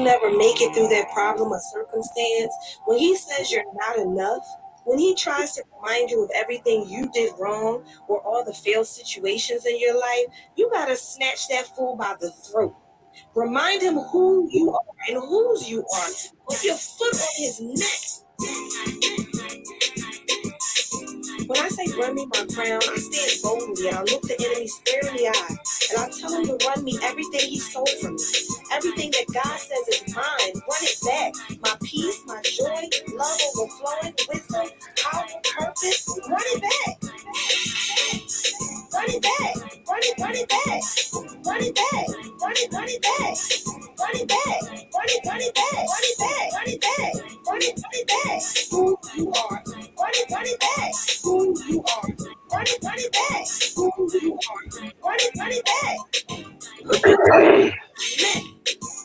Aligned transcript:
you'll 0.00 0.12
never 0.12 0.36
make 0.36 0.60
it 0.60 0.74
through 0.74 0.88
that 0.88 1.10
problem 1.12 1.52
or 1.52 1.60
circumstance, 1.72 2.52
when 2.86 2.98
he 2.98 3.14
says 3.16 3.50
you're 3.50 3.64
not 3.74 3.98
enough, 3.98 4.46
when 4.84 4.98
he 4.98 5.14
tries 5.14 5.52
to 5.54 5.62
remind 5.76 6.10
you 6.10 6.24
of 6.24 6.30
everything 6.34 6.88
you 6.88 7.10
did 7.12 7.32
wrong 7.38 7.84
or 8.08 8.20
all 8.22 8.44
the 8.44 8.52
failed 8.52 8.86
situations 8.86 9.66
in 9.66 9.78
your 9.78 9.98
life, 9.98 10.24
you 10.56 10.70
got 10.70 10.86
to 10.86 10.96
snatch 10.96 11.48
that 11.48 11.66
fool 11.76 11.96
by 11.96 12.14
the 12.20 12.30
throat. 12.30 12.74
Remind 13.34 13.82
him 13.82 13.96
who 13.96 14.48
you 14.50 14.70
are 14.70 14.80
and 15.08 15.18
whose 15.18 15.68
you 15.68 15.80
are. 15.80 16.08
Put 16.48 16.64
your 16.64 16.76
foot 16.76 17.14
on 17.14 17.28
his 17.36 17.60
neck. 17.60 18.20
When 21.46 21.58
I 21.58 21.68
say 21.68 21.84
run 21.98 22.14
me 22.14 22.26
my 22.26 22.46
crown, 22.54 22.80
I 22.88 22.96
stand 22.96 23.42
boldly 23.42 23.88
and 23.88 23.96
I 23.98 24.00
look 24.02 24.22
the 24.22 24.36
enemy 24.40 24.66
square 24.66 25.10
in 25.10 25.16
the 25.16 25.28
eye 25.28 25.56
and 25.90 25.98
I 25.98 26.10
tell 26.18 26.34
him 26.34 26.46
to 26.46 26.66
run 26.66 26.84
me 26.84 26.98
everything 27.02 27.50
he 27.50 27.58
stole 27.58 27.86
from 28.00 28.14
me. 28.14 28.59
Everything 28.72 29.10
that 29.10 29.26
God 29.32 29.58
says 29.58 29.88
is 29.88 30.14
mine, 30.14 30.54
run 30.54 30.82
it 30.82 30.98
back. 31.04 31.60
My 31.60 31.76
peace, 31.82 32.22
my 32.26 32.40
joy, 32.42 32.88
love 33.16 33.40
overflowing, 33.56 34.14
wisdom, 34.28 34.68
power, 34.96 35.26
purpose, 35.44 36.08
run 36.28 36.40
it 36.54 36.62
back. 36.62 37.10
Run 38.92 39.04
it 39.08 39.22
back. 39.22 39.56
Run 39.88 40.00
it, 40.02 40.14
run 40.20 40.34
it 40.34 40.48
back. 40.48 40.82
Run 41.46 41.62
it 41.62 41.74
back. 41.74 42.08
Run 42.42 42.52
it, 42.56 42.72
run 42.72 42.88
it 42.88 43.02
back. 43.02 43.36
Run 43.98 44.16
it 44.16 44.28
back. 44.28 44.62
Run 44.94 45.08
it, 45.08 45.26
run 45.26 45.40
it 45.40 45.54
back. 45.54 45.74
Run 45.74 46.04
it 46.04 46.18
back. 46.18 46.52
Run 46.52 46.68
it 46.68 46.80
back. 46.80 47.14
Run 47.46 47.62
it, 47.62 47.80
run 47.82 47.94
it 47.94 48.08
back. 48.08 48.42
Who 48.70 48.98
you 49.16 49.32
are. 49.32 49.62
Run 49.66 50.10
it, 50.14 50.30
run 50.30 50.46
it 50.46 50.60
back. 50.60 50.92
Who 51.24 51.56
you 51.68 51.84
are. 51.84 52.39
Run 52.52 52.64
it 52.66 52.80
back. 52.82 53.46
Run 55.04 55.18
it 55.50 55.64
back. 55.66 55.98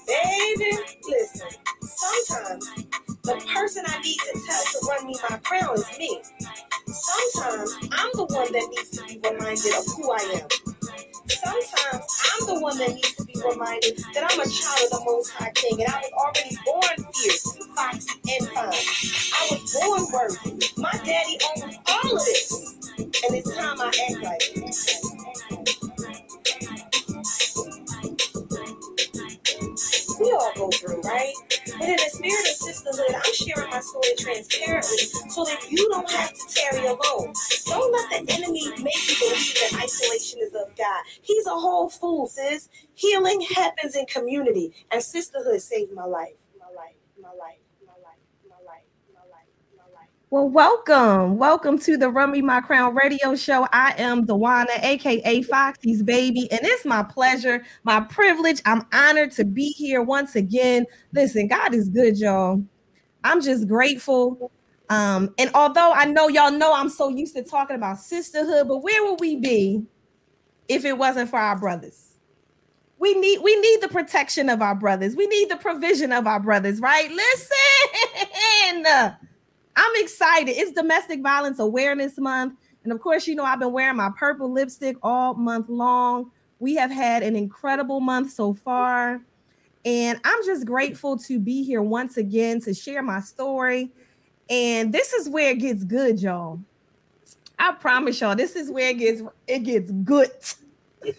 Baby, 0.08 0.78
listen. 1.10 1.48
Sometimes 1.82 2.70
the 3.24 3.36
person 3.54 3.84
I 3.88 4.02
need 4.02 4.18
to 4.18 4.42
tell 4.48 4.64
to 4.64 4.88
run 4.90 5.08
me 5.08 5.16
my 5.30 5.38
crown 5.40 5.76
is 5.76 6.00
me. 6.00 6.22
Sometimes 6.88 7.76
I'm 7.92 8.12
the 8.14 8.26
one 8.26 8.52
that 8.54 8.68
needs 8.70 8.92
to 8.92 9.04
be 9.06 9.20
reminded 9.24 9.74
of 9.76 9.86
who 9.96 10.12
I 10.12 10.42
am. 10.42 10.75
Sometimes 11.28 12.06
I'm 12.34 12.48
the 12.48 12.60
one 12.62 12.78
that 12.80 12.90
needs 12.90 13.16
to 13.16 13.26
be 13.26 13.34
reminded 13.36 13.98
that 14.14 14.24
I'm 14.30 14.40
a 14.40 14.50
child 14.50 14.80
of 14.86 15.00
the 15.00 15.04
Most 15.06 15.32
High 15.32 15.52
King 15.56 15.84
and 15.84 15.94
I 15.94 16.02
was 16.02 16.12
already 16.14 16.58
born 16.66 17.14
fierce, 17.14 17.58
foxy, 17.76 18.20
and 18.32 18.48
fine. 18.50 18.66
I 19.36 19.48
was 19.52 19.78
born 19.80 20.08
worthy. 20.14 20.68
My 20.78 20.92
daddy 21.06 21.38
owns 21.58 21.78
all 21.88 22.18
of 22.18 22.26
this. 22.26 22.78
And 22.98 23.36
it's 23.36 23.56
time 23.58 23.82
I 23.82 23.88
act 23.88 24.24
like 24.24 24.42
it. 24.56 25.05
We 30.20 30.32
all 30.32 30.52
go 30.56 30.70
through, 30.72 31.02
right? 31.02 31.34
But 31.80 31.90
in 31.90 31.98
the 31.98 32.10
spirit 32.12 32.42
of 32.46 32.56
sisterhood, 32.56 33.16
I'm 33.16 33.34
sharing 33.36 33.70
my 33.72 33.82
story 33.82 34.16
transparently 34.20 34.98
so 35.30 35.46
that 35.46 35.72
you 35.72 35.90
don't 35.90 36.10
have 36.12 36.34
to 36.34 36.44
tarry 36.56 36.88
alone. 36.88 37.34
Don't 37.68 37.92
let 37.94 38.26
the 38.28 38.34
enemy 38.34 38.64
make 38.84 39.10
you 39.10 39.16
believe 39.20 39.56
that 39.56 39.82
isolation 39.84 40.40
is 40.42 40.54
of 40.56 40.76
God. 40.78 41.04
He's 41.22 41.48
a 41.48 41.52
whole 41.52 41.90
fool, 41.90 42.28
sis. 42.28 42.70
Healing 42.96 43.42
happens 43.56 43.96
in 43.96 44.06
community, 44.08 44.74
and 44.92 45.04
sisterhood 45.04 45.62
saved. 45.62 45.94
My 45.94 46.06
life, 46.06 46.38
my 46.60 46.68
life, 46.76 46.96
my 47.22 47.30
life, 47.30 47.60
my 47.88 47.96
life, 48.04 48.22
my 48.50 48.56
life, 48.66 48.88
my 49.78 49.84
life. 49.94 50.10
Well, 50.36 50.50
welcome. 50.50 51.38
Welcome 51.38 51.80
to 51.80 51.96
the 51.96 52.10
Run 52.10 52.32
Me 52.32 52.42
My 52.42 52.60
Crown 52.60 52.94
radio 52.94 53.36
show. 53.36 53.70
I 53.72 53.94
am 53.98 54.28
Dewana, 54.28 54.84
aka 54.84 55.42
Foxy's 55.44 56.04
baby, 56.04 56.52
and 56.52 56.60
it's 56.62 56.84
my 56.84 57.04
pleasure, 57.04 57.64
my 57.86 58.02
privilege. 58.02 58.62
I'm 58.66 58.86
honored 58.92 59.32
to 59.32 59.46
be 59.46 59.70
here 59.70 60.02
once 60.02 60.36
again. 60.36 60.88
Listen, 61.14 61.48
God 61.48 61.74
is 61.74 61.88
good, 61.88 62.18
y'all. 62.18 62.62
I'm 63.24 63.42
just 63.42 63.70
grateful. 63.70 64.52
Um, 64.90 65.34
and 65.38 65.52
although 65.54 65.94
I 65.94 66.04
know 66.04 66.28
y'all 66.28 66.52
know 66.52 66.74
I'm 66.74 66.90
so 66.90 67.08
used 67.08 67.34
to 67.38 67.42
talking 67.42 67.78
about 67.78 68.00
sisterhood, 68.00 68.68
but 68.68 68.80
where 68.80 69.10
would 69.10 69.22
we 69.22 69.38
be 69.38 69.86
if 70.68 70.84
it 70.84 70.98
wasn't 70.98 71.30
for 71.30 71.40
our 71.40 71.58
brothers? 71.58 72.18
We 73.00 73.14
need 73.14 73.40
we 73.42 73.56
need 73.56 73.80
the 73.80 73.88
protection 73.88 74.50
of 74.50 74.62
our 74.62 74.76
brothers. 74.76 75.16
We 75.16 75.28
need 75.28 75.50
the 75.50 75.56
provision 75.56 76.12
of 76.12 76.28
our 76.28 76.42
brothers, 76.42 76.82
right? 76.82 77.10
Listen. 77.10 79.16
I'm 79.76 79.92
excited. 79.96 80.52
It's 80.52 80.72
Domestic 80.72 81.22
Violence 81.22 81.60
Awareness 81.60 82.18
Month. 82.18 82.56
And 82.84 82.94
of 82.94 83.02
course, 83.02 83.28
you 83.28 83.36
know, 83.36 83.44
I've 83.44 83.60
been 83.60 83.72
wearing 83.72 83.98
my 83.98 84.10
purple 84.18 84.52
lipstick 84.52 84.98
all 85.04 85.34
month 85.34 85.70
long. 85.70 86.32
We 86.60 86.76
have 86.76 86.92
had 86.92 87.24
an 87.24 87.36
incredible 87.36 88.00
month 88.00 88.32
so 88.32 88.54
far. 88.54 89.22
And 89.84 90.20
I'm 90.24 90.46
just 90.46 90.66
grateful 90.66 91.18
to 91.20 91.40
be 91.40 91.64
here 91.64 91.82
once 91.82 92.18
again 92.18 92.60
to 92.62 92.74
share 92.74 93.04
my 93.04 93.20
story. 93.20 93.92
And 94.50 94.94
this 94.94 95.14
is 95.14 95.30
where 95.30 95.52
it 95.52 95.60
gets 95.60 95.84
good, 95.84 96.22
y'all. 96.22 96.60
I 97.58 97.72
promise 97.74 98.20
y'all, 98.20 98.36
this 98.36 98.56
is 98.56 98.70
where 98.70 98.90
it 98.90 98.98
gets 99.00 99.22
it 99.48 99.60
gets 99.60 99.92
good. 99.92 100.30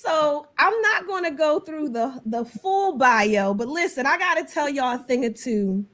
So 0.00 0.46
I'm 0.58 0.80
not 0.80 1.08
going 1.08 1.24
to 1.24 1.32
go 1.32 1.58
through 1.58 1.88
the 1.88 2.22
the 2.24 2.44
full 2.44 2.96
bio, 2.96 3.52
but 3.52 3.66
listen, 3.66 4.06
I 4.06 4.16
got 4.16 4.34
to 4.36 4.44
tell 4.44 4.68
y'all 4.68 4.94
a 4.94 4.98
thing 4.98 5.24
or 5.24 5.30
two 5.30 5.84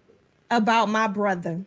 about 0.51 0.91
my 0.91 1.07
brother, 1.07 1.65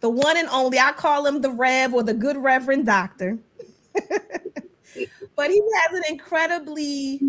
the 0.00 0.10
one 0.10 0.36
and 0.36 0.48
only. 0.48 0.80
I 0.80 0.90
call 0.90 1.26
him 1.26 1.42
the 1.42 1.50
Rev 1.50 1.94
or 1.94 2.02
the 2.02 2.12
Good 2.12 2.36
Reverend 2.36 2.86
Doctor, 2.86 3.38
but 3.94 5.50
he 5.50 5.62
has 5.76 5.96
an 5.96 6.02
incredibly 6.08 7.20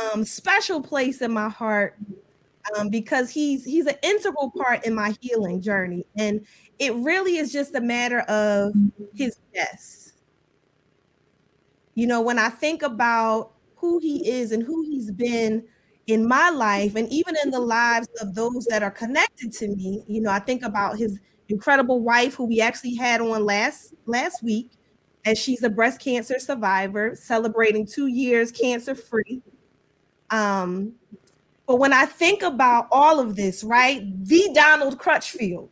um, 0.00 0.24
special 0.24 0.80
place 0.80 1.22
in 1.22 1.32
my 1.32 1.48
heart 1.48 1.96
um, 2.78 2.88
because 2.88 3.30
he's 3.30 3.64
he's 3.64 3.86
an 3.86 3.96
integral 4.04 4.52
part 4.56 4.86
in 4.86 4.94
my 4.94 5.16
healing 5.20 5.60
journey, 5.60 6.06
and 6.16 6.46
it 6.78 6.94
really 6.94 7.38
is 7.38 7.52
just 7.52 7.74
a 7.74 7.80
matter 7.80 8.20
of 8.20 8.72
his 9.12 9.38
yes 9.52 10.11
you 11.94 12.06
know, 12.06 12.20
when 12.20 12.38
I 12.38 12.48
think 12.48 12.82
about 12.82 13.52
who 13.76 13.98
he 13.98 14.28
is 14.30 14.52
and 14.52 14.62
who 14.62 14.82
he's 14.82 15.10
been 15.10 15.64
in 16.06 16.26
my 16.26 16.50
life 16.50 16.96
and 16.96 17.08
even 17.12 17.34
in 17.44 17.50
the 17.50 17.60
lives 17.60 18.08
of 18.20 18.34
those 18.34 18.66
that 18.66 18.82
are 18.82 18.90
connected 18.90 19.52
to 19.52 19.68
me, 19.68 20.02
you 20.06 20.20
know, 20.20 20.30
I 20.30 20.38
think 20.38 20.62
about 20.64 20.98
his 20.98 21.18
incredible 21.48 22.00
wife 22.00 22.34
who 22.34 22.44
we 22.44 22.60
actually 22.60 22.94
had 22.94 23.20
on 23.20 23.44
last 23.44 23.94
last 24.06 24.42
week 24.42 24.70
as 25.26 25.38
she's 25.38 25.62
a 25.62 25.68
breast 25.70 26.00
cancer 26.00 26.38
survivor 26.38 27.14
celebrating 27.14 27.86
2 27.86 28.06
years 28.06 28.50
cancer 28.50 28.94
free. 28.94 29.42
Um 30.30 30.94
but 31.66 31.76
when 31.76 31.92
I 31.92 32.06
think 32.06 32.42
about 32.42 32.88
all 32.90 33.20
of 33.20 33.36
this, 33.36 33.64
right? 33.64 34.02
The 34.26 34.50
Donald 34.54 34.98
Crutchfield. 34.98 35.70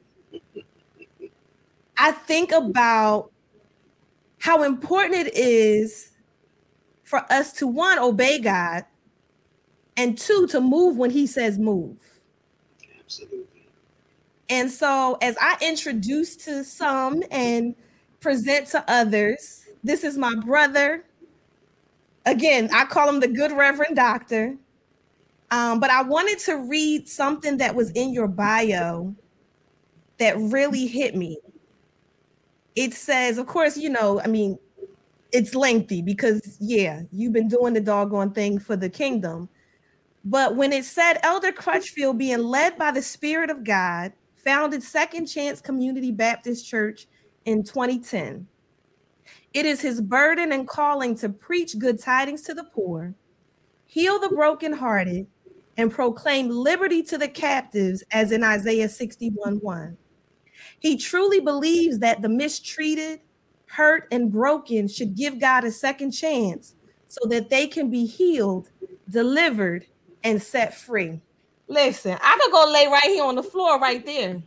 I 1.99 2.13
think 2.13 2.53
about 2.53 3.31
how 4.39 4.63
important 4.63 5.27
it 5.29 5.35
is 5.35 6.10
for 7.11 7.27
us 7.29 7.53
to 7.53 7.67
one 7.67 7.99
obey 7.99 8.39
God 8.39 8.85
and 9.97 10.17
two 10.17 10.47
to 10.47 10.61
move 10.61 10.97
when 10.97 11.11
he 11.11 11.27
says 11.27 11.59
move. 11.59 11.97
Absolutely. 13.01 13.67
And 14.49 14.71
so 14.71 15.19
as 15.21 15.37
I 15.41 15.57
introduce 15.61 16.37
to 16.37 16.63
some 16.63 17.25
and 17.33 17.75
present 18.21 18.69
to 18.69 18.85
others, 18.87 19.67
this 19.83 20.05
is 20.05 20.17
my 20.17 20.37
brother. 20.37 21.05
Again, 22.27 22.71
I 22.73 22.85
call 22.85 23.09
him 23.09 23.19
the 23.19 23.27
good 23.27 23.51
reverend 23.51 23.97
doctor. 23.97 24.55
Um, 25.51 25.81
but 25.81 25.91
I 25.91 26.03
wanted 26.03 26.39
to 26.41 26.59
read 26.59 27.09
something 27.09 27.57
that 27.57 27.75
was 27.75 27.91
in 27.91 28.13
your 28.13 28.29
bio 28.29 29.13
that 30.19 30.39
really 30.39 30.87
hit 30.87 31.17
me. 31.17 31.39
It 32.77 32.95
says, 32.95 33.37
of 33.37 33.49
course, 33.49 33.77
you 33.77 33.89
know, 33.91 34.21
I 34.21 34.29
mean, 34.29 34.61
it's 35.33 35.55
lengthy 35.55 36.03
because 36.03 36.57
yeah, 36.61 37.03
you've 37.13 37.33
been 37.33 37.49
doing 37.49 37.75
the 37.75 37.81
doggone 37.81 38.33
thing 38.33 38.59
for 38.59 38.77
the 38.77 38.89
kingdom. 38.89 39.49
But 40.25 40.57
when 40.57 40.73
it 40.73 40.85
said 40.85 41.19
Elder 41.23 41.53
Crutchfield 41.53 42.19
being 42.19 42.41
led 42.41 42.77
by 42.77 42.91
the 42.91 43.03
Spirit 43.03 43.51
of 43.51 43.65
God, 43.65 44.13
founded 44.37 44.83
Second 44.83 45.27
Chance 45.27 45.61
Community 45.61 46.11
Baptist 46.11 46.67
Church 46.67 47.07
in 47.45 47.63
2010. 47.63 48.47
It 49.53 49.67
is 49.67 49.81
his 49.81 50.01
burden 50.01 50.53
and 50.53 50.67
calling 50.67 51.17
to 51.17 51.29
preach 51.29 51.79
good 51.79 52.01
tidings 52.01 52.43
to 52.43 52.55
the 52.55 52.65
poor, 52.65 53.15
heal 53.87 54.21
the 54.21 54.29
brokenhearted, 54.29 55.27
and 55.77 55.91
proclaim 55.91 56.49
liberty 56.49 57.03
to 57.05 57.19
the 57.19 57.29
captives, 57.29 58.05
as 58.13 58.33
in 58.33 58.45
Isaiah 58.45 58.89
61 58.89 59.57
1. 59.57 59.97
He 60.79 60.97
truly 60.97 61.41
believes 61.41 61.99
that 61.99 62.23
the 62.23 62.29
mistreated, 62.29 63.21
hurt, 63.71 64.09
and 64.11 64.33
broken 64.33 64.89
should 64.89 65.15
give 65.15 65.39
God 65.39 65.65
a 65.65 65.71
second 65.71 66.11
chance 66.11 66.75
so 67.07 67.27
that 67.29 67.51
they 67.51 67.67
can 67.67 67.91
be 67.91 68.05
healed, 68.07 68.71
delivered, 69.09 69.87
and 70.25 70.43
set 70.43 70.75
free. 70.75 71.21
Listen, 71.69 72.19
I 72.21 72.39
could 72.41 72.53
go 72.53 72.71
lay 72.73 72.87
right 72.87 73.05
here 73.05 73.25
on 73.25 73.37
the 73.37 73.43
floor 73.43 73.79
right 73.79 74.05
there. 74.05 74.43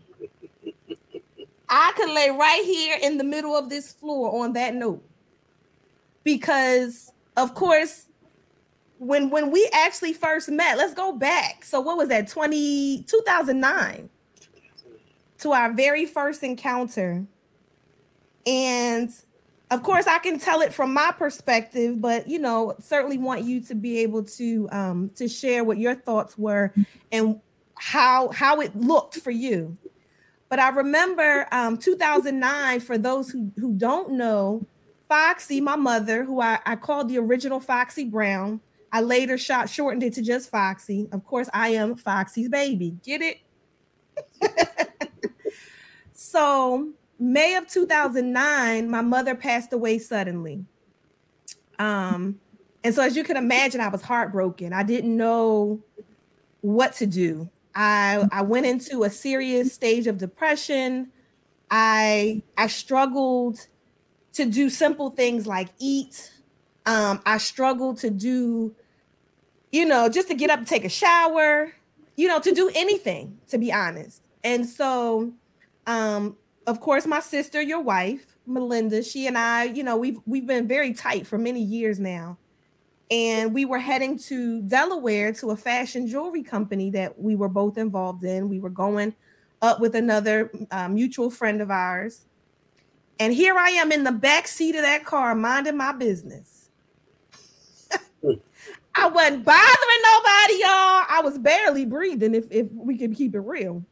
I 1.69 1.93
could 1.95 2.09
lay 2.09 2.29
right 2.29 2.63
here 2.65 2.97
in 3.01 3.17
the 3.17 3.23
middle 3.23 3.55
of 3.55 3.69
this 3.69 3.93
floor 3.93 4.43
on 4.43 4.53
that 4.53 4.75
note. 4.75 5.03
Because, 6.23 7.11
of 7.35 7.55
course, 7.55 8.05
when 8.99 9.29
when 9.29 9.51
we 9.51 9.69
actually 9.73 10.13
first 10.13 10.49
met, 10.49 10.77
let's 10.77 10.93
go 10.93 11.13
back. 11.13 11.65
So 11.65 11.81
what 11.81 11.97
was 11.97 12.09
that? 12.09 12.27
20 12.27 13.03
2009 13.03 14.09
to 15.39 15.51
our 15.51 15.73
very 15.73 16.05
first 16.05 16.43
encounter. 16.43 17.25
And 18.45 19.11
of 19.71 19.81
course, 19.81 20.05
I 20.05 20.19
can 20.19 20.37
tell 20.37 20.61
it 20.61 20.73
from 20.73 20.93
my 20.93 21.11
perspective, 21.17 21.99
but 21.99 22.27
you 22.27 22.39
know, 22.39 22.75
certainly 22.79 23.17
want 23.17 23.43
you 23.43 23.59
to 23.61 23.75
be 23.75 23.99
able 23.99 24.23
to 24.23 24.69
um 24.71 25.09
to 25.15 25.27
share 25.27 25.63
what 25.63 25.77
your 25.77 25.95
thoughts 25.95 26.37
were 26.37 26.73
and 27.11 27.39
how 27.75 28.29
how 28.29 28.61
it 28.61 28.75
looked 28.75 29.17
for 29.17 29.31
you. 29.31 29.77
But 30.49 30.59
I 30.59 30.69
remember 30.69 31.47
um 31.51 31.77
2009 31.77 32.79
for 32.81 32.97
those 32.97 33.29
who 33.31 33.51
who 33.57 33.73
don't 33.73 34.11
know, 34.11 34.65
Foxy, 35.09 35.59
my 35.59 35.75
mother, 35.75 36.23
who 36.23 36.39
I, 36.39 36.59
I 36.65 36.75
called 36.75 37.09
the 37.09 37.17
original 37.17 37.59
Foxy 37.59 38.05
Brown. 38.05 38.61
I 38.91 39.01
later 39.01 39.39
shot 39.39 39.69
shortened 39.69 40.03
it 40.03 40.13
to 40.13 40.21
just 40.21 40.51
Foxy. 40.51 41.07
Of 41.11 41.25
course, 41.25 41.49
I 41.51 41.69
am 41.69 41.95
Foxy's 41.95 42.47
baby. 42.47 42.95
Get 43.03 43.21
it? 43.21 43.39
so 46.13 46.89
May 47.19 47.55
of 47.55 47.67
2009, 47.67 48.89
my 48.89 49.01
mother 49.01 49.35
passed 49.35 49.71
away 49.73 49.99
suddenly. 49.99 50.65
Um, 51.79 52.39
and 52.83 52.93
so 52.93 53.01
as 53.01 53.15
you 53.15 53.23
can 53.23 53.37
imagine, 53.37 53.81
I 53.81 53.87
was 53.87 54.01
heartbroken. 54.01 54.73
I 54.73 54.83
didn't 54.83 55.15
know 55.15 55.79
what 56.61 56.93
to 56.93 57.05
do. 57.05 57.49
I 57.75 58.27
I 58.31 58.41
went 58.41 58.65
into 58.65 59.03
a 59.03 59.09
serious 59.09 59.73
stage 59.73 60.07
of 60.07 60.17
depression. 60.17 61.11
I 61.71 62.43
I 62.57 62.67
struggled 62.67 63.67
to 64.33 64.45
do 64.45 64.69
simple 64.69 65.09
things 65.09 65.47
like 65.47 65.69
eat. 65.79 66.31
Um, 66.85 67.21
I 67.25 67.37
struggled 67.37 67.97
to 67.99 68.09
do, 68.09 68.75
you 69.71 69.85
know, 69.85 70.09
just 70.09 70.27
to 70.27 70.33
get 70.33 70.49
up 70.49 70.59
and 70.59 70.67
take 70.67 70.83
a 70.83 70.89
shower, 70.89 71.73
you 72.15 72.27
know, 72.27 72.39
to 72.39 72.51
do 72.51 72.69
anything, 72.75 73.39
to 73.47 73.57
be 73.57 73.71
honest. 73.71 74.21
And 74.43 74.67
so, 74.67 75.31
um, 75.87 76.35
of 76.67 76.79
course, 76.79 77.05
my 77.05 77.19
sister, 77.19 77.61
your 77.61 77.81
wife, 77.81 78.37
Melinda, 78.45 79.03
she 79.03 79.27
and 79.27 79.37
I, 79.37 79.65
you 79.65 79.83
know, 79.83 79.97
we've 79.97 80.19
we've 80.25 80.47
been 80.47 80.67
very 80.67 80.93
tight 80.93 81.27
for 81.27 81.37
many 81.37 81.61
years 81.61 81.99
now. 81.99 82.37
And 83.11 83.53
we 83.53 83.65
were 83.65 83.79
heading 83.79 84.17
to 84.19 84.61
Delaware 84.63 85.33
to 85.33 85.51
a 85.51 85.55
fashion 85.55 86.07
jewelry 86.07 86.41
company 86.41 86.89
that 86.91 87.19
we 87.19 87.35
were 87.35 87.49
both 87.49 87.77
involved 87.77 88.23
in. 88.23 88.49
We 88.49 88.59
were 88.59 88.69
going 88.69 89.13
up 89.61 89.79
with 89.79 89.95
another 89.95 90.51
uh, 90.71 90.87
mutual 90.87 91.29
friend 91.29 91.61
of 91.61 91.69
ours. 91.69 92.25
And 93.19 93.33
here 93.33 93.55
I 93.55 93.69
am 93.69 93.91
in 93.91 94.03
the 94.03 94.11
back 94.11 94.47
seat 94.47 94.75
of 94.75 94.81
that 94.81 95.05
car, 95.05 95.35
minding 95.35 95.77
my 95.77 95.91
business. 95.91 96.69
I 98.95 99.07
wasn't 99.07 99.45
bothering 99.45 100.03
nobody, 100.03 100.53
y'all. 100.59 101.05
I 101.09 101.21
was 101.23 101.37
barely 101.37 101.85
breathing, 101.85 102.33
if, 102.33 102.51
if 102.51 102.67
we 102.71 102.97
can 102.97 103.13
keep 103.13 103.35
it 103.35 103.39
real. 103.39 103.83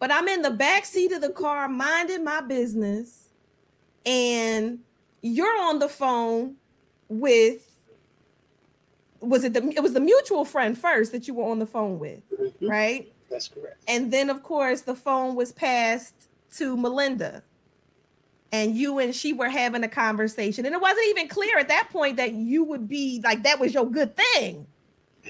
But 0.00 0.10
I'm 0.10 0.26
in 0.28 0.42
the 0.42 0.50
back 0.50 0.84
seat 0.86 1.12
of 1.12 1.20
the 1.20 1.28
car, 1.30 1.68
minding 1.68 2.24
my 2.24 2.40
business, 2.40 3.28
and 4.06 4.80
you're 5.22 5.60
on 5.62 5.78
the 5.78 5.88
phone 5.88 6.56
with 7.08 7.66
was 9.20 9.44
it 9.44 9.52
the 9.52 9.62
it 9.76 9.82
was 9.82 9.92
the 9.92 10.00
mutual 10.00 10.46
friend 10.46 10.76
first 10.76 11.12
that 11.12 11.28
you 11.28 11.34
were 11.34 11.44
on 11.44 11.58
the 11.58 11.66
phone 11.66 11.98
with, 11.98 12.20
Mhm. 12.30 12.68
right? 12.70 13.12
That's 13.28 13.48
correct. 13.48 13.76
And 13.86 14.10
then 14.10 14.30
of 14.30 14.42
course 14.42 14.80
the 14.80 14.94
phone 14.94 15.34
was 15.34 15.52
passed 15.52 16.14
to 16.56 16.76
Melinda. 16.76 17.42
And 18.52 18.74
you 18.76 18.98
and 18.98 19.14
she 19.14 19.32
were 19.34 19.48
having 19.50 19.84
a 19.84 19.88
conversation. 19.88 20.64
And 20.66 20.74
it 20.74 20.80
wasn't 20.80 21.06
even 21.08 21.28
clear 21.28 21.58
at 21.58 21.68
that 21.68 21.90
point 21.90 22.16
that 22.16 22.32
you 22.32 22.64
would 22.64 22.88
be 22.88 23.20
like 23.22 23.42
that 23.44 23.60
was 23.60 23.74
your 23.74 23.88
good 23.88 24.16
thing. 24.16 24.66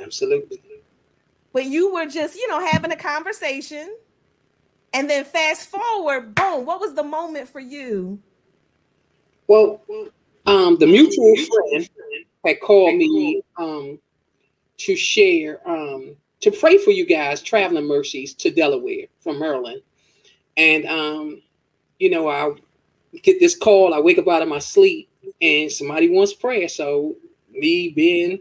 Absolutely. 0.01 0.63
But 1.53 1.65
you 1.67 1.93
were 1.93 2.07
just, 2.07 2.37
you 2.37 2.47
know, 2.49 2.65
having 2.65 2.93
a 2.93 2.97
conversation. 2.97 3.95
And 4.93 5.09
then 5.09 5.25
fast 5.25 5.69
forward, 5.69 6.35
boom, 6.35 6.67
what 6.67 6.81
was 6.81 6.95
the 6.95 7.03
moment 7.03 7.49
for 7.49 7.61
you? 7.61 8.19
Well, 9.47 9.81
um, 10.47 10.77
the 10.79 10.87
mutual 10.87 11.35
friend 11.37 11.89
had 12.45 12.61
called 12.61 12.97
me 12.97 13.43
um, 13.57 13.99
to 14.79 14.97
share, 14.97 15.61
um, 15.69 16.17
to 16.41 16.51
pray 16.51 16.79
for 16.79 16.91
you 16.91 17.07
guys 17.07 17.43
traveling 17.43 17.87
mercies 17.87 18.35
to 18.35 18.51
Delaware 18.51 19.07
from 19.21 19.39
Maryland. 19.39 19.83
And, 20.57 20.87
um, 20.87 21.43
you 21.99 22.11
know, 22.11 22.29
I 22.29 22.53
get 23.23 23.39
this 23.41 23.57
call, 23.57 23.95
I 23.95 24.01
wake 24.01 24.19
up 24.19 24.29
out 24.29 24.43
of 24.43 24.49
my 24.49 24.59
sleep 24.59 25.09
and 25.41 25.71
somebody 25.71 26.09
wants 26.09 26.33
prayer. 26.33 26.69
So 26.69 27.17
me 27.53 27.91
being 27.91 28.41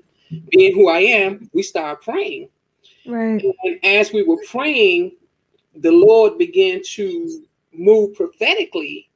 being 0.49 0.75
who 0.75 0.89
I 0.89 0.99
am, 0.99 1.49
we 1.53 1.63
start 1.63 2.03
praying. 2.03 2.49
Right. 3.05 3.43
And 3.63 3.79
as 3.83 4.13
we 4.13 4.23
were 4.23 4.37
praying, 4.47 5.13
the 5.81 5.91
Lord 5.91 6.37
began 6.37 6.81
to 6.83 7.45
move 7.73 8.15
prophetically 8.15 9.09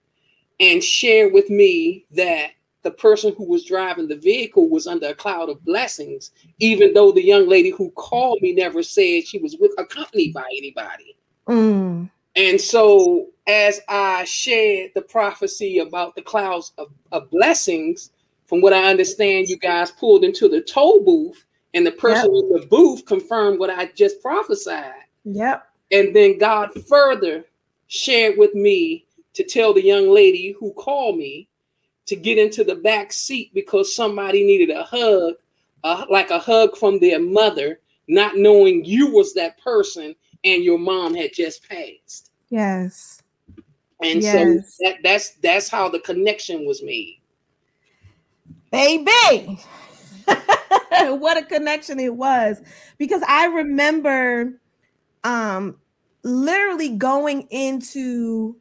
and 0.60 0.84
share 0.84 1.30
with 1.30 1.50
me 1.50 2.06
that 2.12 2.52
the 2.84 2.92
person 2.92 3.34
who 3.38 3.46
was 3.46 3.66
driving 3.66 4.08
the 4.08 4.16
vehicle 4.16 4.70
was 4.70 4.88
under 4.88 5.08
a 5.08 5.16
cloud 5.16 5.50
of 5.50 5.64
blessings, 5.64 6.32
even 6.60 6.94
though 6.94 7.12
the 7.12 7.24
young 7.24 7.48
lady 7.48 7.70
who 7.70 7.90
called 7.92 8.42
me 8.42 8.54
never 8.54 8.84
said 8.84 9.26
she 9.26 9.40
was 9.40 9.58
with 9.60 9.72
accompanied 9.78 10.34
by 10.34 10.46
anybody. 10.58 11.16
Mm. 11.48 12.10
And 12.36 12.60
so, 12.60 13.28
as 13.48 13.80
I 13.88 14.24
shared 14.26 14.92
the 14.96 15.02
prophecy 15.02 15.80
about 15.80 16.16
the 16.16 16.22
clouds 16.22 16.74
of, 16.78 16.88
of 17.12 17.30
blessings, 17.30 18.12
from 18.46 18.62
what 18.62 18.74
I 18.74 18.90
understand, 18.90 19.48
you 19.48 19.58
guys 19.58 19.92
pulled 19.92 20.24
into 20.24 20.50
the 20.50 20.62
toll 20.62 21.04
booth, 21.04 21.46
and 21.74 21.86
the 21.86 21.92
person 21.92 22.36
in 22.36 22.50
the 22.50 22.68
booth 22.70 23.06
confirmed 23.06 23.60
what 23.60 23.70
I 23.70 23.88
just 23.96 24.22
prophesied. 24.22 24.94
Yep. 25.26 25.68
And 25.94 26.14
then 26.16 26.40
God 26.40 26.72
further 26.88 27.46
shared 27.88 28.38
with 28.38 28.54
me 28.56 29.06
to 29.34 29.44
tell 29.44 29.74
the 29.74 29.84
young 29.84 30.10
lady 30.10 30.56
who 30.60 30.74
called 30.74 31.18
me 31.18 31.48
to 32.08 32.16
get 32.16 32.38
into 32.38 32.64
the 32.64 32.76
back 32.76 33.14
seat 33.14 33.54
because 33.54 33.96
somebody 33.96 34.44
needed 34.44 34.76
a 34.76 34.84
hug, 34.84 35.36
uh, 35.84 36.06
like 36.10 36.32
a 36.32 36.40
hug 36.40 36.76
from 36.76 37.00
their 37.00 37.20
mother, 37.20 37.80
not 38.08 38.36
knowing 38.36 38.84
you 38.84 39.12
was 39.12 39.34
that 39.36 39.62
person 39.62 40.16
and 40.44 40.64
your 40.64 40.80
mom 40.80 41.14
had 41.14 41.32
just 41.34 41.68
passed. 41.70 42.32
Yes. 42.50 43.22
And 44.02 44.22
Yes. 44.22 44.76
so 44.76 44.84
that, 44.84 44.96
that's 45.04 45.30
that's 45.44 45.70
how 45.70 45.88
the 45.88 46.00
connection 46.00 46.66
was 46.66 46.82
made. 46.84 47.22
baby 48.72 49.60
what 51.20 51.38
a 51.38 51.44
connection 51.44 52.00
it 52.00 52.14
was 52.14 52.62
because 52.98 53.22
i 53.28 53.46
remember 53.46 54.60
um 55.24 55.78
literally 56.24 56.90
going 56.90 57.42
into 57.50 58.56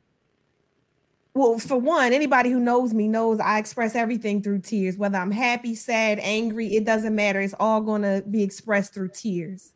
well 1.35 1.59
for 1.59 1.79
one 1.79 2.13
anybody 2.13 2.51
who 2.51 2.59
knows 2.61 2.93
me 2.93 3.07
knows 3.09 3.39
i 3.41 3.59
express 3.59 3.95
everything 3.95 4.43
through 4.43 4.59
tears. 4.59 4.97
Whether 4.97 5.19
i'm 5.19 5.31
happy 5.31 5.75
sad 5.75 6.19
angry 6.21 6.75
it 6.75 6.85
doesn't 6.85 7.15
matter. 7.15 7.41
It's 7.41 7.55
all 7.59 7.81
going 7.81 8.03
to 8.03 8.23
be 8.29 8.43
expressed 8.43 8.93
through 8.95 9.11
tears. 9.15 9.73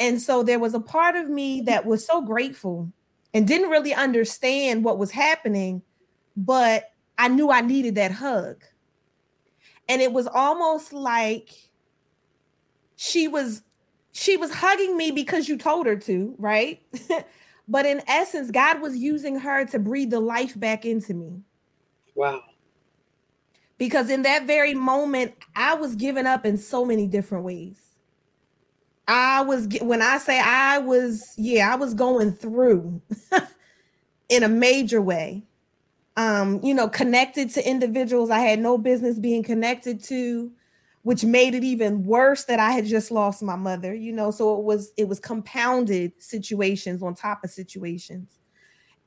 And 0.00 0.22
so 0.22 0.44
there 0.44 0.60
was 0.60 0.74
a 0.74 0.80
part 0.80 1.16
of 1.16 1.28
me 1.28 1.62
that 1.62 1.84
was 1.84 2.06
so 2.06 2.20
grateful 2.20 2.92
and 3.34 3.48
didn't 3.48 3.70
really 3.70 3.92
understand 3.94 4.84
what 4.84 4.98
was 4.98 5.10
happening 5.10 5.82
but 6.36 6.92
i 7.16 7.26
knew 7.26 7.50
i 7.50 7.60
needed 7.60 7.94
that 7.96 8.12
hug. 8.12 8.62
And 9.88 10.02
it 10.02 10.12
was 10.12 10.26
almost 10.26 10.92
like 10.92 11.50
she 12.96 13.26
was 13.26 13.62
she 14.12 14.36
was 14.36 14.52
hugging 14.52 14.96
me 14.96 15.10
because 15.10 15.48
you 15.48 15.56
told 15.56 15.86
her 15.86 15.96
to 15.96 16.34
right? 16.38 16.82
But 17.70 17.84
in 17.86 18.02
essence 18.08 18.50
god 18.50 18.80
was 18.80 18.96
using 18.96 19.38
her 19.40 19.64
to 19.66 19.78
breathe 19.78 20.10
the 20.10 20.20
life 20.20 20.58
back 20.58 20.84
into 20.86 21.14
me. 21.14 21.42
Wow. 22.14 22.42
because 23.78 24.10
in 24.10 24.22
that 24.22 24.46
very 24.46 24.74
moment 24.74 25.34
i 25.54 25.74
was 25.74 25.94
giving 25.96 26.26
up 26.26 26.44
in 26.46 26.56
so 26.58 26.84
many 26.84 27.06
different 27.06 27.44
ways. 27.44 27.78
I 29.06 29.42
was 29.42 29.68
when 29.82 30.02
i 30.02 30.18
say 30.18 30.40
i 30.40 30.78
was 30.78 31.34
yeah 31.36 31.72
i 31.72 31.76
was 31.76 31.94
going 31.94 32.32
through 32.32 33.00
in 34.28 34.42
a 34.42 34.48
major 34.48 35.00
way. 35.02 35.44
Um 36.16 36.60
you 36.64 36.74
know 36.74 36.88
connected 36.88 37.50
to 37.54 37.68
individuals 37.68 38.30
i 38.30 38.40
had 38.40 38.58
no 38.60 38.78
business 38.78 39.18
being 39.18 39.42
connected 39.42 40.02
to 40.04 40.50
which 41.08 41.24
made 41.24 41.54
it 41.54 41.64
even 41.64 42.04
worse 42.04 42.44
that 42.44 42.60
i 42.60 42.70
had 42.70 42.84
just 42.84 43.10
lost 43.10 43.42
my 43.42 43.56
mother 43.56 43.94
you 43.94 44.12
know? 44.12 44.30
So 44.30 44.58
it 44.58 44.64
was 44.64 44.92
it 44.98 45.08
was 45.08 45.18
compounded 45.18 46.12
situations 46.18 47.02
on 47.02 47.14
top 47.14 47.42
of 47.42 47.50
situations. 47.50 48.38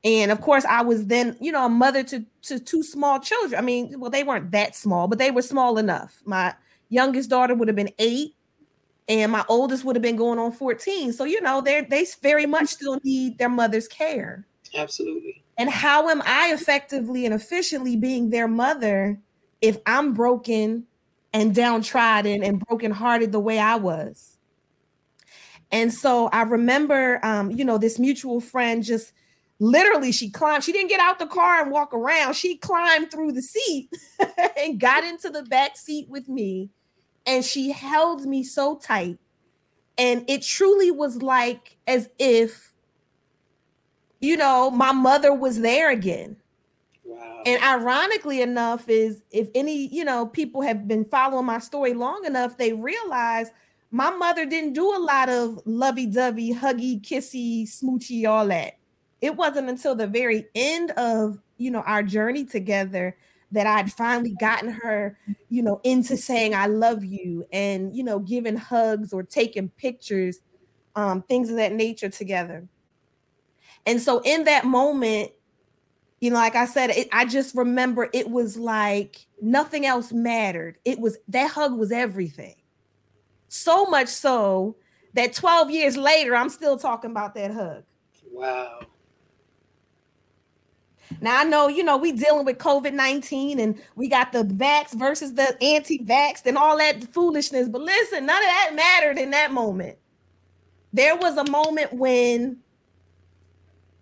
And 0.02 0.32
of 0.32 0.40
course 0.40 0.64
i 0.64 0.82
was 0.82 1.06
then 1.06 1.36
you 1.40 1.52
know 1.52 1.64
a 1.64 1.68
mother 1.68 2.02
to 2.02 2.24
to 2.48 2.58
two 2.58 2.82
small 2.82 3.20
children. 3.20 3.56
I 3.56 3.62
mean 3.62 4.00
well 4.00 4.10
they 4.10 4.24
weren't 4.24 4.50
that 4.50 4.74
small 4.74 5.06
but 5.06 5.20
they 5.20 5.30
were 5.30 5.42
small 5.42 5.78
enough. 5.78 6.20
My 6.24 6.56
youngest 6.88 7.30
daughter 7.30 7.54
would 7.54 7.68
have 7.68 7.76
been 7.76 7.94
eight 8.00 8.34
and 9.08 9.30
my 9.30 9.44
oldest 9.48 9.84
would 9.84 9.94
have 9.94 10.02
been 10.02 10.16
going 10.16 10.40
on 10.40 10.50
14 10.50 11.12
so 11.12 11.22
you 11.22 11.40
know 11.40 11.60
they 11.60 11.82
they 11.88 12.04
very 12.20 12.46
much 12.46 12.66
still 12.70 12.98
need 13.04 13.38
their 13.38 13.48
mother's 13.48 13.86
care. 13.86 14.44
Absolutely. 14.74 15.44
and 15.56 15.70
how 15.70 16.08
am 16.08 16.20
I 16.26 16.52
effectively 16.52 17.26
and 17.26 17.34
efficiently 17.34 17.94
being 17.94 18.30
their 18.30 18.48
mother 18.48 19.20
if 19.60 19.78
I'm 19.86 20.14
broken 20.14 20.88
and 21.32 21.54
downtrodden 21.54 22.42
and 22.42 22.60
brokenhearted 22.60 23.32
the 23.32 23.40
way 23.40 23.58
I 23.58 23.76
was. 23.76 24.38
And 25.70 25.92
so 25.92 26.28
I 26.28 26.42
remember, 26.42 27.18
um, 27.24 27.50
you 27.50 27.64
know, 27.64 27.78
this 27.78 27.98
mutual 27.98 28.40
friend 28.40 28.84
just 28.84 29.12
literally 29.58 30.12
she 30.12 30.28
climbed, 30.28 30.64
she 30.64 30.72
didn't 30.72 30.90
get 30.90 31.00
out 31.00 31.18
the 31.18 31.26
car 31.26 31.62
and 31.62 31.70
walk 31.70 31.94
around. 31.94 32.34
She 32.34 32.58
climbed 32.58 33.10
through 33.10 33.32
the 33.32 33.42
seat 33.42 33.88
and 34.58 34.78
got 34.78 35.04
into 35.04 35.30
the 35.30 35.42
back 35.44 35.76
seat 35.78 36.08
with 36.10 36.28
me. 36.28 36.70
And 37.26 37.44
she 37.44 37.72
held 37.72 38.26
me 38.26 38.44
so 38.44 38.76
tight. 38.76 39.18
And 39.96 40.28
it 40.28 40.42
truly 40.42 40.90
was 40.90 41.22
like 41.22 41.78
as 41.86 42.08
if, 42.18 42.74
you 44.20 44.36
know, 44.36 44.70
my 44.70 44.92
mother 44.92 45.32
was 45.32 45.60
there 45.60 45.90
again 45.90 46.36
and 47.46 47.62
ironically 47.62 48.42
enough, 48.42 48.88
is 48.88 49.22
if 49.30 49.48
any, 49.54 49.88
you 49.94 50.04
know, 50.04 50.26
people 50.26 50.62
have 50.62 50.88
been 50.88 51.04
following 51.04 51.46
my 51.46 51.58
story 51.58 51.94
long 51.94 52.24
enough, 52.24 52.56
they 52.56 52.72
realize 52.72 53.50
my 53.90 54.10
mother 54.10 54.46
didn't 54.46 54.72
do 54.72 54.94
a 54.94 54.98
lot 54.98 55.28
of 55.28 55.60
lovey-dovey, 55.66 56.54
huggy, 56.54 57.00
kissy, 57.00 57.64
smoochy, 57.64 58.28
all 58.28 58.46
that. 58.48 58.74
It 59.20 59.36
wasn't 59.36 59.68
until 59.68 59.94
the 59.94 60.06
very 60.06 60.46
end 60.54 60.90
of 60.92 61.38
you 61.58 61.70
know 61.70 61.82
our 61.82 62.02
journey 62.02 62.44
together 62.44 63.16
that 63.52 63.66
I'd 63.66 63.92
finally 63.92 64.34
gotten 64.40 64.70
her, 64.70 65.18
you 65.50 65.62
know, 65.62 65.80
into 65.84 66.16
saying 66.16 66.54
I 66.54 66.66
love 66.66 67.04
you 67.04 67.46
and 67.52 67.94
you 67.94 68.02
know, 68.02 68.18
giving 68.18 68.56
hugs 68.56 69.12
or 69.12 69.22
taking 69.22 69.68
pictures, 69.68 70.40
um, 70.96 71.22
things 71.22 71.50
of 71.50 71.56
that 71.56 71.72
nature 71.72 72.08
together. 72.08 72.66
And 73.86 74.00
so 74.00 74.20
in 74.24 74.44
that 74.44 74.64
moment, 74.64 75.32
you 76.22 76.30
know, 76.30 76.36
like 76.36 76.54
I 76.54 76.66
said, 76.66 76.90
it, 76.90 77.08
I 77.10 77.24
just 77.24 77.52
remember 77.56 78.08
it 78.12 78.30
was 78.30 78.56
like 78.56 79.26
nothing 79.40 79.84
else 79.84 80.12
mattered. 80.12 80.78
It 80.84 81.00
was 81.00 81.18
that 81.26 81.50
hug 81.50 81.76
was 81.76 81.90
everything. 81.90 82.54
So 83.48 83.86
much 83.86 84.06
so 84.06 84.76
that 85.14 85.32
12 85.32 85.72
years 85.72 85.96
later, 85.96 86.36
I'm 86.36 86.48
still 86.48 86.78
talking 86.78 87.10
about 87.10 87.34
that 87.34 87.50
hug. 87.50 87.82
Wow. 88.30 88.82
Now 91.20 91.40
I 91.40 91.42
know, 91.42 91.66
you 91.66 91.82
know, 91.82 91.96
we 91.96 92.12
dealing 92.12 92.44
with 92.44 92.58
COVID-19 92.58 93.58
and 93.58 93.82
we 93.96 94.06
got 94.06 94.30
the 94.30 94.44
vax 94.44 94.94
versus 94.94 95.34
the 95.34 95.60
anti-vax 95.60 96.46
and 96.46 96.56
all 96.56 96.78
that 96.78 97.02
foolishness. 97.02 97.68
But 97.68 97.80
listen, 97.80 98.26
none 98.26 98.40
of 98.40 98.48
that 98.48 98.70
mattered 98.76 99.18
in 99.18 99.30
that 99.32 99.50
moment. 99.50 99.98
There 100.92 101.16
was 101.16 101.36
a 101.36 101.50
moment 101.50 101.92
when 101.92 102.61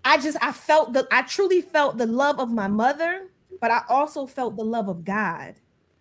I 0.04 0.18
just 0.18 0.38
I 0.40 0.52
felt 0.52 0.92
the 0.92 1.06
I 1.10 1.22
truly 1.22 1.60
felt 1.60 1.98
the 1.98 2.06
love 2.06 2.40
of 2.40 2.50
my 2.50 2.68
mother, 2.68 3.28
but 3.60 3.70
I 3.70 3.82
also 3.88 4.26
felt 4.26 4.56
the 4.56 4.64
love 4.64 4.88
of 4.88 5.04
God 5.04 5.54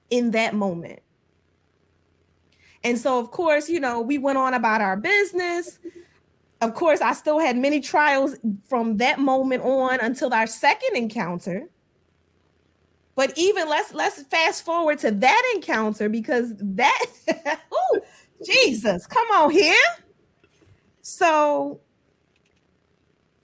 in 0.09 0.31
that 0.31 0.55
moment. 0.55 1.01
And 2.83 2.97
so, 2.97 3.19
of 3.19 3.31
course, 3.31 3.69
you 3.69 3.79
know, 3.79 3.99
we 4.01 4.17
went 4.17 4.37
on 4.37 4.53
about 4.53 4.81
our 4.81 4.95
business. 4.95 5.79
Of 6.61 6.73
course, 6.73 7.01
I 7.01 7.13
still 7.13 7.39
had 7.39 7.57
many 7.57 7.81
trials 7.81 8.35
from 8.67 8.97
that 8.97 9.19
moment 9.19 9.63
on 9.63 9.99
until 9.99 10.33
our 10.33 10.47
second 10.47 10.95
encounter. 10.95 11.67
But 13.15 13.37
even 13.37 13.67
let's 13.67 13.93
let's 13.93 14.23
fast 14.23 14.63
forward 14.63 14.99
to 14.99 15.11
that 15.11 15.51
encounter 15.55 16.07
because 16.07 16.53
that 16.57 17.05
oh 17.71 18.01
Jesus, 18.45 19.05
come 19.05 19.27
on 19.31 19.51
here. 19.51 19.75
So 21.01 21.81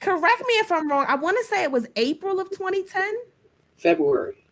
correct 0.06 0.44
me 0.48 0.54
if 0.56 0.72
I'm 0.72 0.90
wrong. 0.90 1.06
I 1.08 1.16
want 1.16 1.38
to 1.38 1.44
say 1.46 1.64
it 1.64 1.72
was 1.72 1.88
April 1.96 2.40
of 2.40 2.50
2010. 2.52 3.14
February. 3.76 4.46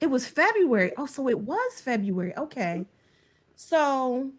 It 0.00 0.06
was 0.06 0.26
February. 0.26 0.92
Oh, 0.96 1.06
so 1.06 1.28
it 1.28 1.38
was 1.38 1.80
February. 1.80 2.36
Okay. 2.36 2.84
So 3.54 4.32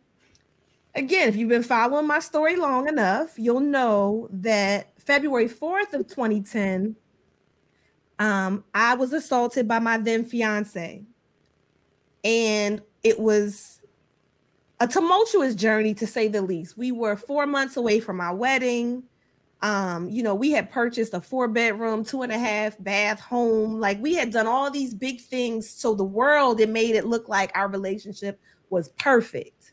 again, 0.95 1.29
if 1.29 1.38
you've 1.38 1.50
been 1.50 1.63
following 1.63 2.05
my 2.05 2.19
story 2.19 2.57
long 2.57 2.89
enough, 2.89 3.39
you'll 3.39 3.62
know 3.62 4.27
that 4.31 4.91
February 5.00 5.47
4th 5.47 5.93
of 5.93 6.07
2010, 6.07 6.95
um, 8.19 8.63
I 8.73 8.95
was 8.95 9.13
assaulted 9.13 9.67
by 9.67 9.79
my 9.79 9.97
then 9.97 10.25
fiance. 10.25 11.03
And 12.25 12.81
it 13.03 13.19
was 13.19 13.79
a 14.81 14.88
tumultuous 14.88 15.55
journey 15.55 15.93
to 15.93 16.05
say 16.05 16.27
the 16.27 16.41
least. 16.41 16.77
We 16.77 16.91
were 16.91 17.15
four 17.15 17.45
months 17.45 17.77
away 17.77 18.01
from 18.01 18.19
our 18.19 18.35
wedding. 18.35 19.03
Um, 19.63 20.10
you 20.10 20.24
know, 20.24 20.36
we 20.36 20.51
had 20.51 20.70
purchased 20.70 21.13
a 21.13 21.22
four 21.22 21.48
bedroom, 21.48 22.03
two 22.03 22.22
and 22.22 22.34
a 22.34 22.38
half 22.38 22.75
bath 22.84 23.22
home. 23.22 23.79
Like 23.79 24.00
we 24.01 24.13
had 24.13 24.29
done 24.29 24.46
all 24.46 24.70
these 24.70 24.93
big 24.93 25.22
things. 25.22 25.70
So 25.70 25.96
the 25.96 26.03
world, 26.03 26.60
it 26.60 26.67
made 26.67 26.96
it 26.96 27.05
look 27.05 27.29
like 27.29 27.50
our 27.55 27.70
relationship 27.70 28.41
was 28.70 28.89
perfect. 28.89 29.72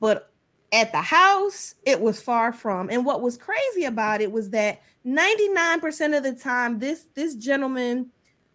But 0.00 0.30
at 0.70 0.92
the 0.92 1.00
house, 1.00 1.76
it 1.86 1.98
was 1.98 2.20
far 2.20 2.52
from. 2.52 2.90
And 2.90 3.06
what 3.06 3.22
was 3.22 3.38
crazy 3.38 3.84
about 3.84 4.20
it 4.20 4.30
was 4.30 4.50
that 4.50 4.82
99% 5.06 6.16
of 6.16 6.22
the 6.22 6.34
time, 6.34 6.78
this 6.78 7.06
this 7.14 7.34
gentleman 7.34 8.10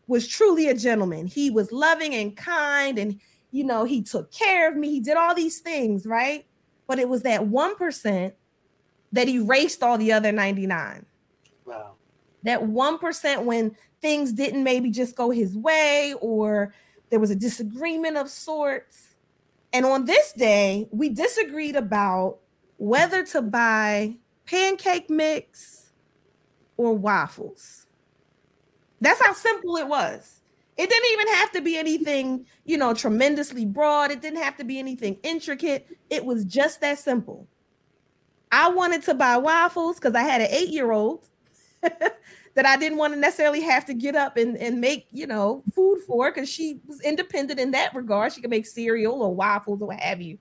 was 0.06 0.28
truly 0.28 0.68
a 0.70 0.76
gentleman. 0.76 1.26
He 1.26 1.50
was 1.50 1.72
loving 1.72 2.14
and 2.14 2.38
kind, 2.38 3.00
and 3.00 3.20
you 3.50 3.64
know, 3.64 3.84
he 3.84 4.04
took 4.04 4.32
care 4.32 4.70
of 4.70 4.78
me. 4.78 4.92
He 4.92 5.00
did 5.00 5.18
all 5.18 5.34
these 5.34 5.60
things, 5.60 6.06
right? 6.06 6.46
But 6.86 7.00
it 7.00 7.10
was 7.10 7.24
that 7.24 7.42
1% 7.42 8.34
that 9.12 9.28
erased 9.28 9.84
all 9.84 9.98
the 9.98 10.12
other 10.12 10.32
99. 10.32 11.06
Wow. 11.66 11.94
That 12.44 12.62
1% 12.62 13.44
when 13.44 13.76
things 14.02 14.34
didn't 14.34 14.64
maybe 14.64 14.92
just 14.92 15.16
go 15.16 15.32
his 15.32 15.58
way 15.58 16.14
or 16.22 16.74
there 17.10 17.20
was 17.20 17.32
a 17.32 17.36
disagreement 17.36 18.18
of 18.18 18.30
sorts. 18.30 19.16
And 19.74 19.86
on 19.86 20.06
this 20.06 20.32
day, 20.34 20.88
we 20.92 21.10
disagreed 21.10 21.76
about 21.76 22.40
whether 22.78 23.24
to 23.28 23.42
buy 23.42 24.16
pancake 24.46 25.10
mix 25.10 25.92
or 26.78 26.94
waffles. 26.94 27.88
That's 29.02 29.24
how 29.24 29.34
simple 29.34 29.78
it 29.78 29.88
was. 29.88 30.42
It 30.78 30.90
didn't 30.90 31.12
even 31.14 31.28
have 31.36 31.52
to 31.54 31.62
be 31.62 31.78
anything, 31.78 32.46
you 32.66 32.78
know, 32.78 32.94
tremendously 32.94 33.66
broad. 33.66 34.12
It 34.12 34.22
didn't 34.22 34.42
have 34.42 34.58
to 34.58 34.66
be 34.66 34.78
anything 34.78 35.18
intricate. 35.24 35.88
It 36.10 36.26
was 36.26 36.44
just 36.44 36.82
that 36.82 37.00
simple. 37.00 37.48
I 38.56 38.70
wanted 38.70 39.04
to 39.04 39.14
buy 39.14 39.36
waffles 39.36 39.98
because 40.00 40.16
I 40.16 40.22
had 40.22 40.40
an 40.40 40.48
eight 40.50 40.70
year 40.70 40.94
old 40.94 41.28
that 41.82 42.66
I 42.66 42.78
didn't 42.78 42.98
want 42.98 43.14
to 43.14 43.20
necessarily 43.20 43.60
have 43.60 43.86
to 43.88 43.94
get 43.94 44.16
up 44.16 44.38
and, 44.38 44.56
and 44.56 44.80
make, 44.80 45.08
you 45.12 45.28
know, 45.28 45.62
food 45.74 46.00
for 46.08 46.32
because 46.32 46.48
she 46.48 46.80
was 46.88 47.02
independent 47.02 47.60
in 47.60 47.72
that 47.72 47.94
regard. 47.94 48.32
She 48.32 48.40
could 48.40 48.50
make 48.50 48.66
cereal 48.66 49.22
or 49.22 49.36
waffles 49.36 49.82
or 49.82 49.90
what 49.90 50.00
have 50.00 50.22
you. 50.22 50.38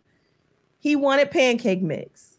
He 0.79 0.95
wanted 0.95 1.33
pancake 1.33 1.83
mix. 1.83 2.39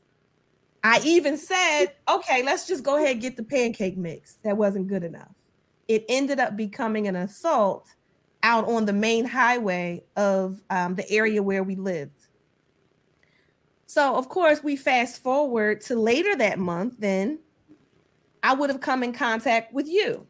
I 0.81 1.01
even 1.03 1.37
said, 1.37 1.87
okay, 2.07 2.41
let's 2.41 2.67
just 2.67 2.85
go 2.85 2.95
ahead 2.95 3.11
and 3.11 3.21
get 3.21 3.35
the 3.35 3.43
pancake 3.43 3.97
mix. 3.97 4.35
That 4.45 4.55
wasn't 4.55 4.87
good 4.87 5.03
enough. 5.03 5.35
It 5.89 6.05
ended 6.07 6.39
up 6.39 6.55
becoming 6.55 7.09
an 7.09 7.17
assault 7.17 7.89
out 8.43 8.65
on 8.65 8.85
the 8.85 8.93
main 8.93 9.25
highway 9.25 10.05
of 10.15 10.61
um, 10.69 10.95
the 10.95 11.09
area 11.11 11.43
where 11.43 11.63
we 11.63 11.75
lived. 11.75 12.14
So, 13.85 14.15
of 14.15 14.29
course, 14.29 14.63
we 14.63 14.75
fast 14.75 15.21
forward 15.21 15.81
to 15.81 15.95
later 15.95 16.35
that 16.37 16.59
month, 16.59 16.95
then 16.99 17.39
I 18.41 18.53
would 18.53 18.69
have 18.69 18.81
come 18.81 19.03
in 19.03 19.13
contact 19.13 19.73
with 19.73 19.87
you. 19.87 20.25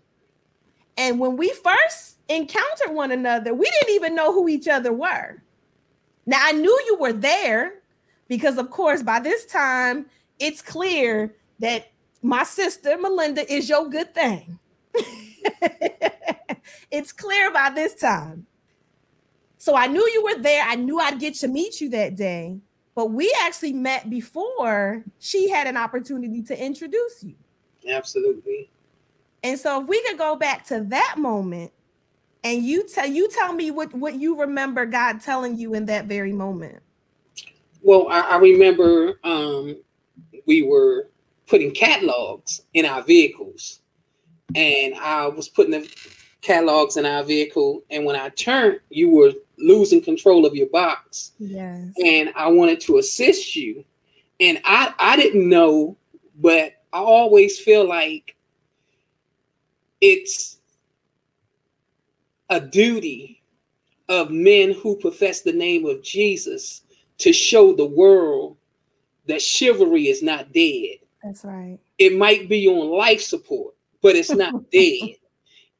And 0.97 1.19
when 1.19 1.37
we 1.37 1.49
first 1.49 2.17
encountered 2.29 2.91
one 2.93 3.11
another, 3.11 3.53
we 3.53 3.69
didn't 3.69 3.95
even 3.95 4.15
know 4.15 4.33
who 4.33 4.47
each 4.47 4.67
other 4.67 4.93
were. 4.93 5.41
Now, 6.25 6.39
I 6.41 6.53
knew 6.53 6.81
you 6.87 6.97
were 6.99 7.13
there 7.13 7.81
because, 8.27 8.57
of 8.57 8.69
course, 8.69 9.03
by 9.03 9.19
this 9.19 9.45
time, 9.45 10.07
it's 10.39 10.61
clear 10.61 11.35
that 11.59 11.91
my 12.21 12.43
sister 12.43 12.97
Melinda 12.97 13.51
is 13.51 13.69
your 13.69 13.89
good 13.89 14.13
thing. 14.13 14.59
it's 16.91 17.11
clear 17.11 17.51
by 17.51 17.69
this 17.69 17.95
time. 17.95 18.47
So 19.57 19.75
I 19.75 19.87
knew 19.87 20.05
you 20.09 20.23
were 20.23 20.41
there. 20.41 20.63
I 20.67 20.75
knew 20.75 20.99
I'd 20.99 21.19
get 21.19 21.35
to 21.35 21.47
meet 21.47 21.81
you 21.81 21.89
that 21.89 22.15
day. 22.15 22.59
But 22.95 23.11
we 23.11 23.33
actually 23.41 23.73
met 23.73 24.09
before 24.09 25.03
she 25.19 25.49
had 25.49 25.67
an 25.67 25.75
opportunity 25.75 26.41
to 26.43 26.57
introduce 26.57 27.23
you. 27.23 27.35
Absolutely. 27.87 28.69
And 29.43 29.59
so 29.59 29.81
if 29.81 29.87
we 29.87 30.01
could 30.03 30.17
go 30.17 30.35
back 30.35 30.65
to 30.67 30.81
that 30.85 31.15
moment 31.17 31.71
and 32.43 32.63
you 32.63 32.87
tell 32.87 33.05
you 33.05 33.29
tell 33.29 33.53
me 33.53 33.69
what, 33.69 33.93
what 33.93 34.15
you 34.15 34.39
remember 34.39 34.85
God 34.85 35.19
telling 35.19 35.57
you 35.57 35.73
in 35.73 35.85
that 35.87 36.05
very 36.05 36.31
moment. 36.31 36.79
Well, 37.81 38.07
I, 38.09 38.21
I 38.21 38.37
remember 38.37 39.19
um, 39.23 39.75
we 40.47 40.63
were 40.63 41.09
putting 41.47 41.71
catalogs 41.71 42.61
in 42.73 42.85
our 42.85 43.03
vehicles, 43.03 43.81
and 44.55 44.95
I 44.95 45.27
was 45.27 45.49
putting 45.49 45.71
the 45.71 45.87
catalogs 46.45 46.97
in 46.97 47.05
our 47.05 47.23
vehicle. 47.23 47.83
And 47.89 48.05
when 48.05 48.15
I 48.15 48.29
turned, 48.29 48.79
you 48.89 49.09
were 49.09 49.33
losing 49.57 50.01
control 50.01 50.45
of 50.45 50.55
your 50.55 50.69
box. 50.69 51.31
Yes. 51.39 51.87
And 52.03 52.31
I 52.35 52.47
wanted 52.47 52.79
to 52.81 52.97
assist 52.99 53.55
you. 53.55 53.83
And 54.39 54.59
I 54.63 54.93
I 54.99 55.15
didn't 55.15 55.47
know, 55.49 55.97
but 56.39 56.73
I 56.93 56.99
always 56.99 57.59
feel 57.59 57.87
like 57.87 58.35
it's 60.01 60.57
a 62.49 62.59
duty 62.59 63.41
of 64.07 64.29
men 64.29 64.71
who 64.71 64.97
profess 64.97 65.41
the 65.41 65.53
name 65.53 65.85
of 65.85 66.03
Jesus 66.03 66.83
to 67.17 67.33
show 67.33 67.73
the 67.73 67.85
world 67.85 68.57
that 69.25 69.41
chivalry 69.41 70.09
is 70.09 70.21
not 70.21 70.53
dead. 70.53 70.97
That's 71.23 71.43
right. 71.43 71.79
It 71.97 72.15
might 72.15 72.47
be 72.47 72.67
on 72.67 72.89
life 72.89 73.21
support, 73.21 73.73
but 74.03 74.15
it's 74.15 74.29
not 74.29 74.69
dead. 74.71 75.15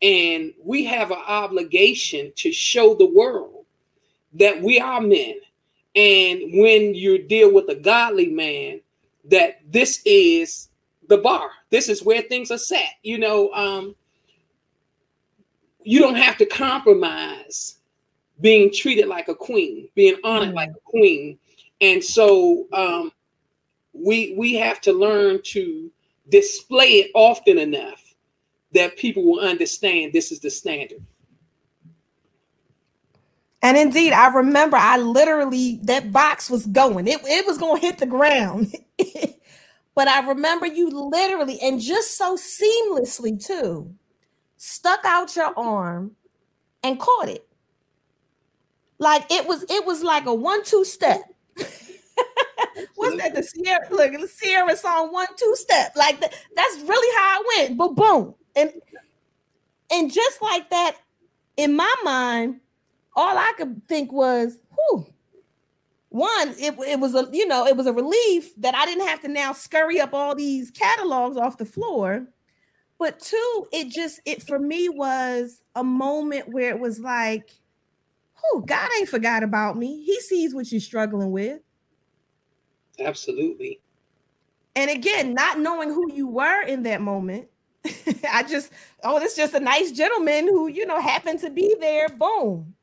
And 0.01 0.53
we 0.63 0.83
have 0.85 1.11
an 1.11 1.21
obligation 1.25 2.31
to 2.35 2.51
show 2.51 2.93
the 2.93 3.05
world 3.05 3.65
that 4.33 4.61
we 4.61 4.79
are 4.79 5.01
men. 5.01 5.35
And 5.95 6.41
when 6.53 6.93
you 6.93 7.19
deal 7.19 7.53
with 7.53 7.69
a 7.69 7.75
godly 7.75 8.27
man, 8.27 8.81
that 9.25 9.59
this 9.71 10.01
is 10.05 10.69
the 11.07 11.17
bar. 11.17 11.49
This 11.69 11.89
is 11.89 12.03
where 12.03 12.21
things 12.21 12.51
are 12.51 12.57
set. 12.57 12.89
You 13.03 13.17
know, 13.19 13.51
um, 13.53 13.95
you 15.83 15.99
don't 15.99 16.15
have 16.15 16.37
to 16.37 16.45
compromise 16.45 17.77
being 18.41 18.71
treated 18.71 19.07
like 19.07 19.29
a 19.29 19.35
queen, 19.35 19.87
being 19.95 20.17
honored 20.23 20.53
like 20.53 20.71
a 20.71 20.79
queen. 20.83 21.37
And 21.79 22.03
so 22.03 22.65
um, 22.73 23.11
we 23.93 24.35
we 24.37 24.55
have 24.55 24.81
to 24.81 24.93
learn 24.93 25.41
to 25.43 25.91
display 26.29 26.99
it 27.01 27.11
often 27.13 27.57
enough 27.57 28.04
that 28.75 28.97
people 28.97 29.23
will 29.23 29.39
understand 29.39 30.13
this 30.13 30.31
is 30.31 30.39
the 30.39 30.49
standard. 30.49 31.03
And 33.61 33.77
indeed, 33.77 34.13
I 34.13 34.27
remember 34.27 34.77
I 34.77 34.97
literally 34.97 35.79
that 35.83 36.11
box 36.11 36.49
was 36.51 36.67
going. 36.67 37.07
It, 37.07 37.21
it 37.23 37.47
was 37.47 37.57
going 37.57 37.81
to 37.81 37.87
hit 37.87 37.97
the 37.97 38.05
ground. 38.05 38.75
but 39.95 40.07
I 40.07 40.27
remember 40.27 40.67
you 40.67 40.89
literally 40.89 41.59
and 41.61 41.81
just 41.81 42.15
so 42.15 42.37
seamlessly 42.37 43.43
too 43.43 43.91
stuck 44.57 44.99
out 45.03 45.35
your 45.35 45.51
arm 45.57 46.11
and 46.83 46.99
caught 46.99 47.29
it. 47.29 47.47
Like 48.99 49.31
it 49.31 49.47
was 49.47 49.63
it 49.69 49.85
was 49.85 50.03
like 50.03 50.25
a 50.27 50.33
one-two 50.33 50.85
step. 50.85 51.21
What's 52.95 53.17
that? 53.17 53.35
The 53.35 53.63
Ciara 53.63 53.87
look 53.89 54.11
the 54.11 54.29
Ciara 54.41 54.75
song 54.77 55.11
one 55.11 55.27
two 55.37 55.55
step. 55.55 55.93
Like 55.95 56.19
the, 56.19 56.29
that's 56.55 56.77
really 56.81 57.17
how 57.17 57.39
I 57.39 57.43
went. 57.57 57.77
But 57.77 57.95
boom. 57.95 58.35
And 58.55 58.71
and 59.91 60.11
just 60.11 60.41
like 60.41 60.69
that, 60.69 60.97
in 61.57 61.75
my 61.75 61.93
mind, 62.03 62.59
all 63.15 63.37
I 63.37 63.53
could 63.57 63.87
think 63.87 64.11
was, 64.11 64.57
whew, 64.73 65.05
one, 66.09 66.55
it, 66.57 66.75
it 66.87 66.99
was 66.99 67.13
a 67.13 67.27
you 67.31 67.47
know, 67.47 67.65
it 67.65 67.75
was 67.75 67.87
a 67.87 67.93
relief 67.93 68.55
that 68.57 68.75
I 68.75 68.85
didn't 68.85 69.07
have 69.07 69.21
to 69.21 69.27
now 69.27 69.53
scurry 69.53 69.99
up 69.99 70.13
all 70.13 70.35
these 70.35 70.71
catalogs 70.71 71.37
off 71.37 71.57
the 71.57 71.65
floor. 71.65 72.27
But 72.97 73.19
two, 73.19 73.67
it 73.73 73.89
just 73.89 74.21
it 74.25 74.41
for 74.41 74.57
me 74.57 74.87
was 74.87 75.61
a 75.75 75.83
moment 75.83 76.49
where 76.49 76.69
it 76.69 76.79
was 76.79 76.99
like, 76.99 77.51
oh, 78.45 78.61
God 78.61 78.89
ain't 78.97 79.09
forgot 79.09 79.43
about 79.43 79.77
me. 79.77 80.03
He 80.03 80.19
sees 80.21 80.55
what 80.55 80.71
you're 80.71 80.79
struggling 80.79 81.31
with. 81.31 81.59
Absolutely. 82.99 83.81
And 84.75 84.89
again, 84.89 85.33
not 85.33 85.59
knowing 85.59 85.89
who 85.89 86.13
you 86.13 86.27
were 86.27 86.61
in 86.61 86.83
that 86.83 87.01
moment, 87.01 87.47
I 88.31 88.43
just, 88.43 88.71
oh, 89.03 89.17
it's 89.17 89.35
just 89.35 89.53
a 89.53 89.59
nice 89.59 89.91
gentleman 89.91 90.47
who, 90.47 90.67
you 90.67 90.85
know, 90.85 90.99
happened 90.99 91.39
to 91.41 91.49
be 91.49 91.75
there. 91.79 92.09
Boom. 92.09 92.73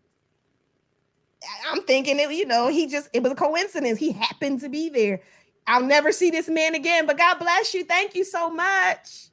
I'm 1.68 1.82
thinking 1.82 2.20
it, 2.20 2.30
you 2.32 2.46
know, 2.46 2.68
he 2.68 2.86
just, 2.86 3.08
it 3.12 3.22
was 3.22 3.32
a 3.32 3.36
coincidence. 3.36 3.98
He 3.98 4.12
happened 4.12 4.60
to 4.60 4.68
be 4.68 4.88
there. 4.88 5.20
I'll 5.66 5.82
never 5.84 6.12
see 6.12 6.30
this 6.30 6.48
man 6.48 6.74
again, 6.74 7.06
but 7.06 7.18
God 7.18 7.38
bless 7.38 7.74
you. 7.74 7.84
Thank 7.84 8.14
you 8.14 8.24
so 8.24 8.50
much. 8.50 9.28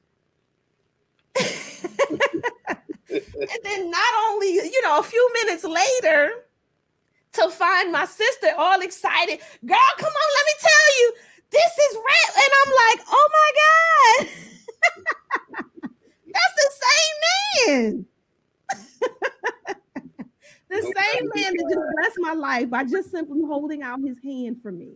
and 1.40 2.20
then 3.64 3.92
not 3.92 4.14
only, 4.30 4.54
you 4.54 4.82
know, 4.84 5.00
a 5.00 5.04
few 5.04 5.30
minutes 5.44 5.64
later, 5.64 6.32
to 7.34 7.50
find 7.50 7.92
my 7.92 8.06
sister 8.06 8.48
all 8.58 8.82
excited. 8.82 9.40
Girl, 9.66 9.78
come 9.98 10.14
on, 10.14 10.30
let 10.36 10.46
me 10.46 10.54
tell 10.60 11.00
you, 11.00 11.14
this 11.52 11.78
is 11.90 11.96
red. 11.96 12.44
And 12.44 12.52
I'm 12.66 12.72
like, 12.74 13.08
oh 13.10 13.30
my 13.32 14.26
God. 14.26 14.30
That's 16.34 16.56
the 16.56 16.72
same 16.82 17.16
man. 17.68 18.06
the 20.70 20.82
same 20.82 21.30
man 21.36 21.54
that 21.56 21.70
just 21.70 21.86
blessed 21.96 22.18
my 22.20 22.34
life 22.34 22.70
by 22.70 22.84
just 22.84 23.12
simply 23.12 23.42
holding 23.42 23.82
out 23.82 24.00
his 24.02 24.18
hand 24.24 24.62
for 24.62 24.72
me. 24.72 24.94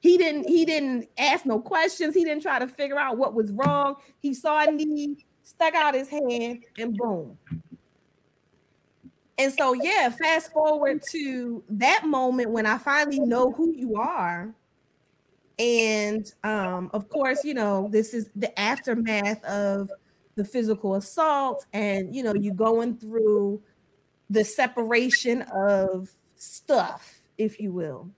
He 0.00 0.18
didn't 0.18 0.48
he 0.48 0.64
didn't 0.64 1.08
ask 1.16 1.46
no 1.46 1.60
questions. 1.60 2.14
He 2.14 2.24
didn't 2.24 2.42
try 2.42 2.58
to 2.58 2.66
figure 2.66 2.98
out 2.98 3.18
what 3.18 3.34
was 3.34 3.52
wrong. 3.52 3.96
He 4.20 4.34
saw 4.34 4.64
a 4.64 4.70
need, 4.72 5.24
stuck 5.44 5.74
out 5.74 5.94
his 5.94 6.08
hand, 6.08 6.64
and 6.76 6.96
boom. 6.96 7.38
And 9.38 9.52
so, 9.52 9.72
yeah, 9.72 10.10
fast 10.10 10.52
forward 10.52 11.02
to 11.10 11.64
that 11.70 12.06
moment 12.06 12.50
when 12.50 12.66
I 12.66 12.78
finally 12.78 13.20
know 13.20 13.50
who 13.50 13.72
you 13.74 13.96
are. 13.96 14.54
And 15.62 16.28
um, 16.42 16.90
of 16.92 17.08
course, 17.08 17.44
you 17.44 17.54
know, 17.54 17.88
this 17.92 18.14
is 18.14 18.28
the 18.34 18.58
aftermath 18.58 19.44
of 19.44 19.92
the 20.34 20.44
physical 20.44 20.96
assault, 20.96 21.66
and 21.72 22.12
you 22.12 22.24
know, 22.24 22.34
you 22.34 22.52
going 22.52 22.96
through 22.96 23.62
the 24.28 24.44
separation 24.44 25.42
of 25.54 26.10
stuff, 26.34 27.20
if 27.38 27.60
you 27.60 27.70
will. 27.70 28.10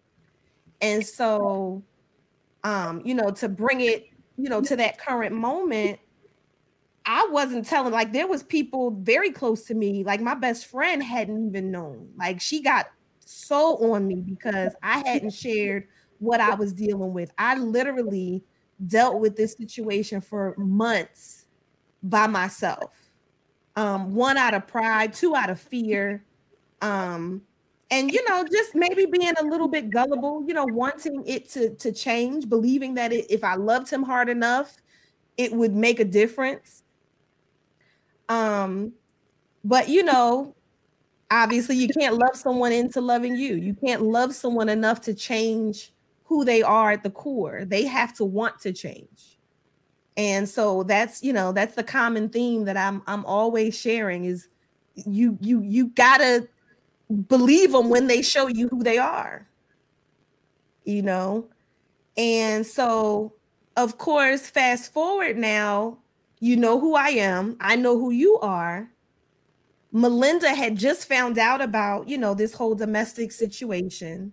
And 0.80 1.07
so, 1.07 1.83
um, 2.62 3.02
you 3.04 3.14
know, 3.14 3.30
to 3.33 3.48
bring 3.50 3.83
it, 3.83 4.07
you 4.38 4.48
know, 4.48 4.62
to 4.62 4.74
that 4.76 4.96
current 4.96 5.35
moment, 5.35 5.98
I 7.04 7.28
wasn't 7.30 7.66
telling 7.66 7.92
like 7.92 8.14
there 8.14 8.26
was 8.26 8.42
people 8.42 8.92
very 8.92 9.30
close 9.30 9.64
to 9.64 9.74
me, 9.74 10.02
like 10.02 10.22
my 10.22 10.35
best 10.35 10.64
friend 10.64 11.02
hadn't 11.02 11.46
even 11.46 11.70
known. 11.70 12.09
Like 12.16 12.40
she 12.40 12.62
got 12.62 12.87
so 13.18 13.92
on 13.92 14.07
me 14.07 14.22
because 14.22 14.72
I 14.83 15.07
hadn't 15.07 15.35
shared 15.35 15.88
what 16.24 16.40
I 16.40 16.54
was 16.54 16.72
dealing 16.72 17.12
with. 17.12 17.32
I 17.38 17.56
literally 17.58 18.44
dealt 18.87 19.20
with 19.20 19.37
this 19.37 19.54
situation 19.54 20.20
for 20.20 20.54
months 20.58 21.46
by 22.02 22.26
myself. 22.26 22.92
Um, 23.76 24.14
one 24.14 24.37
out 24.37 24.54
of 24.54 24.66
pride, 24.66 25.12
two 25.12 25.34
out 25.37 25.50
of 25.50 25.60
fear. 25.60 26.24
Um, 26.82 27.42
and 27.90 28.10
you 28.12 28.24
know 28.28 28.44
just 28.50 28.74
maybe 28.74 29.06
being 29.06 29.32
a 29.40 29.44
little 29.44 29.68
bit 29.68 29.90
gullible 29.90 30.44
you 30.46 30.54
know 30.54 30.64
wanting 30.66 31.22
it 31.26 31.48
to 31.50 31.70
to 31.76 31.92
change 31.92 32.48
believing 32.48 32.94
that 32.94 33.12
it, 33.12 33.26
if 33.30 33.44
i 33.44 33.54
loved 33.54 33.90
him 33.90 34.02
hard 34.02 34.28
enough 34.28 34.76
it 35.38 35.52
would 35.52 35.74
make 35.74 36.00
a 36.00 36.04
difference 36.04 36.82
um 38.28 38.92
but 39.64 39.88
you 39.90 40.04
know 40.04 40.54
obviously 41.30 41.76
you 41.76 41.88
can't 41.88 42.16
love 42.18 42.37
someone 42.37 42.72
into 42.72 43.02
loving 43.02 43.37
you 43.37 43.56
you 43.56 43.74
can't 43.74 44.02
love 44.02 44.34
someone 44.34 44.70
enough 44.70 45.02
to 45.02 45.14
change 45.14 45.93
who 46.24 46.44
they 46.44 46.62
are 46.62 46.92
at 46.92 47.02
the 47.02 47.10
core. 47.10 47.64
They 47.64 47.84
have 47.84 48.14
to 48.16 48.24
want 48.24 48.60
to 48.60 48.72
change. 48.72 49.38
And 50.16 50.48
so 50.48 50.82
that's 50.84 51.22
you 51.22 51.32
know 51.32 51.52
that's 51.52 51.74
the 51.74 51.82
common 51.82 52.28
theme 52.28 52.64
that 52.66 52.76
i'm 52.76 53.02
i'm 53.08 53.24
always 53.24 53.76
sharing 53.76 54.26
is 54.26 54.48
you 54.94 55.37
you 55.40 55.60
you 55.62 55.88
gotta 55.88 56.48
believe 57.26 57.72
them 57.72 57.88
when 57.88 58.06
they 58.06 58.22
show 58.22 58.46
you 58.46 58.68
who 58.68 58.84
they 58.84 58.96
are 58.96 59.48
you 60.84 61.02
know? 61.02 61.48
And 62.16 62.64
so 62.66 63.34
of 63.76 63.98
course 63.98 64.48
fast 64.48 64.92
forward 64.92 65.37
now 65.37 65.98
you 66.38 66.56
know 66.56 66.78
who 66.78 66.94
i 66.94 67.08
am. 67.08 67.56
I 67.60 67.74
know 67.74 67.98
who 67.98 68.10
you 68.12 68.38
are. 68.38 68.88
Melinda 69.90 70.54
had 70.54 70.76
just 70.76 71.08
found 71.08 71.38
out 71.38 71.60
about 71.60 72.08
you 72.08 72.18
know 72.18 72.34
this 72.34 72.54
whole 72.54 72.74
domestic 72.74 73.32
situation 73.32 74.32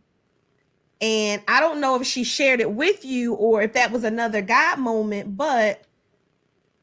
and 1.02 1.42
i 1.48 1.60
don't 1.60 1.82
know 1.82 2.00
if 2.00 2.06
she 2.06 2.24
shared 2.24 2.62
it 2.62 2.72
with 2.72 3.04
you 3.04 3.34
or 3.34 3.62
if 3.62 3.74
that 3.74 3.92
was 3.92 4.04
another 4.04 4.42
god 4.42 4.80
moment 4.80 5.36
but 5.36 5.84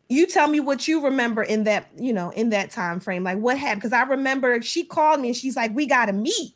you 0.09 0.27
tell 0.27 0.49
me 0.49 0.61
what 0.61 0.89
you 0.89 1.05
remember 1.05 1.43
in 1.43 1.65
that 1.65 1.89
you 1.97 2.13
know 2.13 2.31
in 2.31 2.51
that 2.51 2.71
time 2.71 3.01
frame. 3.01 3.25
Like 3.25 3.39
what 3.39 3.59
happened? 3.59 3.83
Because 3.83 3.93
i 3.93 4.03
remember 4.03 4.61
she 4.63 4.85
called 4.85 5.21
me 5.21 5.29
and 5.29 5.37
she's 5.37 5.57
like 5.57 5.75
we 5.75 5.87
gotta 5.87 6.13
meet. 6.13 6.55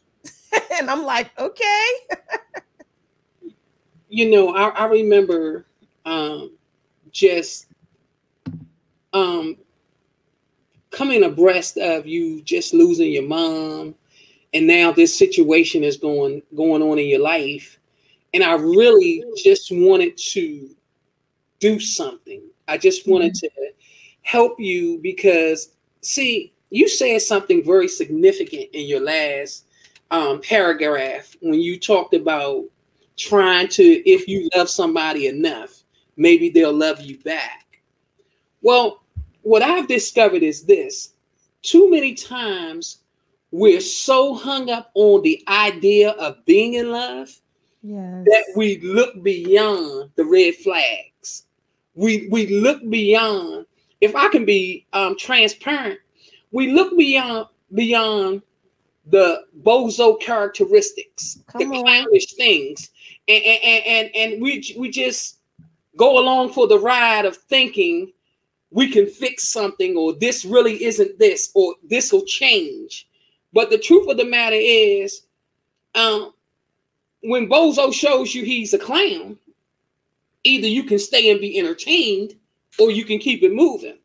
And 0.79 0.91
i'm 0.91 1.05
like 1.05 1.31
okay. 1.39 1.85
You 4.09 4.31
know 4.31 4.55
I, 4.55 4.69
I, 4.69 4.85
remember 4.89 5.65
um 6.05 6.51
just 7.11 7.67
um 9.15 9.57
coming 10.91 11.25
abreast 11.25 11.79
of 11.79 12.07
you 12.07 12.43
just 12.43 12.75
losing 12.75 13.11
your 13.11 13.23
mom 13.23 13.95
and 14.55 14.67
now 14.67 14.93
this 14.93 15.17
situation 15.17 15.83
is 15.83 15.97
going 15.97 16.43
going 16.55 16.83
on 16.83 16.99
in 16.99 17.07
your 17.07 17.21
life 17.21 17.79
and 18.35 18.43
i 18.43 18.55
really 18.55 19.25
just 19.37 19.71
wanted 19.71 20.17
to 20.17 20.69
do 21.61 21.79
something 21.79 22.43
I 22.69 22.79
just 22.79 23.07
wanted 23.07 23.35
mm-hmm. 23.35 23.47
to 23.47 23.73
help 24.23 24.59
you 24.59 24.99
because, 25.03 25.75
see, 26.01 26.53
you 26.71 26.89
said 26.89 27.21
something 27.21 27.65
very 27.65 27.89
significant 27.89 28.69
in 28.73 28.87
your 28.87 29.01
last 29.01 29.67
um, 30.11 30.41
paragraph 30.41 31.37
when 31.43 31.61
you 31.61 31.79
talked 31.79 32.15
about 32.15 32.65
trying 33.17 33.69
to, 33.69 33.83
if 34.09 34.27
you 34.27 34.49
love 34.57 34.71
somebody 34.71 35.27
enough, 35.27 35.83
maybe 36.17 36.49
they'll 36.49 36.73
love 36.73 37.01
you 37.01 37.19
back. 37.19 37.79
Well, 38.63 39.03
what 39.43 39.63
I've 39.63 39.89
discovered 39.89 40.43
is 40.43 40.65
this 40.65 41.15
too 41.63 41.91
many 41.91 42.15
times 42.15 43.02
we're 43.53 43.81
so 43.83 44.35
hung 44.35 44.71
up 44.71 44.91
on 44.95 45.23
the 45.23 45.45
idea 45.47 46.11
of 46.13 46.45
being 46.45 46.75
in 46.75 46.91
love 46.91 47.29
Yes. 47.85 48.25
that 48.27 48.45
we 48.57 48.79
look 48.81 49.23
beyond 49.23 50.11
the 50.15 50.25
red 50.25 50.55
flags. 50.55 51.45
We 51.95 52.29
we 52.31 52.47
look 52.61 52.81
beyond. 52.89 53.67
If 54.01 54.15
I 54.17 54.29
can 54.29 54.45
be 54.45 54.87
um, 54.93 55.17
transparent, 55.19 55.99
we 56.53 56.71
look 56.73 56.97
beyond 56.97 57.47
beyond 57.75 58.43
the 59.07 59.45
bozo 59.63 60.19
characteristics, 60.21 61.41
Come 61.49 61.71
the 61.71 61.77
on. 61.77 61.85
clownish 61.85 62.35
things, 62.35 62.91
and 63.27 63.43
and, 63.45 63.85
and 63.85 64.11
and 64.17 64.43
we 64.43 64.75
we 64.79 64.89
just 64.89 65.39
go 65.97 66.19
along 66.21 66.53
for 66.53 66.69
the 66.69 66.79
ride 66.79 67.25
of 67.27 67.37
thinking 67.37 68.13
we 68.71 68.91
can 68.91 69.07
fix 69.07 69.49
something 69.49 69.97
or 69.97 70.15
this 70.15 70.45
really 70.45 70.83
isn't 70.85 71.19
this 71.19 71.51
or 71.55 71.75
this 71.83 72.13
will 72.13 72.25
change. 72.25 73.09
But 73.53 73.71
the 73.71 73.79
truth 73.79 74.09
of 74.09 74.17
the 74.17 74.25
matter 74.25 74.57
is, 74.59 75.23
um, 75.95 76.33
when 77.23 77.49
Bozo 77.49 77.93
shows 77.93 78.35
you 78.35 78.45
he's 78.45 78.75
a 78.75 78.79
clown, 78.79 79.39
either 80.45 80.67
you 80.67 80.85
can 80.85 80.99
stay 80.99 81.31
and 81.31 81.41
be 81.41 81.59
entertained 81.59 82.35
or 82.79 82.91
you 82.91 83.05
can 83.05 83.19
keep 83.19 83.43
it 83.43 83.53
moving. 83.53 83.99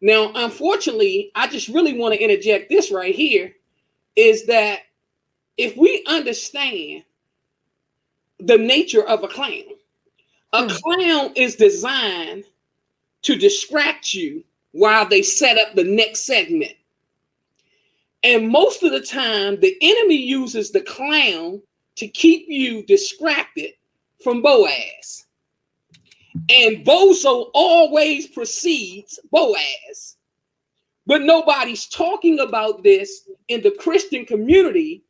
Now, 0.00 0.32
unfortunately, 0.34 1.30
I 1.34 1.46
just 1.46 1.68
really 1.68 1.98
want 1.98 2.14
to 2.14 2.22
interject 2.22 2.68
this 2.68 2.90
right 2.90 3.14
here 3.14 3.54
is 4.14 4.46
that 4.46 4.80
if 5.56 5.76
we 5.76 6.04
understand 6.06 7.04
the 8.40 8.58
nature 8.58 9.06
of 9.06 9.22
a 9.22 9.28
clown, 9.28 9.64
a 10.52 10.62
Hmm. 10.62 10.76
clown 10.76 11.32
is 11.36 11.56
designed 11.56 12.44
to 13.22 13.36
distract 13.36 14.14
you 14.14 14.44
while 14.72 15.06
they 15.06 15.22
set 15.22 15.58
up 15.58 15.74
the 15.74 15.84
next 15.84 16.20
segment. 16.20 16.74
And 18.22 18.48
most 18.48 18.82
of 18.82 18.92
the 18.92 19.00
time, 19.00 19.60
the 19.60 19.76
enemy 19.80 20.16
uses 20.16 20.70
the 20.70 20.80
clown 20.80 21.62
to 21.96 22.08
keep 22.08 22.46
you 22.48 22.84
distracted 22.84 23.72
from 24.22 24.42
Boaz. 24.42 25.26
And 26.50 26.84
Bozo 26.84 27.50
always 27.54 28.26
precedes 28.26 29.18
Boaz. 29.30 30.16
But 31.06 31.22
nobody's 31.22 31.86
talking 31.86 32.40
about 32.40 32.82
this 32.82 33.28
in 33.48 33.62
the 33.62 33.70
Christian 33.70 34.26
community. 34.26 35.04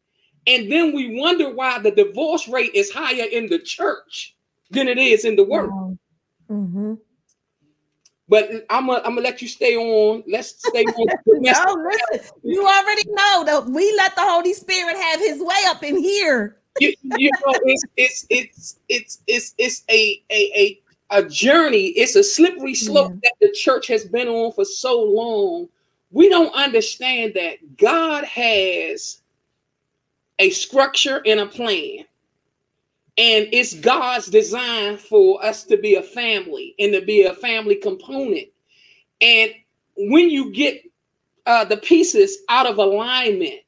And 0.46 0.70
then 0.70 0.94
we 0.94 1.18
wonder 1.18 1.52
why 1.52 1.78
the 1.78 1.90
divorce 1.90 2.46
rate 2.48 2.74
is 2.74 2.90
higher 2.90 3.24
in 3.24 3.48
the 3.48 3.58
church 3.58 4.36
than 4.70 4.88
it 4.88 4.98
is 4.98 5.24
in 5.24 5.36
the 5.36 5.44
world. 5.44 5.98
Mm-hmm. 6.50 6.94
But 8.28 8.50
I'm 8.70 8.86
gonna 8.86 8.98
I'm 9.04 9.14
gonna 9.14 9.20
let 9.20 9.40
you 9.40 9.48
stay 9.48 9.76
on. 9.76 10.24
Let's 10.26 10.66
stay 10.66 10.84
on. 10.84 11.06
No, 11.26 11.52
oh, 11.68 11.90
listen, 12.12 12.30
you 12.42 12.66
already 12.66 13.04
know 13.10 13.44
that 13.44 13.66
we 13.66 13.94
let 13.96 14.14
the 14.16 14.22
Holy 14.22 14.52
Spirit 14.52 14.96
have 14.96 15.20
his 15.20 15.40
way 15.40 15.62
up 15.68 15.82
in 15.84 15.96
here. 15.96 16.56
you, 16.78 16.92
you 17.02 17.30
know, 17.30 17.54
it's 17.64 17.84
it's 17.96 18.26
it's 18.28 18.78
it's 18.88 19.22
it's 19.28 19.54
it's 19.58 19.84
a 19.88 20.22
a 20.30 20.50
a, 20.56 21.18
a 21.18 21.28
journey. 21.28 21.86
It's 21.88 22.16
a 22.16 22.24
slippery 22.24 22.74
slope 22.74 23.12
Yeah. 23.12 23.20
that 23.22 23.34
the 23.40 23.52
church 23.52 23.86
has 23.86 24.04
been 24.04 24.26
on 24.28 24.52
for 24.52 24.64
so 24.64 25.00
long. 25.00 25.68
We 26.10 26.28
don't 26.28 26.52
understand 26.54 27.34
that 27.34 27.76
God 27.76 28.24
has 28.24 29.20
a 30.38 30.50
structure 30.50 31.22
and 31.24 31.40
a 31.40 31.46
plan. 31.46 32.06
And 33.18 33.48
it's 33.52 33.74
God's 33.74 34.26
design 34.26 34.98
for 34.98 35.42
us 35.44 35.64
to 35.64 35.78
be 35.78 35.94
a 35.94 36.02
family 36.02 36.74
and 36.78 36.92
to 36.92 37.00
be 37.00 37.22
a 37.22 37.34
family 37.34 37.76
component. 37.76 38.48
And 39.20 39.52
when 39.96 40.28
you 40.28 40.52
get 40.52 40.82
uh, 41.46 41.64
the 41.64 41.78
pieces 41.78 42.38
out 42.48 42.66
of 42.66 42.78
alignment, 42.78 43.60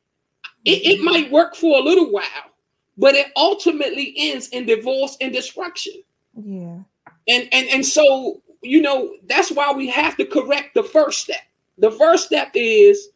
it, 0.65 0.85
it 0.85 1.03
might 1.03 1.31
work 1.31 1.55
for 1.55 1.79
a 1.79 1.83
little 1.83 2.11
while, 2.11 2.53
but 2.99 3.15
it 3.15 3.29
ultimately 3.37 4.15
ends 4.19 4.49
in 4.49 4.67
divorce 4.67 5.17
and 5.21 5.33
destruction. 5.33 5.95
Yeah. 6.35 6.81
And 7.29 7.49
and 7.53 7.69
and 7.69 7.87
so 7.87 8.43
you 8.63 8.83
know 8.83 9.15
that's 9.27 9.51
why 9.51 9.73
we 9.73 9.89
have 9.89 10.17
to 10.17 10.27
correct 10.27 10.75
the 10.75 10.83
first 10.83 11.21
step. 11.21 11.43
The 11.79 11.91
first 11.93 12.27
step 12.27 12.51
is 12.55 13.09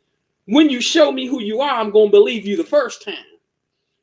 when 0.47 0.71
you 0.71 0.81
show 0.81 1.12
me 1.12 1.27
who 1.27 1.42
you 1.42 1.61
are, 1.61 1.81
I'm 1.81 1.90
gonna 1.90 2.11
believe 2.11 2.47
you 2.47 2.57
the 2.57 2.64
first 2.64 3.05
time. 3.05 3.14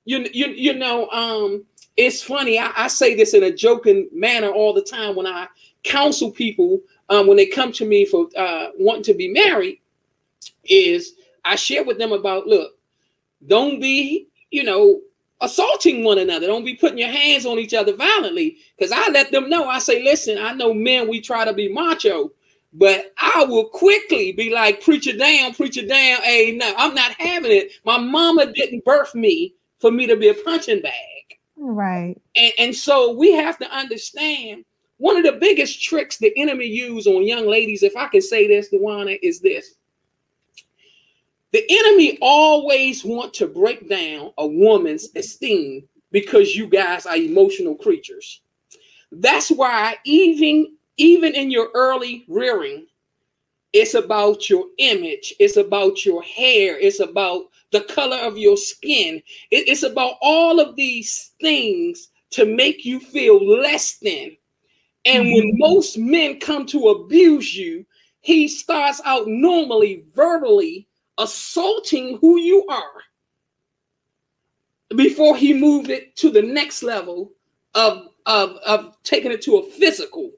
You 0.06 0.28
you 0.32 0.48
you 0.48 0.74
know 0.76 1.10
um 1.10 1.66
it's 2.00 2.24
funny. 2.24 2.58
I, 2.58 2.72
I 2.78 2.88
say 2.88 3.14
this 3.14 3.34
in 3.34 3.44
a 3.44 3.52
joking 3.52 4.08
manner 4.14 4.48
all 4.48 4.74
the 4.74 4.82
time 4.82 5.18
when 5.18 5.28
I 5.28 5.48
counsel 5.84 6.32
people 6.32 6.80
um, 7.10 7.28
when 7.28 7.36
they 7.36 7.46
come 7.46 7.74
to 7.74 7.86
me 7.86 8.06
for 8.06 8.30
uh, 8.38 8.70
wanting 8.78 9.04
to 9.04 9.14
be 9.14 9.28
married. 9.28 9.82
Is 10.64 11.16
I 11.44 11.56
share 11.56 11.84
with 11.84 11.98
them 11.98 12.14
about 12.14 12.48
look, 12.48 12.72
don't 13.48 13.82
be 13.82 14.30
you 14.50 14.64
know 14.64 15.02
assaulting 15.42 16.06
one 16.06 16.20
another. 16.20 16.48
Don't 16.48 16.64
be 16.64 16.76
putting 16.76 16.98
your 16.98 17.10
hands 17.10 17.46
on 17.46 17.60
each 17.60 17.74
other 17.74 17.94
violently. 17.96 18.58
Because 18.78 18.94
I 18.94 19.10
let 19.10 19.32
them 19.32 19.50
know. 19.50 19.68
I 19.68 19.80
say, 19.80 20.02
listen, 20.02 20.38
I 20.38 20.54
know 20.54 20.74
men 20.74 21.08
we 21.10 21.20
try 21.22 21.44
to 21.46 21.54
be 21.54 21.72
macho, 21.72 22.32
but 22.74 23.14
I 23.18 23.46
will 23.48 23.70
quickly 23.70 24.32
be 24.34 24.52
like, 24.52 24.82
preach 24.82 25.08
it 25.08 25.18
down, 25.18 25.54
preach 25.54 25.78
it 25.78 25.88
down. 25.88 26.22
Hey, 26.24 26.56
no, 26.58 26.74
I'm 26.78 26.94
not 26.94 27.14
having 27.20 27.52
it. 27.52 27.72
My 27.86 27.98
mama 27.98 28.52
didn't 28.54 28.86
birth 28.86 29.16
me 29.16 29.54
for 29.80 29.92
me 29.92 30.08
to 30.08 30.18
be 30.18 30.30
a 30.30 30.34
punching 30.34 30.82
bag. 30.82 31.19
Right. 31.60 32.16
And, 32.38 32.54
and 32.58 32.76
so 32.76 33.12
we 33.12 33.34
have 33.34 33.58
to 33.60 33.70
understand 33.70 34.64
one 34.98 35.18
of 35.18 35.24
the 35.24 35.34
biggest 35.34 35.82
tricks 35.84 36.18
the 36.18 36.34
enemy 36.38 36.66
use 36.66 37.06
on 37.06 37.26
young 37.26 37.48
ladies, 37.48 37.84
if 37.84 37.96
I 37.96 38.08
can 38.08 38.22
say 38.22 38.48
this, 38.48 38.70
Dewana, 38.70 39.20
is 39.22 39.42
this. 39.42 39.76
The 41.52 41.66
enemy 41.70 42.18
always 42.22 43.04
want 43.04 43.34
to 43.36 43.48
break 43.48 43.90
down 43.90 44.32
a 44.38 44.48
woman's 44.48 45.10
esteem 45.16 45.88
because 46.12 46.56
you 46.56 46.68
guys 46.68 47.06
are 47.06 47.16
emotional 47.16 47.76
creatures. 47.76 48.42
That's 49.12 49.50
why 49.50 49.96
even 50.06 50.76
even 50.98 51.34
in 51.34 51.50
your 51.50 51.70
early 51.74 52.26
rearing, 52.28 52.86
it's 53.74 53.94
about 53.94 54.50
your 54.50 54.66
image, 54.78 55.34
it's 55.40 55.58
about 55.58 56.06
your 56.06 56.22
hair, 56.22 56.78
it's 56.78 57.00
about 57.00 57.46
the 57.72 57.82
color 57.82 58.18
of 58.18 58.38
your 58.38 58.58
skin. 58.58 59.22
It- 59.52 59.68
it's 59.68 59.84
about 59.84 60.16
all 60.22 60.60
of 60.60 60.76
these 60.76 61.32
things 61.42 62.10
to 62.32 62.46
make 62.46 62.86
you 62.86 63.00
feel 63.00 63.44
less 63.44 63.98
than. 63.98 64.36
And 65.06 65.32
when 65.32 65.54
Mhm. 65.54 65.58
most 65.58 65.98
men 65.98 66.40
come 66.40 66.66
to 66.68 66.90
abuse 66.90 67.56
you, 67.56 67.86
he 68.22 68.48
starts 68.48 69.02
out 69.06 69.28
normally 69.28 70.04
verbally 70.14 70.88
assaulting 71.18 72.18
who 72.18 72.40
you 72.40 72.66
are 72.68 73.04
before 74.96 75.36
he 75.36 75.54
move 75.54 75.90
it 75.90 76.16
to 76.18 76.30
the 76.30 76.42
next 76.42 76.84
level 76.84 77.32
of 77.76 78.10
of, 78.26 78.52
of 78.66 79.02
taking 79.04 79.32
it 79.32 79.42
to 79.44 79.58
a 79.58 79.64
physical 79.72 80.32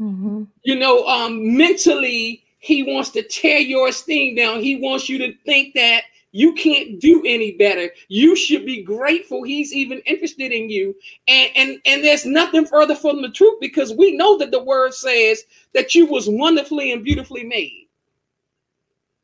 Mm-hmm. 0.00 0.44
you 0.64 0.74
know 0.76 1.06
um 1.06 1.56
mentally 1.56 2.42
he 2.58 2.82
wants 2.82 3.10
to 3.10 3.22
tear 3.22 3.58
your 3.58 3.88
esteem 3.88 4.34
down 4.34 4.60
he 4.60 4.76
wants 4.76 5.08
you 5.08 5.18
to 5.18 5.34
think 5.44 5.74
that 5.74 6.04
you 6.32 6.54
can't 6.54 6.98
do 6.98 7.22
any 7.26 7.52
better. 7.52 7.90
You 8.08 8.34
should 8.34 8.64
be 8.64 8.82
grateful 8.82 9.42
he's 9.42 9.72
even 9.74 9.98
interested 10.00 10.50
in 10.50 10.70
you. 10.70 10.96
And 11.28 11.50
and 11.54 11.78
and 11.84 12.02
there's 12.02 12.24
nothing 12.24 12.66
further 12.66 12.96
from 12.96 13.20
the 13.22 13.30
truth 13.30 13.60
because 13.60 13.92
we 13.92 14.16
know 14.16 14.38
that 14.38 14.50
the 14.50 14.62
word 14.62 14.94
says 14.94 15.44
that 15.74 15.94
you 15.94 16.06
was 16.06 16.28
wonderfully 16.28 16.92
and 16.92 17.04
beautifully 17.04 17.44
made. 17.44 17.86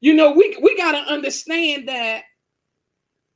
You 0.01 0.15
know 0.15 0.31
we 0.33 0.57
we 0.63 0.77
got 0.77 0.93
to 0.93 1.13
understand 1.13 1.89
that 1.89 2.25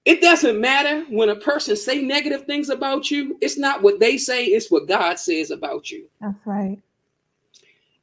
it 0.04 0.20
doesn't 0.20 0.60
matter 0.60 1.04
when 1.10 1.30
a 1.30 1.36
person 1.36 1.74
say 1.76 2.02
negative 2.02 2.44
things 2.44 2.68
about 2.68 3.10
you. 3.10 3.38
It's 3.40 3.56
not 3.56 3.82
what 3.82 4.00
they 4.00 4.18
say 4.18 4.44
it's 4.44 4.70
what 4.70 4.86
god 4.86 5.18
says 5.18 5.50
about 5.50 5.90
you. 5.90 6.08
That's 6.20 6.36
right. 6.44 6.78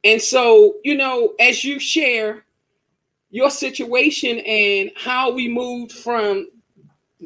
and 0.02 0.20
so, 0.20 0.76
you 0.82 0.96
know, 0.96 1.34
as 1.38 1.62
you 1.62 1.78
share 1.78 2.44
your 3.30 3.50
situation 3.50 4.38
and 4.40 4.90
how 4.96 5.30
we 5.30 5.48
moved 5.48 5.92
from 5.92 6.48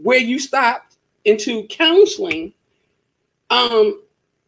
where 0.02 0.18
you 0.18 0.38
stopped 0.38 0.96
into 1.24 1.64
counseling, 1.68 2.52
um, 3.50 4.02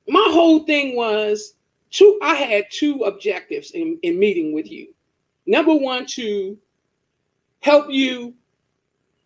my 0.09 0.29
whole 0.31 0.61
thing 0.64 0.97
was 0.97 1.55
two, 1.90 2.19
I 2.23 2.35
had 2.35 2.66
two 2.71 3.03
objectives 3.05 3.71
in, 3.73 3.99
in 4.03 4.19
meeting 4.19 4.53
with 4.53 4.71
you. 4.71 4.88
Number 5.47 5.75
one, 5.75 6.07
to 6.07 6.59
help 7.61 7.90
you 7.90 8.35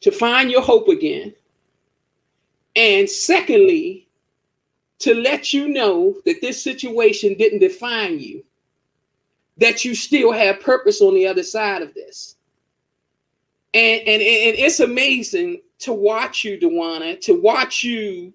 to 0.00 0.10
find 0.10 0.50
your 0.50 0.62
hope 0.62 0.88
again. 0.88 1.34
And 2.76 3.08
secondly, 3.08 4.08
to 5.00 5.14
let 5.14 5.52
you 5.52 5.68
know 5.68 6.16
that 6.26 6.40
this 6.40 6.62
situation 6.62 7.34
didn't 7.34 7.58
define 7.58 8.20
you 8.20 8.44
that 9.60 9.84
you 9.84 9.94
still 9.94 10.32
have 10.32 10.60
purpose 10.60 11.00
on 11.00 11.14
the 11.14 11.26
other 11.26 11.42
side 11.42 11.82
of 11.82 11.94
this. 11.94 12.36
And 13.74 14.00
and, 14.00 14.22
and 14.22 14.58
it's 14.58 14.80
amazing 14.80 15.62
to 15.80 15.92
watch 15.92 16.44
you, 16.44 16.58
Dewana, 16.58 17.20
to 17.22 17.40
watch 17.40 17.84
you 17.84 18.34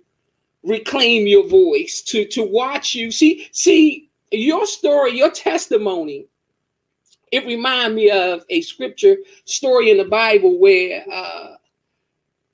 reclaim 0.63 1.27
your 1.27 1.47
voice, 1.47 2.01
to 2.03 2.25
to 2.25 2.43
watch 2.43 2.95
you 2.95 3.11
see 3.11 3.49
see 3.51 4.09
your 4.31 4.65
story, 4.65 5.17
your 5.17 5.31
testimony. 5.31 6.27
It 7.31 7.45
remind 7.45 7.95
me 7.95 8.11
of 8.11 8.45
a 8.49 8.61
scripture 8.61 9.17
story 9.43 9.91
in 9.91 9.97
the 9.97 10.05
Bible 10.05 10.57
where 10.57 11.03
uh, 11.11 11.55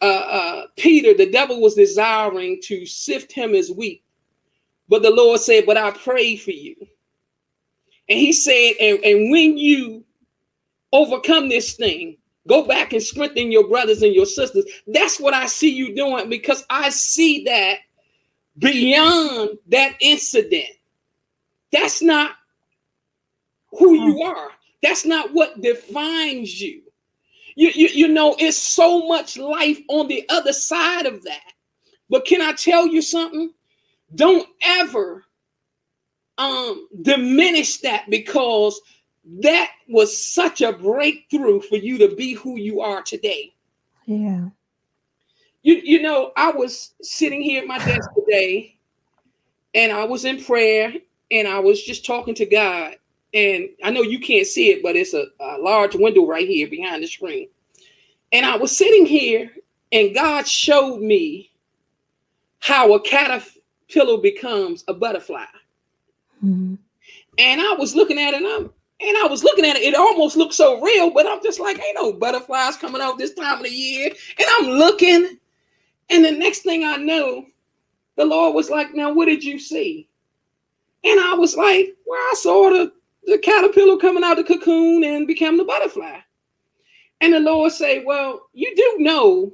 uh, 0.02 0.06
uh, 0.06 0.64
Peter, 0.78 1.14
the 1.14 1.30
devil 1.30 1.62
was 1.62 1.76
desiring 1.76 2.60
to 2.64 2.86
sift 2.86 3.32
him 3.32 3.54
as 3.54 3.70
wheat. 3.70 4.04
But 4.90 5.04
the 5.04 5.12
Lord 5.12 5.40
said, 5.40 5.66
But 5.66 5.78
I 5.78 5.92
pray 5.92 6.36
for 6.36 6.52
you. 6.52 6.76
And 8.12 8.20
he 8.20 8.34
said, 8.34 8.74
and, 8.82 9.00
and 9.06 9.32
when 9.32 9.58
you 9.58 10.04
overcome 10.92 11.48
this 11.48 11.76
thing, 11.76 12.18
go 12.46 12.68
back 12.68 12.92
and 12.92 13.02
strengthen 13.02 13.54
your 13.54 13.70
brothers 13.70 14.02
and 14.02 14.14
your 14.14 14.26
sisters. 14.26 14.66
That's 14.86 15.18
what 15.18 15.34
I 15.34 15.46
see 15.46 15.70
you 15.70 15.96
doing 15.96 16.30
because 16.30 16.66
I 16.70 16.90
see 16.90 17.46
that 17.46 17.78
beyond 18.58 19.52
that 19.70 19.96
incident. 20.02 20.68
That's 21.72 22.02
not 22.02 22.32
who 23.70 23.98
hmm. 23.98 24.10
you 24.10 24.24
are. 24.24 24.50
That's 24.84 25.06
not 25.06 25.34
what 25.34 25.62
defines 25.62 26.60
you. 26.60 26.82
You, 27.56 27.72
you, 27.74 27.88
you 27.94 28.08
know, 28.10 28.36
it's 28.40 28.58
so 28.58 29.08
much 29.08 29.38
life 29.38 29.80
on 29.88 30.10
the 30.10 30.26
other 30.28 30.52
side 30.52 31.06
of 31.06 31.24
that. 31.24 31.54
But 32.10 32.26
can 32.26 32.42
I 32.42 32.52
tell 32.52 32.88
you 32.88 33.02
something? 33.02 33.54
Don't 34.16 34.50
ever 34.64 35.24
um 36.42 36.88
diminish 37.02 37.78
that 37.78 38.10
because 38.10 38.82
that 39.42 39.72
was 39.88 40.26
such 40.26 40.62
a 40.62 40.74
breakthrough 40.74 41.62
for 41.62 41.76
you 41.78 41.98
to 42.00 42.16
be 42.16 42.34
who 42.34 42.58
you 42.58 42.82
are 42.82 43.02
today. 43.02 43.54
Yeah. 44.06 44.48
You 45.64 45.76
you 45.76 46.02
know, 46.02 46.32
I 46.36 46.52
was 46.52 46.94
sitting 47.02 47.42
here 47.42 47.62
at 47.62 47.68
my 47.68 47.78
desk 47.78 48.10
today 48.16 48.78
and 49.76 49.92
I 49.92 50.06
was 50.06 50.26
in 50.26 50.44
prayer 50.44 50.94
and 51.30 51.48
I 51.48 51.60
was 51.60 51.84
just 51.84 52.06
talking 52.06 52.36
to 52.36 52.46
God. 52.46 52.96
And 53.34 53.70
I 53.84 53.92
know 53.92 54.02
you 54.02 54.20
can't 54.20 54.48
see 54.48 54.72
it, 54.72 54.84
but 54.84 54.98
it's 54.98 55.14
a, 55.14 55.28
a 55.40 55.58
large 55.58 55.96
window 55.96 56.26
right 56.26 56.48
here 56.48 56.68
behind 56.68 57.02
the 57.02 57.08
screen. 57.08 57.48
And 58.34 58.46
I 58.46 58.58
was 58.58 58.76
sitting 58.76 59.06
here 59.06 59.52
and 59.92 60.14
God 60.14 60.48
showed 60.48 61.00
me 61.02 61.52
how 62.60 62.94
a 62.94 63.02
caterpillar 63.02 64.18
becomes 64.18 64.84
a 64.88 64.94
butterfly. 64.94 65.46
Mhm. 66.44 66.78
And 67.38 67.62
I 67.62 67.74
was 67.74 67.96
looking 67.96 68.20
at 68.20 68.34
it, 68.34 68.38
and, 68.44 68.48
I'm, 68.48 68.64
and 69.02 69.18
I 69.20 69.28
was 69.30 69.44
looking 69.44 69.66
at 69.66 69.76
it. 69.78 69.84
It 69.84 69.96
almost 69.96 70.38
looked 70.38 70.54
so 70.56 70.82
real, 70.82 71.12
but 71.12 71.28
I'm 71.28 71.44
just 71.44 71.60
like, 71.60 71.80
ain't 71.80 71.96
no 71.96 72.14
butterflies 72.14 72.78
coming 72.78 73.02
out 73.02 73.18
this 73.18 73.34
time 73.34 73.60
of 73.60 73.64
the 73.66 73.72
year. 73.72 74.08
And 74.40 74.48
I'm 74.60 74.68
looking, 74.72 75.40
and 76.10 76.26
the 76.26 76.32
next 76.32 76.62
thing 76.62 76.86
I 76.86 76.98
know, 76.98 77.46
the 78.18 78.26
Lord 78.26 78.56
was 78.56 78.70
like, 78.70 78.94
"Now, 78.96 79.14
what 79.14 79.26
did 79.28 79.44
you 79.44 79.60
see?" 79.60 80.10
And 81.04 81.20
I 81.20 81.36
was 81.36 81.58
like, 81.58 81.96
"Well, 82.06 82.20
I 82.20 82.36
saw 82.36 82.70
the 82.72 82.94
the 83.26 83.38
caterpillar 83.40 83.98
coming 83.98 84.24
out 84.24 84.40
of 84.40 84.48
the 84.48 84.56
cocoon 84.58 85.04
and 85.04 85.28
became 85.28 85.58
the 85.58 85.66
butterfly." 85.66 86.20
And 87.22 87.34
the 87.34 87.40
Lord 87.42 87.72
said, 87.74 88.06
"Well, 88.06 88.48
you 88.54 88.74
do 88.76 88.98
know 89.00 89.54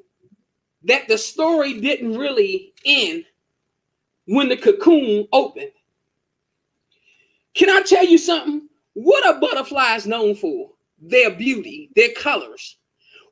that 0.83 1.07
the 1.07 1.17
story 1.17 1.79
didn't 1.81 2.17
really 2.17 2.73
end 2.85 3.25
when 4.27 4.49
the 4.49 4.57
cocoon 4.57 5.27
opened." 5.33 5.71
Can 7.57 7.69
I 7.71 7.81
tell 7.81 8.05
you 8.05 8.19
something? 8.19 8.69
What 8.93 9.25
are 9.25 9.39
butterflies 9.39 10.05
known 10.05 10.35
for? 10.35 10.69
Their 11.01 11.31
beauty, 11.31 11.89
their 11.95 12.11
colors. 12.11 12.77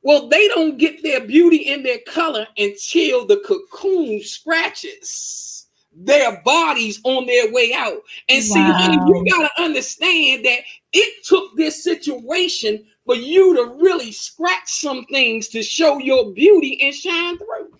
Well, 0.02 0.28
they 0.30 0.48
don't 0.48 0.78
get 0.78 1.04
their 1.04 1.22
beauty 1.22 1.72
and 1.72 1.86
their 1.86 2.00
color 2.08 2.48
until 2.58 3.26
the 3.26 3.38
cocoon 3.46 4.22
scratches 4.24 5.68
their 5.96 6.42
bodies 6.44 7.00
on 7.04 7.26
their 7.26 7.52
way 7.52 7.72
out. 7.74 8.02
And 8.28 8.44
see, 8.44 8.60
honey, 8.60 8.98
you 8.98 9.26
got 9.32 9.50
to 9.56 9.64
understand 9.64 10.44
that 10.46 10.60
it 10.94 11.26
took 11.26 11.56
this 11.56 11.84
situation 11.84 12.84
for 13.06 13.16
you 13.16 13.56
to 13.56 13.76
really 13.82 14.12
scratch 14.12 14.68
some 14.68 15.06
things 15.06 15.48
to 15.50 15.62
show 15.62 16.00
your 16.00 16.32
beauty 16.32 16.82
and 16.82 16.94
shine 16.94 17.38
through. 17.38 17.78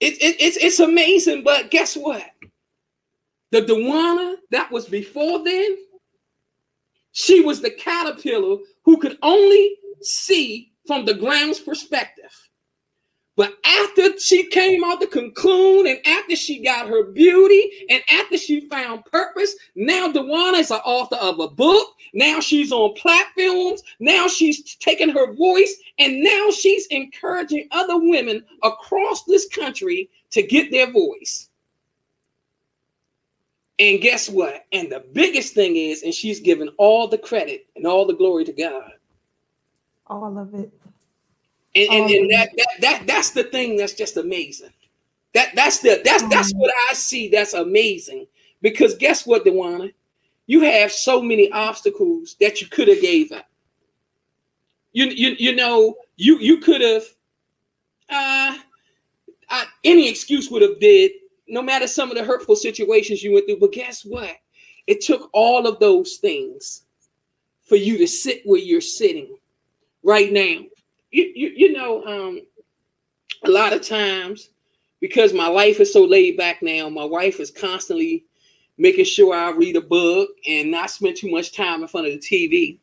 It, 0.00 0.14
it, 0.22 0.36
it's, 0.38 0.58
it's 0.58 0.80
amazing, 0.80 1.44
but 1.44 1.70
guess 1.70 1.96
what? 1.96 2.22
The 3.54 3.62
Dewana 3.62 4.34
that 4.50 4.72
was 4.72 4.86
before 4.86 5.44
then, 5.44 5.76
she 7.12 7.40
was 7.40 7.60
the 7.60 7.70
caterpillar 7.70 8.56
who 8.82 8.96
could 8.96 9.16
only 9.22 9.76
see 10.00 10.72
from 10.88 11.04
the 11.04 11.14
ground's 11.14 11.60
perspective. 11.60 12.32
But 13.36 13.56
after 13.64 14.18
she 14.18 14.48
came 14.48 14.82
out 14.82 14.98
the 14.98 15.06
cocoon 15.06 15.86
and 15.86 16.04
after 16.04 16.34
she 16.34 16.64
got 16.64 16.88
her 16.88 17.12
beauty 17.12 17.86
and 17.90 18.02
after 18.10 18.38
she 18.38 18.68
found 18.68 19.04
purpose, 19.04 19.54
now 19.76 20.10
Dewana 20.10 20.58
is 20.58 20.72
an 20.72 20.80
author 20.84 21.14
of 21.14 21.38
a 21.38 21.46
book. 21.46 21.94
Now 22.12 22.40
she's 22.40 22.72
on 22.72 22.94
platforms. 22.94 23.84
Now 24.00 24.26
she's 24.26 24.74
taking 24.80 25.10
her 25.10 25.32
voice 25.32 25.76
and 26.00 26.24
now 26.24 26.50
she's 26.50 26.88
encouraging 26.88 27.68
other 27.70 28.00
women 28.00 28.44
across 28.64 29.22
this 29.26 29.46
country 29.46 30.10
to 30.30 30.42
get 30.42 30.72
their 30.72 30.90
voice. 30.90 31.50
And 33.78 34.00
guess 34.00 34.28
what? 34.28 34.66
And 34.72 34.90
the 34.90 35.04
biggest 35.12 35.54
thing 35.54 35.76
is, 35.76 36.02
and 36.04 36.14
she's 36.14 36.38
given 36.40 36.68
all 36.78 37.08
the 37.08 37.18
credit 37.18 37.66
and 37.74 37.86
all 37.86 38.06
the 38.06 38.14
glory 38.14 38.44
to 38.44 38.52
God. 38.52 38.92
All 40.06 40.38
of 40.38 40.54
it. 40.54 40.72
And, 41.76 41.88
and, 41.90 42.10
and 42.10 42.30
that, 42.30 42.50
that 42.56 42.68
that 42.80 43.02
that's 43.06 43.30
the 43.30 43.44
thing 43.44 43.76
that's 43.76 43.94
just 43.94 44.16
amazing. 44.16 44.70
That 45.34 45.50
that's 45.56 45.80
the 45.80 46.00
that's 46.04 46.22
that's 46.28 46.52
Mm. 46.52 46.58
what 46.58 46.72
I 46.90 46.94
see 46.94 47.28
that's 47.28 47.54
amazing. 47.54 48.28
Because 48.62 48.94
guess 48.94 49.26
what, 49.26 49.44
Dewana? 49.44 49.92
You 50.46 50.60
have 50.60 50.92
so 50.92 51.20
many 51.20 51.50
obstacles 51.50 52.36
that 52.40 52.60
you 52.60 52.68
could 52.68 52.86
have 52.86 53.00
gave 53.00 53.32
up. 53.32 53.46
You 54.92 55.06
you 55.06 55.34
you 55.36 55.56
know 55.56 55.96
you 56.16 56.38
you 56.38 56.58
could 56.58 56.80
have 56.80 57.02
uh, 58.08 58.56
uh 59.50 59.64
any 59.82 60.08
excuse 60.08 60.48
would 60.50 60.62
have 60.62 60.78
did 60.78 61.10
no 61.48 61.62
matter 61.62 61.86
some 61.86 62.10
of 62.10 62.16
the 62.16 62.24
hurtful 62.24 62.56
situations 62.56 63.22
you 63.22 63.32
went 63.32 63.46
through. 63.46 63.60
But 63.60 63.72
guess 63.72 64.04
what? 64.04 64.36
It 64.86 65.00
took 65.00 65.30
all 65.32 65.66
of 65.66 65.78
those 65.80 66.16
things 66.16 66.82
for 67.62 67.76
you 67.76 67.98
to 67.98 68.06
sit 68.06 68.42
where 68.44 68.60
you're 68.60 68.80
sitting 68.80 69.36
right 70.02 70.32
now. 70.32 70.66
You, 71.10 71.32
you, 71.34 71.52
you 71.56 71.72
know, 71.72 72.04
um, 72.04 72.40
a 73.44 73.50
lot 73.50 73.72
of 73.72 73.86
times 73.86 74.50
because 75.00 75.32
my 75.32 75.48
life 75.48 75.80
is 75.80 75.92
so 75.92 76.04
laid 76.04 76.36
back 76.36 76.62
now, 76.62 76.88
my 76.88 77.04
wife 77.04 77.40
is 77.40 77.50
constantly 77.50 78.24
making 78.78 79.04
sure 79.04 79.34
I 79.34 79.50
read 79.50 79.76
a 79.76 79.80
book 79.80 80.30
and 80.48 80.70
not 80.70 80.90
spend 80.90 81.16
too 81.16 81.30
much 81.30 81.54
time 81.54 81.82
in 81.82 81.88
front 81.88 82.06
of 82.06 82.12
the 82.12 82.18
TV. 82.18 82.78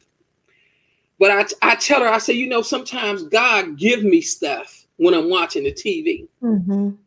But 1.19 1.31
I, 1.31 1.71
I 1.71 1.75
tell 1.75 2.01
her, 2.01 2.07
I 2.07 2.17
say, 2.17 2.33
you 2.33 2.47
know, 2.47 2.61
sometimes 2.61 3.23
God 3.23 3.77
give 3.77 4.03
me 4.03 4.21
stuff 4.21 4.85
when 4.97 5.13
I'm 5.13 5.29
watching 5.29 5.63
the 5.63 5.73
TV. 5.73 6.27
Mhm. 6.41 6.97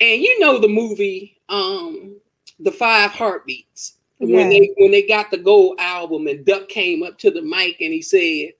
And 0.00 0.22
you 0.22 0.38
know 0.38 0.58
the 0.58 0.68
movie, 0.68 1.40
um, 1.48 2.16
The 2.60 2.72
Five 2.72 3.10
Heartbeats. 3.10 3.94
When 4.20 4.48
they 4.48 4.72
when 4.78 4.90
they 4.90 5.06
got 5.06 5.30
the 5.30 5.38
gold 5.38 5.78
album 5.78 6.26
and 6.26 6.44
Duck 6.44 6.68
came 6.68 7.04
up 7.04 7.18
to 7.18 7.30
the 7.30 7.40
mic 7.40 7.80
and 7.80 7.92
he 7.92 8.02
said, 8.02 8.54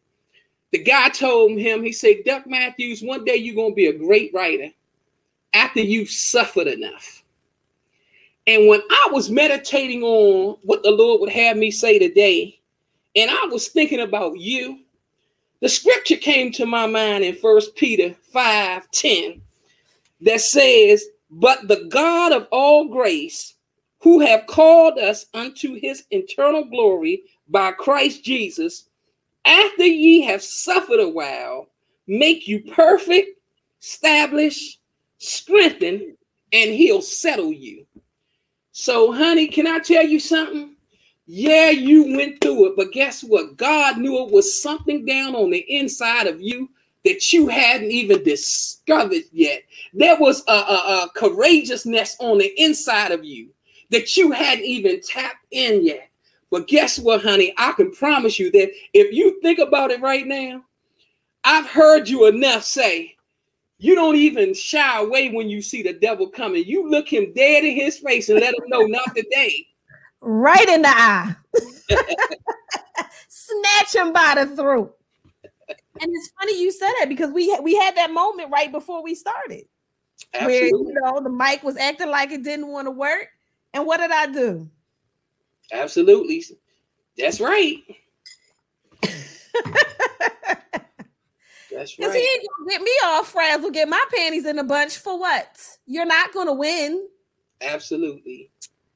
the 0.70 0.78
guy 0.78 1.08
told 1.08 1.58
him, 1.58 1.82
he 1.82 1.92
said, 1.92 2.24
Duck 2.24 2.46
Matthews, 2.46 3.02
one 3.02 3.24
day 3.24 3.36
you're 3.36 3.56
gonna 3.56 3.74
be 3.74 3.86
a 3.86 3.98
great 3.98 4.32
writer 4.32 4.70
after 5.52 5.80
you've 5.80 6.10
suffered 6.10 6.68
enough. 6.68 7.24
And 8.46 8.68
when 8.68 8.80
I 8.88 9.08
was 9.10 9.30
meditating 9.30 10.02
on 10.02 10.58
what 10.62 10.82
the 10.82 10.90
Lord 10.90 11.20
would 11.20 11.30
have 11.30 11.56
me 11.56 11.70
say 11.70 11.98
today, 11.98 12.60
and 13.16 13.30
I 13.30 13.46
was 13.46 13.68
thinking 13.68 14.00
about 14.00 14.38
you, 14.38 14.80
the 15.60 15.68
scripture 15.68 16.16
came 16.16 16.52
to 16.52 16.66
my 16.66 16.86
mind 16.86 17.24
in 17.24 17.34
First 17.34 17.74
Peter 17.74 18.14
5 18.32 18.90
10 18.90 19.42
that 20.20 20.40
says, 20.40 21.04
But 21.30 21.68
the 21.68 21.88
God 21.90 22.32
of 22.32 22.48
all 22.50 22.88
grace, 22.88 23.54
who 24.00 24.20
have 24.20 24.46
called 24.46 24.98
us 24.98 25.26
unto 25.34 25.74
his 25.74 26.04
eternal 26.10 26.64
glory 26.64 27.24
by 27.48 27.72
Christ 27.72 28.24
Jesus, 28.24 28.88
after 29.44 29.84
ye 29.84 30.22
have 30.22 30.42
suffered 30.42 31.00
a 31.00 31.08
while, 31.08 31.68
make 32.06 32.46
you 32.46 32.60
perfect, 32.72 33.40
establish, 33.80 34.78
strengthen, 35.18 36.16
and 36.52 36.70
he'll 36.70 37.02
settle 37.02 37.52
you. 37.52 37.86
So, 38.72 39.12
honey, 39.12 39.48
can 39.48 39.66
I 39.66 39.80
tell 39.80 40.06
you 40.06 40.20
something? 40.20 40.76
Yeah, 41.26 41.70
you 41.70 42.16
went 42.16 42.40
through 42.40 42.66
it, 42.68 42.72
but 42.76 42.92
guess 42.92 43.22
what? 43.22 43.56
God 43.56 43.98
knew 43.98 44.24
it 44.24 44.32
was 44.32 44.62
something 44.62 45.04
down 45.04 45.34
on 45.34 45.50
the 45.50 45.64
inside 45.68 46.26
of 46.26 46.40
you 46.40 46.70
that 47.04 47.32
you 47.32 47.48
hadn't 47.48 47.90
even 47.90 48.22
discovered 48.22 49.22
yet. 49.32 49.62
There 49.94 50.16
was 50.18 50.42
a, 50.48 50.52
a, 50.52 51.04
a 51.04 51.08
courageousness 51.14 52.16
on 52.20 52.38
the 52.38 52.52
inside 52.60 53.12
of 53.12 53.24
you 53.24 53.50
that 53.90 54.16
you 54.16 54.30
hadn't 54.32 54.64
even 54.64 55.00
tapped 55.00 55.46
in 55.50 55.84
yet. 55.84 56.10
But 56.50 56.66
guess 56.66 56.98
what, 56.98 57.22
honey? 57.22 57.54
I 57.56 57.72
can 57.72 57.92
promise 57.92 58.38
you 58.38 58.50
that 58.52 58.70
if 58.94 59.12
you 59.14 59.40
think 59.42 59.58
about 59.58 59.90
it 59.90 60.00
right 60.00 60.26
now, 60.26 60.64
I've 61.44 61.66
heard 61.66 62.08
you 62.08 62.26
enough 62.26 62.64
say, 62.64 63.14
you 63.78 63.94
don't 63.94 64.16
even 64.16 64.54
shy 64.54 64.98
away 64.98 65.30
when 65.30 65.48
you 65.48 65.62
see 65.62 65.82
the 65.82 65.92
devil 65.92 66.28
coming. 66.28 66.64
You 66.64 66.90
look 66.90 67.12
him 67.12 67.32
dead 67.34 67.64
in 67.64 67.76
his 67.76 67.98
face 67.98 68.28
and 68.28 68.40
let 68.40 68.54
him 68.54 68.64
know, 68.66 68.82
not 68.82 69.14
today. 69.14 69.66
Right 70.20 70.68
in 70.68 70.82
the 70.82 70.88
eye. 70.88 71.34
Snatch 73.28 73.94
him 73.94 74.12
by 74.12 74.44
the 74.44 74.56
throat. 74.56 74.97
And 75.68 76.10
it's 76.10 76.32
funny 76.38 76.60
you 76.60 76.72
said 76.72 76.92
that 77.00 77.08
because 77.08 77.30
we 77.32 77.56
we 77.62 77.76
had 77.76 77.96
that 77.96 78.10
moment 78.10 78.50
right 78.50 78.72
before 78.72 79.02
we 79.02 79.14
started 79.14 79.64
where 80.40 80.66
you 80.66 80.94
know 81.02 81.20
the 81.20 81.30
mic 81.30 81.62
was 81.62 81.76
acting 81.76 82.10
like 82.10 82.30
it 82.30 82.42
didn't 82.42 82.68
want 82.68 82.86
to 82.86 82.90
work. 82.90 83.28
And 83.74 83.86
what 83.86 83.98
did 83.98 84.10
I 84.10 84.26
do? 84.26 84.68
Absolutely. 85.72 86.44
That's 87.16 87.40
right. 87.40 87.82
That's 89.02 89.42
right. 89.54 90.84
Because 91.70 91.98
right. 92.00 92.14
he 92.14 92.20
ain't 92.20 92.48
gonna 92.58 92.70
get 92.70 92.82
me 92.82 92.92
all 93.04 93.24
frazzled, 93.24 93.74
get 93.74 93.88
my 93.88 94.04
panties 94.14 94.46
in 94.46 94.58
a 94.58 94.64
bunch 94.64 94.96
for 94.96 95.18
what? 95.18 95.58
You're 95.86 96.06
not 96.06 96.32
gonna 96.32 96.54
win. 96.54 97.06
Absolutely. 97.60 98.50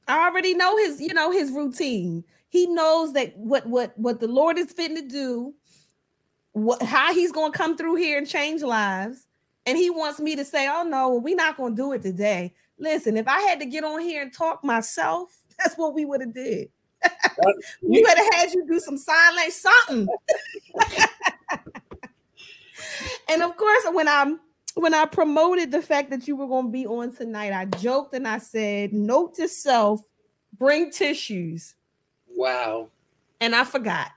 I 0.07 0.27
already 0.27 0.53
know 0.53 0.77
his, 0.77 0.99
you 0.99 1.13
know, 1.13 1.31
his 1.31 1.51
routine. 1.51 2.23
He 2.49 2.67
knows 2.67 3.13
that 3.13 3.37
what 3.37 3.65
what 3.67 3.97
what 3.97 4.19
the 4.19 4.27
Lord 4.27 4.57
is 4.57 4.71
fitting 4.71 4.97
to 4.97 5.07
do, 5.07 5.53
what 6.53 6.81
how 6.81 7.13
he's 7.13 7.31
gonna 7.31 7.51
come 7.51 7.75
through 7.75 7.95
here 7.95 8.17
and 8.17 8.27
change 8.27 8.61
lives. 8.61 9.27
And 9.65 9.77
he 9.77 9.89
wants 9.89 10.19
me 10.19 10.35
to 10.35 10.45
say, 10.45 10.67
Oh 10.67 10.83
no, 10.83 11.15
we're 11.15 11.35
not 11.35 11.57
gonna 11.57 11.75
do 11.75 11.93
it 11.93 12.01
today. 12.01 12.53
Listen, 12.79 13.17
if 13.17 13.27
I 13.27 13.41
had 13.41 13.59
to 13.59 13.65
get 13.65 13.83
on 13.83 14.01
here 14.01 14.21
and 14.21 14.33
talk 14.33 14.63
myself, 14.63 15.35
that's 15.59 15.75
what 15.75 15.93
we 15.93 16.05
would 16.05 16.21
have 16.21 16.33
did. 16.33 16.69
we 17.81 18.01
would 18.01 18.17
have 18.17 18.33
had 18.33 18.53
you 18.53 18.65
do 18.65 18.79
some 18.79 18.97
sign 18.97 19.35
language, 19.35 19.53
something. 19.53 20.07
and 23.29 23.43
of 23.43 23.57
course, 23.57 23.83
when 23.91 24.07
I'm 24.07 24.39
when 24.75 24.93
I 24.93 25.05
promoted 25.05 25.71
the 25.71 25.81
fact 25.81 26.09
that 26.11 26.27
you 26.27 26.35
were 26.35 26.47
going 26.47 26.67
to 26.67 26.71
be 26.71 26.87
on 26.87 27.13
tonight, 27.13 27.53
I 27.53 27.65
joked 27.65 28.13
and 28.13 28.27
I 28.27 28.37
said, 28.37 28.93
"Note 28.93 29.35
to 29.35 29.47
self: 29.47 30.01
bring 30.57 30.91
tissues." 30.91 31.75
Wow. 32.35 32.89
And 33.41 33.55
I 33.55 33.65
forgot. 33.65 34.11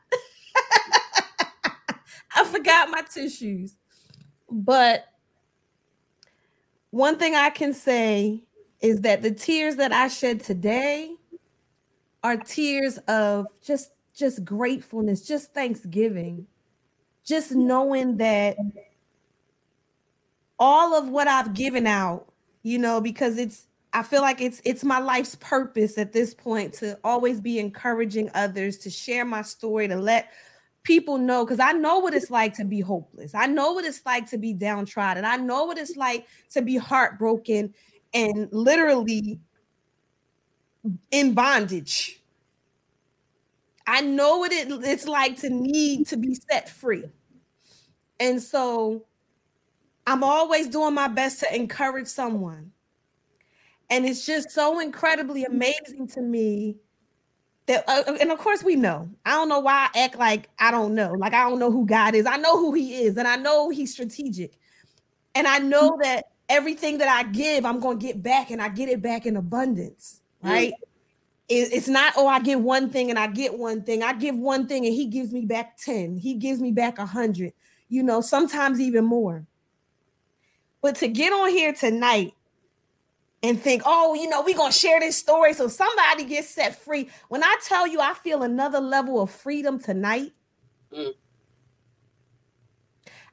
I 2.36 2.44
forgot 2.44 2.90
my 2.90 3.02
tissues. 3.02 3.76
But 4.50 5.06
one 6.90 7.18
thing 7.18 7.34
I 7.34 7.50
can 7.50 7.74
say 7.74 8.42
is 8.80 9.00
that 9.00 9.22
the 9.22 9.30
tears 9.30 9.76
that 9.76 9.92
I 9.92 10.08
shed 10.08 10.40
today 10.40 11.14
are 12.22 12.36
tears 12.36 12.98
of 13.08 13.46
just 13.64 13.90
just 14.14 14.44
gratefulness, 14.44 15.26
just 15.26 15.52
thanksgiving. 15.52 16.46
Just 17.24 17.52
knowing 17.52 18.16
that 18.18 18.56
all 20.58 20.94
of 20.94 21.08
what 21.08 21.28
I've 21.28 21.54
given 21.54 21.86
out, 21.86 22.32
you 22.62 22.78
know, 22.78 23.00
because 23.00 23.36
it's 23.36 23.66
I 23.92 24.02
feel 24.02 24.22
like 24.22 24.40
it's 24.40 24.60
it's 24.64 24.84
my 24.84 24.98
life's 24.98 25.36
purpose 25.36 25.98
at 25.98 26.12
this 26.12 26.34
point 26.34 26.74
to 26.74 26.98
always 27.02 27.40
be 27.40 27.58
encouraging 27.58 28.30
others, 28.34 28.78
to 28.78 28.90
share 28.90 29.24
my 29.24 29.42
story, 29.42 29.88
to 29.88 29.96
let 29.96 30.30
people 30.86 31.18
know 31.18 31.44
because 31.44 31.58
I 31.58 31.72
know 31.72 31.98
what 31.98 32.14
it's 32.14 32.30
like 32.30 32.54
to 32.54 32.64
be 32.64 32.80
hopeless. 32.80 33.34
I 33.34 33.46
know 33.46 33.72
what 33.72 33.84
it's 33.84 34.00
like 34.06 34.30
to 34.30 34.38
be 34.38 34.52
downtrodden. 34.52 35.24
I 35.24 35.36
know 35.36 35.64
what 35.64 35.78
it's 35.78 35.96
like 35.96 36.28
to 36.50 36.62
be 36.62 36.76
heartbroken 36.76 37.74
and 38.14 38.48
literally 38.52 39.40
in 41.10 41.34
bondage. 41.34 42.22
I 43.84 44.00
know 44.00 44.38
what 44.38 44.52
it, 44.52 44.68
it's 44.70 45.08
like 45.08 45.40
to 45.40 45.50
need 45.50 46.06
to 46.08 46.16
be 46.16 46.36
set 46.48 46.68
free. 46.68 47.04
And 48.20 48.40
so 48.40 49.06
I'm 50.06 50.22
always 50.22 50.68
doing 50.68 50.94
my 50.94 51.08
best 51.08 51.40
to 51.40 51.54
encourage 51.54 52.06
someone. 52.06 52.70
And 53.90 54.06
it's 54.06 54.24
just 54.24 54.50
so 54.50 54.78
incredibly 54.78 55.44
amazing 55.44 56.08
to 56.14 56.20
me 56.20 56.76
that, 57.66 57.84
uh, 57.88 58.02
uh, 58.06 58.16
and 58.20 58.30
of 58.30 58.38
course, 58.38 58.62
we 58.62 58.76
know. 58.76 59.08
I 59.24 59.32
don't 59.32 59.48
know 59.48 59.58
why 59.58 59.88
I 59.92 60.04
act 60.04 60.16
like 60.18 60.48
I 60.58 60.70
don't 60.70 60.94
know. 60.94 61.12
Like, 61.12 61.34
I 61.34 61.48
don't 61.48 61.58
know 61.58 61.70
who 61.70 61.84
God 61.84 62.14
is. 62.14 62.26
I 62.26 62.36
know 62.36 62.58
who 62.58 62.72
He 62.72 63.02
is, 63.02 63.16
and 63.16 63.26
I 63.26 63.36
know 63.36 63.70
He's 63.70 63.92
strategic. 63.92 64.52
And 65.34 65.46
I 65.46 65.58
know 65.58 65.92
mm-hmm. 65.92 66.02
that 66.02 66.26
everything 66.48 66.98
that 66.98 67.08
I 67.08 67.28
give, 67.30 67.66
I'm 67.66 67.80
going 67.80 67.98
to 67.98 68.06
get 68.06 68.22
back, 68.22 68.50
and 68.50 68.62
I 68.62 68.68
get 68.68 68.88
it 68.88 69.02
back 69.02 69.26
in 69.26 69.36
abundance, 69.36 70.20
mm-hmm. 70.44 70.52
right? 70.52 70.72
It- 71.48 71.72
It's 71.72 71.88
not, 71.88 72.14
oh, 72.16 72.28
I 72.28 72.40
give 72.40 72.60
one 72.60 72.90
thing 72.90 73.10
and 73.10 73.18
I 73.18 73.26
get 73.28 73.56
one 73.56 73.82
thing. 73.82 74.02
I 74.02 74.12
give 74.12 74.36
one 74.36 74.66
thing 74.66 74.84
and 74.86 74.94
He 74.94 75.06
gives 75.06 75.32
me 75.32 75.42
back 75.42 75.76
10. 75.78 76.16
He 76.16 76.34
gives 76.34 76.60
me 76.60 76.72
back 76.72 76.98
a 76.98 77.06
hundred, 77.06 77.52
you 77.88 78.02
know, 78.02 78.20
sometimes 78.20 78.80
even 78.80 79.04
more. 79.04 79.46
But 80.82 80.96
to 80.96 81.08
get 81.08 81.32
on 81.32 81.48
here 81.50 81.72
tonight 81.72 82.34
and 83.46 83.60
think, 83.60 83.82
oh, 83.86 84.14
you 84.14 84.28
know, 84.28 84.42
we're 84.42 84.56
going 84.56 84.72
to 84.72 84.78
share 84.78 84.98
this 84.98 85.16
story 85.16 85.52
so 85.54 85.68
somebody 85.68 86.24
gets 86.24 86.48
set 86.48 86.76
free. 86.82 87.08
When 87.28 87.44
I 87.44 87.56
tell 87.64 87.86
you, 87.86 88.00
I 88.00 88.14
feel 88.14 88.42
another 88.42 88.80
level 88.80 89.22
of 89.22 89.30
freedom 89.30 89.78
tonight. 89.78 90.32
Mm. 90.92 91.14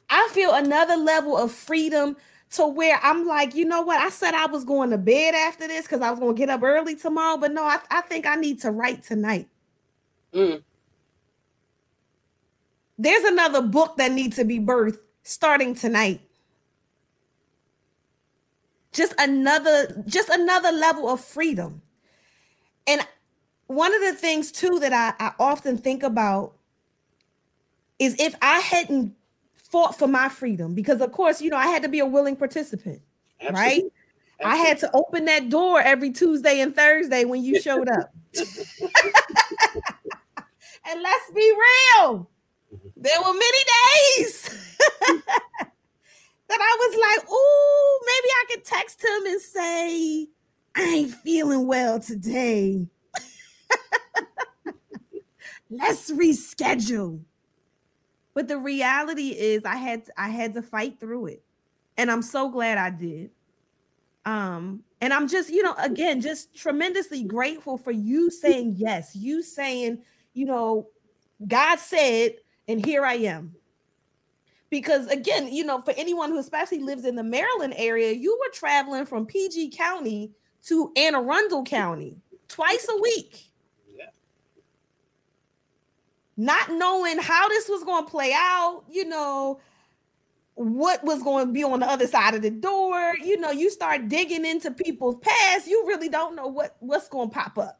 I 0.10 0.30
feel 0.32 0.54
another 0.54 0.96
level 0.96 1.36
of 1.36 1.52
freedom 1.52 2.16
to 2.52 2.68
where 2.68 3.00
I'm 3.02 3.26
like, 3.26 3.56
you 3.56 3.66
know 3.66 3.82
what? 3.82 4.00
I 4.00 4.10
said 4.10 4.36
I 4.36 4.46
was 4.46 4.64
going 4.64 4.92
to 4.92 4.98
bed 5.00 5.34
after 5.34 5.68
this 5.68 5.86
because 5.88 6.02
I 6.02 6.12
was 6.12 6.20
going 6.20 6.36
to 6.36 6.40
get 6.40 6.50
up 6.50 6.62
early 6.62 6.96
tomorrow, 6.96 7.38
but 7.38 7.52
no, 7.52 7.64
I, 7.64 7.80
I 7.90 8.02
think 8.02 8.28
I 8.28 8.36
need 8.36 8.62
to 8.62 8.70
write 8.70 9.04
tonight. 9.04 9.48
Mm. 10.32 10.62
There's 13.00 13.24
another 13.24 13.64
book 13.64 13.98
that 13.98 14.12
needs 14.12 14.36
to 14.36 14.46
be 14.46 14.60
birthed 14.60 15.00
starting 15.24 15.74
tonight. 15.74 16.22
Just 18.94 19.14
another, 19.18 20.04
just 20.08 20.30
another 20.30 20.72
level 20.72 21.10
of 21.10 21.20
freedom. 21.20 21.82
And 22.88 23.06
one 23.68 23.94
of 23.94 24.02
the 24.02 24.14
things 24.14 24.52
too 24.52 24.80
that 24.80 24.94
I, 24.94 25.14
I 25.24 25.34
often 25.40 25.78
think 25.78 26.04
about 26.04 26.54
is 28.00 28.16
if 28.20 28.36
I 28.42 28.60
hadn't 28.60 29.16
fought 29.56 29.98
for 29.98 30.08
my 30.08 30.30
freedom, 30.30 30.76
because 30.76 31.02
of 31.02 31.12
course, 31.12 31.42
you 31.42 31.50
know, 31.50 31.58
I 31.58 31.68
had 31.68 31.84
to 31.84 31.90
be 31.90 32.00
a 32.00 32.06
willing 32.06 32.36
participant. 32.36 33.02
Right? 33.42 33.84
Absolutely. 33.84 33.92
I 34.46 34.56
had 34.58 34.78
to 34.80 34.90
open 34.94 35.26
that 35.26 35.50
door 35.50 35.82
every 35.82 36.12
Tuesday 36.12 36.62
and 36.62 36.76
Thursday 36.76 37.26
when 37.26 37.44
you 37.44 37.62
showed 37.62 37.90
up. 37.90 38.14
and 40.86 41.02
let's 41.02 41.32
be 41.34 41.54
real, 42.00 42.30
there 42.96 43.20
were 43.22 43.34
many 43.34 43.58
days 44.18 44.78
that 46.50 46.60
I 46.62 46.78
was 46.80 47.00
like, 47.00 47.32
"Ooh, 47.32 48.00
maybe 48.06 48.30
I 48.30 48.46
could 48.50 48.66
text 48.66 49.04
him 49.04 49.26
and 49.26 49.42
say 49.42 50.28
I 50.76 50.84
ain't 50.84 51.12
feeling 51.12 51.68
well 51.68 52.00
today. 52.00 52.88
let's 55.70 56.12
reschedule." 56.12 57.22
But 58.34 58.48
the 58.48 58.58
reality 58.58 59.30
is, 59.30 59.64
I 59.66 59.76
had 59.76 60.10
I 60.18 60.30
had 60.30 60.54
to 60.56 60.62
fight 60.62 61.00
through 61.00 61.28
it, 61.28 61.44
and 61.98 62.12
I'm 62.12 62.22
so 62.22 62.50
glad 62.50 62.78
I 62.78 62.90
did 62.90 63.32
um 64.26 64.82
and 65.02 65.14
i'm 65.14 65.28
just 65.28 65.50
you 65.50 65.62
know 65.62 65.76
again 65.80 66.22
just 66.22 66.56
tremendously 66.56 67.24
grateful 67.24 67.78
for 67.78 67.92
you 67.92 68.30
saying 68.32 68.74
yes 68.78 69.16
you 69.16 69.44
saying 69.44 70.02
you 70.34 70.46
know 70.46 70.88
god 71.48 71.78
said 71.78 72.34
and 72.68 72.86
here 72.86 73.04
i 73.04 73.16
am 73.16 73.54
because 74.74 75.06
again 75.06 75.54
you 75.54 75.64
know 75.64 75.80
for 75.80 75.94
anyone 75.98 76.32
who 76.32 76.40
especially 76.40 76.80
lives 76.80 77.06
in 77.06 77.16
the 77.16 77.24
maryland 77.24 77.76
area 77.78 78.12
you 78.12 78.36
were 78.42 78.52
traveling 78.52 79.06
from 79.06 79.24
pg 79.24 79.70
county 79.70 80.32
to 80.64 80.92
anne 80.98 81.14
arundel 81.14 81.64
county 81.64 82.18
twice 82.48 82.88
a 82.90 83.00
week. 83.00 83.52
Yeah. 83.96 84.06
not 86.38 86.72
knowing 86.72 87.20
how 87.20 87.48
this 87.50 87.70
was 87.70 87.84
going 87.84 88.04
to 88.04 88.10
play 88.10 88.34
out 88.34 88.82
you 88.90 89.06
know 89.06 89.60
what 90.56 91.04
was 91.04 91.22
going 91.22 91.46
to 91.46 91.54
be 91.54 91.64
on 91.64 91.80
the 91.80 91.88
other 91.88 92.06
side 92.06 92.36
of 92.36 92.42
the 92.42 92.52
door. 92.52 93.16
You 93.24 93.40
know 93.40 93.52
you 93.52 93.70
start 93.70 94.08
digging 94.08 94.46
into 94.46 94.72
people's 94.72 95.18
past 95.22 95.68
you 95.68 95.84
really 95.88 96.10
don't 96.10 96.36
know 96.36 96.48
what 96.48 96.78
what's 96.80 97.10
going 97.10 97.30
to 97.30 97.34
pop 97.36 97.60
up. 97.60 97.80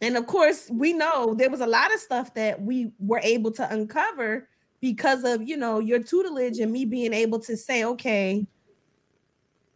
And 0.00 0.16
of 0.16 0.26
course 0.26 0.68
we 0.72 0.92
know 0.92 1.34
there 1.34 1.50
was 1.50 1.60
a 1.60 1.66
lot 1.66 1.94
of 1.94 2.00
stuff 2.00 2.34
that 2.34 2.60
we 2.60 2.90
were 2.98 3.20
able 3.22 3.52
to 3.52 3.72
uncover 3.72 4.48
because 4.84 5.24
of 5.24 5.42
you 5.42 5.56
know 5.56 5.78
your 5.78 5.98
tutelage 5.98 6.58
and 6.58 6.70
me 6.70 6.84
being 6.84 7.14
able 7.14 7.38
to 7.38 7.56
say 7.56 7.84
okay 7.84 8.46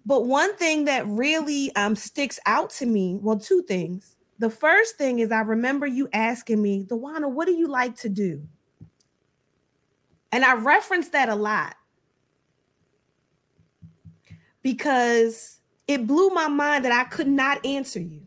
but 0.05 0.27
one 0.27 0.55
thing 0.57 0.85
that 0.85 1.07
really 1.07 1.75
um 1.77 1.97
sticks 1.97 2.39
out 2.45 2.69
to 2.69 2.85
me 2.85 3.19
well 3.23 3.39
two 3.39 3.63
things 3.63 4.19
the 4.39 4.51
first 4.51 4.99
thing 4.99 5.21
is 5.21 5.33
i 5.33 5.41
remember 5.41 5.87
you 5.87 6.11
asking 6.13 6.61
me 6.61 6.85
Dewana, 6.85 7.31
what 7.31 7.47
do 7.47 7.53
you 7.53 7.69
like 7.69 7.97
to 7.97 8.11
do 8.11 8.47
and 10.31 10.45
i 10.45 10.55
reference 10.55 11.09
that 11.09 11.31
a 11.31 11.35
lot 11.35 11.75
because 14.63 15.61
it 15.87 16.07
blew 16.07 16.29
my 16.29 16.49
mind 16.49 16.85
that 16.85 16.93
I 16.93 17.05
could 17.05 17.29
not 17.29 17.65
answer 17.65 17.99
you. 17.99 18.27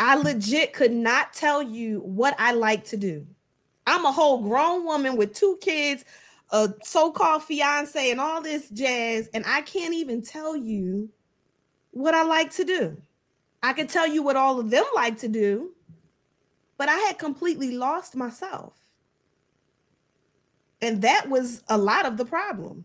I 0.00 0.16
legit 0.16 0.72
could 0.72 0.90
not 0.90 1.32
tell 1.34 1.62
you 1.62 2.00
what 2.00 2.34
I 2.36 2.50
like 2.52 2.84
to 2.86 2.96
do. 2.96 3.28
I'm 3.90 4.04
a 4.04 4.12
whole 4.12 4.38
grown 4.38 4.84
woman 4.84 5.16
with 5.16 5.34
two 5.34 5.58
kids, 5.60 6.04
a 6.50 6.72
so-called 6.84 7.42
fiance, 7.42 8.10
and 8.10 8.20
all 8.20 8.40
this 8.40 8.68
jazz, 8.70 9.28
and 9.34 9.44
I 9.46 9.62
can't 9.62 9.94
even 9.94 10.22
tell 10.22 10.56
you 10.56 11.10
what 11.90 12.14
I 12.14 12.22
like 12.22 12.52
to 12.52 12.64
do. 12.64 12.96
I 13.64 13.72
can 13.72 13.88
tell 13.88 14.06
you 14.06 14.22
what 14.22 14.36
all 14.36 14.60
of 14.60 14.70
them 14.70 14.84
like 14.94 15.18
to 15.18 15.28
do, 15.28 15.72
but 16.78 16.88
I 16.88 16.96
had 16.98 17.18
completely 17.18 17.72
lost 17.72 18.14
myself. 18.14 18.74
And 20.80 21.02
that 21.02 21.28
was 21.28 21.62
a 21.68 21.76
lot 21.76 22.06
of 22.06 22.16
the 22.16 22.24
problem. 22.24 22.84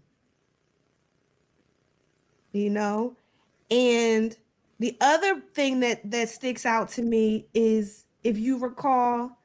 You 2.52 2.72
know, 2.72 3.16
and 3.70 4.36
the 4.80 4.98
other 5.02 5.42
thing 5.54 5.82
that 5.82 6.10
that 6.10 6.30
sticks 6.30 6.66
out 6.66 6.90
to 6.94 7.04
me 7.04 7.46
is 7.54 8.06
if 8.24 8.40
you 8.40 8.58
recall, 8.58 9.38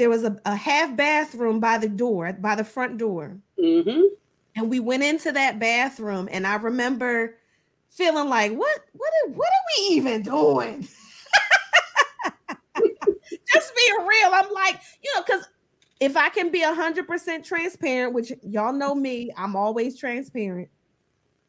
there 0.00 0.08
was 0.08 0.24
a, 0.24 0.34
a 0.46 0.56
half 0.56 0.96
bathroom 0.96 1.60
by 1.60 1.76
the 1.76 1.86
door, 1.86 2.32
by 2.32 2.54
the 2.54 2.64
front 2.64 2.96
door. 2.96 3.36
Mm-hmm. 3.58 4.00
And 4.56 4.70
we 4.70 4.80
went 4.80 5.02
into 5.02 5.30
that 5.30 5.58
bathroom, 5.58 6.26
and 6.32 6.46
I 6.46 6.54
remember 6.56 7.36
feeling 7.90 8.30
like, 8.30 8.52
what, 8.52 8.80
what, 8.94 9.10
are, 9.22 9.30
what 9.32 9.46
are 9.46 9.66
we 9.76 9.96
even 9.96 10.22
doing? 10.22 10.88
Just 13.52 13.76
being 13.76 14.06
real. 14.06 14.30
I'm 14.32 14.50
like, 14.54 14.80
you 15.04 15.12
know, 15.14 15.22
because 15.22 15.46
if 16.00 16.16
I 16.16 16.30
can 16.30 16.50
be 16.50 16.62
hundred 16.62 17.06
percent 17.06 17.44
transparent, 17.44 18.14
which 18.14 18.32
y'all 18.42 18.72
know 18.72 18.94
me, 18.94 19.30
I'm 19.36 19.54
always 19.54 19.98
transparent. 19.98 20.70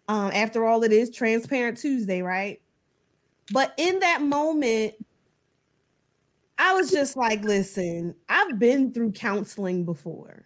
Um, 0.09 0.29
after 0.33 0.65
all, 0.65 0.83
it 0.83 0.91
is 0.91 1.09
transparent 1.09 1.77
Tuesday, 1.77 2.21
right? 2.21 2.59
But 3.53 3.73
in 3.77 3.99
that 3.99 4.21
moment, 4.21 4.95
I 6.63 6.73
was 6.73 6.91
just 6.91 7.17
like, 7.17 7.43
listen, 7.43 8.13
I've 8.29 8.59
been 8.59 8.93
through 8.93 9.13
counseling 9.13 9.83
before. 9.83 10.45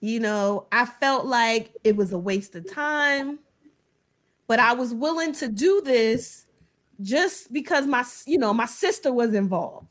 You 0.00 0.20
know, 0.20 0.68
I 0.70 0.84
felt 0.86 1.26
like 1.26 1.74
it 1.82 1.96
was 1.96 2.12
a 2.12 2.18
waste 2.18 2.54
of 2.54 2.72
time, 2.72 3.40
but 4.46 4.60
I 4.60 4.74
was 4.74 4.94
willing 4.94 5.32
to 5.34 5.48
do 5.48 5.82
this 5.84 6.46
just 7.00 7.52
because 7.52 7.88
my, 7.88 8.04
you 8.24 8.38
know, 8.38 8.54
my 8.54 8.66
sister 8.66 9.12
was 9.12 9.34
involved. 9.34 9.88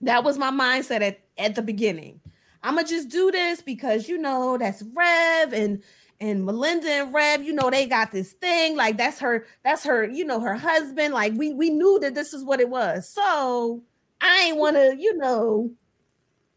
That 0.00 0.24
was 0.24 0.36
my 0.36 0.50
mindset 0.50 1.00
at, 1.00 1.20
at 1.38 1.54
the 1.54 1.62
beginning. 1.62 2.20
I'm 2.64 2.74
gonna 2.74 2.88
just 2.88 3.08
do 3.08 3.30
this 3.30 3.62
because 3.62 4.08
you 4.08 4.18
know 4.18 4.58
that's 4.58 4.82
Rev 4.82 5.52
and 5.52 5.80
and 6.20 6.44
Melinda 6.44 6.88
and 6.88 7.14
Rev, 7.14 7.42
you 7.42 7.52
know, 7.52 7.70
they 7.70 7.86
got 7.86 8.12
this 8.12 8.32
thing. 8.32 8.76
Like 8.76 8.96
that's 8.98 9.18
her, 9.20 9.46
that's 9.64 9.84
her, 9.84 10.08
you 10.08 10.24
know, 10.24 10.40
her 10.40 10.56
husband. 10.56 11.14
Like 11.14 11.34
we 11.36 11.54
we 11.54 11.70
knew 11.70 11.98
that 12.00 12.14
this 12.14 12.34
is 12.34 12.44
what 12.44 12.60
it 12.60 12.68
was. 12.68 13.08
So 13.08 13.82
I 14.20 14.44
ain't 14.46 14.58
want 14.58 14.76
to, 14.76 14.96
you 14.98 15.16
know, 15.18 15.70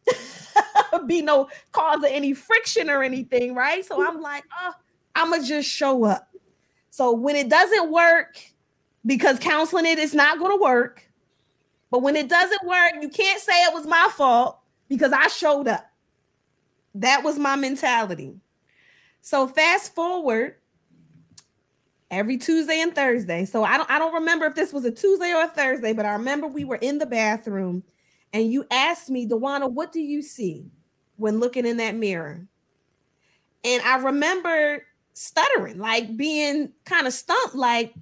be 1.07 1.21
no 1.21 1.49
cause 1.71 1.99
of 1.99 2.09
any 2.09 2.33
friction 2.33 2.89
or 2.89 3.03
anything, 3.03 3.55
right? 3.55 3.85
So 3.85 4.05
I'm 4.05 4.21
like, 4.21 4.43
oh, 4.59 4.73
I'ma 5.15 5.39
just 5.43 5.69
show 5.69 6.05
up. 6.05 6.29
So 6.89 7.13
when 7.13 7.35
it 7.35 7.49
doesn't 7.49 7.91
work, 7.91 8.39
because 9.05 9.39
counseling 9.39 9.85
it 9.85 9.99
is 9.99 10.13
not 10.13 10.39
gonna 10.39 10.57
work. 10.57 11.03
But 11.91 12.01
when 12.01 12.15
it 12.15 12.29
doesn't 12.29 12.65
work, 12.65 12.93
you 13.01 13.09
can't 13.09 13.41
say 13.41 13.53
it 13.63 13.73
was 13.73 13.87
my 13.87 14.09
fault 14.15 14.59
because 14.89 15.13
I 15.13 15.27
showed 15.27 15.67
up. 15.67 15.89
That 16.95 17.23
was 17.23 17.39
my 17.39 17.55
mentality. 17.55 18.35
So 19.21 19.47
fast 19.47 19.93
forward 19.93 20.55
every 22.09 22.37
Tuesday 22.37 22.81
and 22.81 22.95
Thursday. 22.95 23.45
So 23.45 23.63
I 23.63 23.77
don't 23.77 23.89
I 23.89 23.99
don't 23.99 24.13
remember 24.13 24.45
if 24.45 24.55
this 24.55 24.73
was 24.73 24.85
a 24.85 24.91
Tuesday 24.91 25.33
or 25.33 25.43
a 25.43 25.47
Thursday, 25.47 25.93
but 25.93 26.05
I 26.05 26.13
remember 26.13 26.47
we 26.47 26.65
were 26.65 26.77
in 26.77 26.97
the 26.97 27.05
bathroom 27.05 27.83
and 28.33 28.51
you 28.51 28.65
asked 28.71 29.09
me, 29.09 29.27
Dewana, 29.27 29.69
what 29.71 29.91
do 29.91 29.99
you 29.99 30.21
see 30.21 30.65
when 31.15 31.39
looking 31.39 31.65
in 31.65 31.77
that 31.77 31.95
mirror? 31.95 32.47
And 33.63 33.81
I 33.83 33.97
remember 33.97 34.83
stuttering, 35.13 35.79
like 35.79 36.15
being 36.15 36.71
kind 36.85 37.07
of 37.07 37.13
stumped, 37.13 37.55
like, 37.55 37.93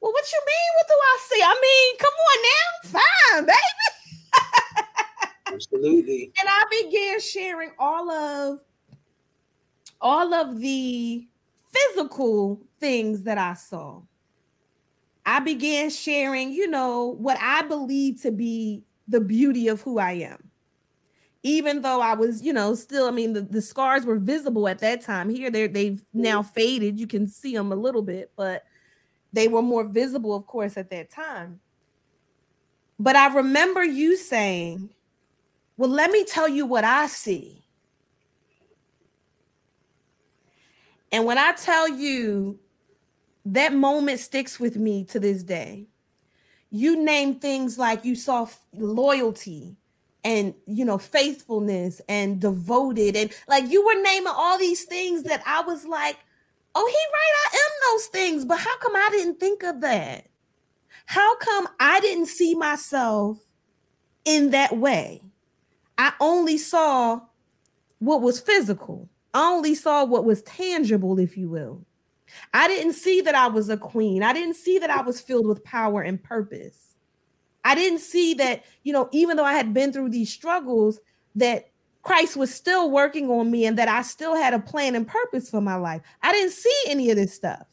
well, 0.00 0.12
what 0.12 0.32
you 0.32 0.40
mean? 0.46 0.70
What 0.76 0.88
do 0.88 0.94
I 0.94 1.18
see? 1.22 1.42
I 1.42 1.60
mean, 1.62 1.98
come 1.98 2.12
on 2.28 2.42
now, 2.42 3.00
fine, 3.32 3.46
baby. 3.46 4.86
Absolutely. 5.46 6.32
And 6.40 6.48
I 6.48 6.64
began 6.82 7.20
sharing 7.20 7.70
all 7.78 8.10
of 8.10 8.58
all 10.00 10.34
of 10.34 10.60
the 10.60 11.26
physical 11.72 12.60
things 12.80 13.22
that 13.22 13.38
I 13.38 13.54
saw. 13.54 14.02
I 15.24 15.40
began 15.40 15.90
sharing, 15.90 16.52
you 16.52 16.68
know, 16.68 17.16
what 17.18 17.38
I 17.40 17.62
believe 17.62 18.22
to 18.22 18.30
be 18.30 18.84
the 19.08 19.20
beauty 19.20 19.68
of 19.68 19.80
who 19.82 19.98
I 19.98 20.12
am. 20.12 20.50
Even 21.42 21.82
though 21.82 22.00
I 22.00 22.14
was, 22.14 22.42
you 22.42 22.52
know, 22.52 22.74
still, 22.74 23.06
I 23.06 23.10
mean, 23.10 23.32
the, 23.32 23.40
the 23.40 23.62
scars 23.62 24.04
were 24.04 24.18
visible 24.18 24.68
at 24.68 24.80
that 24.80 25.00
time. 25.00 25.28
Here, 25.28 25.50
they're 25.50 25.68
they've 25.68 25.92
mm-hmm. 25.92 26.22
now 26.22 26.42
faded. 26.42 26.98
You 26.98 27.06
can 27.06 27.26
see 27.26 27.54
them 27.54 27.72
a 27.72 27.76
little 27.76 28.02
bit, 28.02 28.32
but 28.36 28.64
they 29.32 29.48
were 29.48 29.62
more 29.62 29.84
visible, 29.84 30.34
of 30.34 30.46
course, 30.46 30.76
at 30.76 30.90
that 30.90 31.10
time. 31.10 31.60
But 32.98 33.16
I 33.16 33.32
remember 33.34 33.84
you 33.84 34.16
saying, 34.16 34.90
Well, 35.76 35.90
let 35.90 36.10
me 36.10 36.24
tell 36.24 36.48
you 36.48 36.66
what 36.66 36.84
I 36.84 37.06
see. 37.06 37.65
And 41.12 41.24
when 41.24 41.38
I 41.38 41.52
tell 41.52 41.88
you 41.88 42.58
that 43.44 43.72
moment 43.72 44.20
sticks 44.20 44.58
with 44.58 44.76
me 44.76 45.04
to 45.04 45.20
this 45.20 45.42
day, 45.42 45.86
you 46.70 47.02
name 47.02 47.36
things 47.36 47.78
like 47.78 48.04
you 48.04 48.14
saw 48.14 48.48
loyalty 48.74 49.76
and 50.24 50.54
you 50.66 50.84
know 50.84 50.98
faithfulness 50.98 52.00
and 52.08 52.40
devoted 52.40 53.14
and 53.14 53.32
like 53.46 53.70
you 53.70 53.86
were 53.86 54.02
naming 54.02 54.32
all 54.34 54.58
these 54.58 54.84
things 54.84 55.22
that 55.22 55.42
I 55.46 55.60
was 55.62 55.86
like, 55.86 56.16
oh, 56.74 56.86
he 56.86 56.92
right, 57.12 57.32
I 57.44 57.56
am 57.56 57.94
those 57.94 58.06
things, 58.06 58.44
but 58.44 58.58
how 58.58 58.76
come 58.78 58.96
I 58.96 59.08
didn't 59.12 59.38
think 59.38 59.62
of 59.62 59.80
that? 59.82 60.26
How 61.06 61.36
come 61.36 61.68
I 61.78 62.00
didn't 62.00 62.26
see 62.26 62.54
myself 62.56 63.38
in 64.24 64.50
that 64.50 64.76
way? 64.76 65.22
I 65.96 66.12
only 66.20 66.58
saw 66.58 67.20
what 68.00 68.20
was 68.20 68.40
physical. 68.40 69.08
I 69.36 69.50
only 69.50 69.74
saw 69.74 70.02
what 70.02 70.24
was 70.24 70.40
tangible, 70.42 71.18
if 71.18 71.36
you 71.36 71.50
will. 71.50 71.84
I 72.54 72.68
didn't 72.68 72.94
see 72.94 73.20
that 73.20 73.34
I 73.34 73.48
was 73.48 73.68
a 73.68 73.76
queen. 73.76 74.22
I 74.22 74.32
didn't 74.32 74.54
see 74.54 74.78
that 74.78 74.88
I 74.88 75.02
was 75.02 75.20
filled 75.20 75.46
with 75.46 75.62
power 75.62 76.00
and 76.00 76.22
purpose. 76.22 76.94
I 77.62 77.74
didn't 77.74 77.98
see 77.98 78.32
that, 78.32 78.64
you 78.82 78.94
know, 78.94 79.10
even 79.12 79.36
though 79.36 79.44
I 79.44 79.52
had 79.52 79.74
been 79.74 79.92
through 79.92 80.08
these 80.08 80.32
struggles, 80.32 81.00
that 81.34 81.68
Christ 82.02 82.38
was 82.38 82.54
still 82.54 82.90
working 82.90 83.30
on 83.30 83.50
me 83.50 83.66
and 83.66 83.76
that 83.76 83.88
I 83.88 84.00
still 84.00 84.34
had 84.34 84.54
a 84.54 84.58
plan 84.58 84.94
and 84.94 85.06
purpose 85.06 85.50
for 85.50 85.60
my 85.60 85.74
life. 85.74 86.00
I 86.22 86.32
didn't 86.32 86.52
see 86.52 86.84
any 86.86 87.10
of 87.10 87.16
this 87.16 87.34
stuff. 87.34 87.66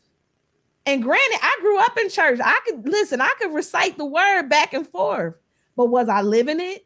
And 0.86 1.02
granted, 1.02 1.40
I 1.42 1.58
grew 1.62 1.80
up 1.80 1.98
in 1.98 2.10
church. 2.10 2.42
I 2.44 2.60
could 2.68 2.86
listen, 2.86 3.22
I 3.22 3.34
could 3.40 3.54
recite 3.54 3.98
the 3.98 4.06
word 4.06 4.50
back 4.50 4.74
and 4.74 4.86
forth, 4.86 5.36
but 5.78 5.86
was 5.86 6.10
I 6.10 6.24
living 6.24 6.60
it? 6.60 6.86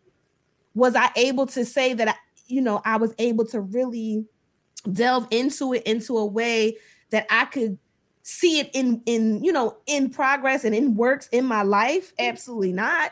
Was 0.75 0.95
I 0.95 1.09
able 1.15 1.47
to 1.47 1.65
say 1.65 1.95
that 1.95 2.09
I, 2.09 2.15
you 2.45 2.61
know, 2.61 2.79
I 2.85 2.97
was 2.97 3.15
able 3.17 3.45
to 3.47 3.61
really 3.61 4.27
delve 4.93 5.27
into 5.31 5.73
it 5.73 5.83
into 5.83 6.17
a 6.17 6.25
way 6.25 6.77
that 7.09 7.25
I 7.29 7.45
could 7.45 7.77
see 8.23 8.59
it 8.59 8.69
in 8.73 9.01
in 9.05 9.43
you 9.43 9.51
know 9.51 9.77
in 9.85 10.09
progress 10.09 10.65
and 10.65 10.75
in 10.75 10.95
works 10.95 11.27
in 11.31 11.45
my 11.45 11.63
life? 11.63 12.13
Absolutely 12.19 12.73
not. 12.73 13.11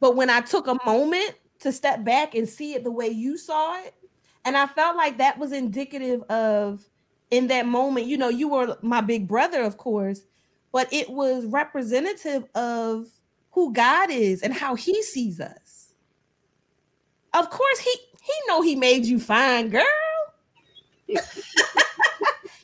But 0.00 0.16
when 0.16 0.30
I 0.30 0.40
took 0.40 0.66
a 0.66 0.78
moment 0.84 1.34
to 1.60 1.72
step 1.72 2.04
back 2.04 2.34
and 2.34 2.48
see 2.48 2.74
it 2.74 2.84
the 2.84 2.90
way 2.90 3.08
you 3.08 3.38
saw 3.38 3.80
it 3.82 3.94
and 4.44 4.56
I 4.56 4.66
felt 4.66 4.96
like 4.96 5.18
that 5.18 5.38
was 5.38 5.52
indicative 5.52 6.22
of 6.24 6.84
in 7.30 7.46
that 7.46 7.66
moment 7.66 8.06
you 8.06 8.18
know 8.18 8.28
you 8.28 8.48
were 8.48 8.76
my 8.82 9.00
big 9.00 9.26
brother 9.26 9.62
of 9.62 9.78
course 9.78 10.20
but 10.74 10.92
it 10.92 11.08
was 11.08 11.46
representative 11.46 12.44
of 12.56 13.06
who 13.52 13.72
God 13.72 14.10
is 14.10 14.42
and 14.42 14.52
how 14.52 14.74
he 14.74 15.00
sees 15.02 15.40
us. 15.40 15.92
Of 17.32 17.48
course 17.48 17.78
he 17.78 17.94
he 18.24 18.32
know 18.48 18.62
he 18.62 18.74
made 18.74 19.04
you 19.04 19.20
fine, 19.20 19.68
girl. 19.68 19.84
he 21.06 21.14
know 21.14 21.20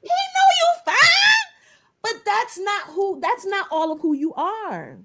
you 0.03 0.69
fine, 0.85 1.47
but 2.03 2.15
that's 2.25 2.59
not 2.59 2.87
who. 2.87 3.21
That's 3.21 3.45
not 3.45 3.69
all 3.71 3.93
of 3.93 4.01
who 4.01 4.15
you 4.15 4.33
are. 4.35 4.99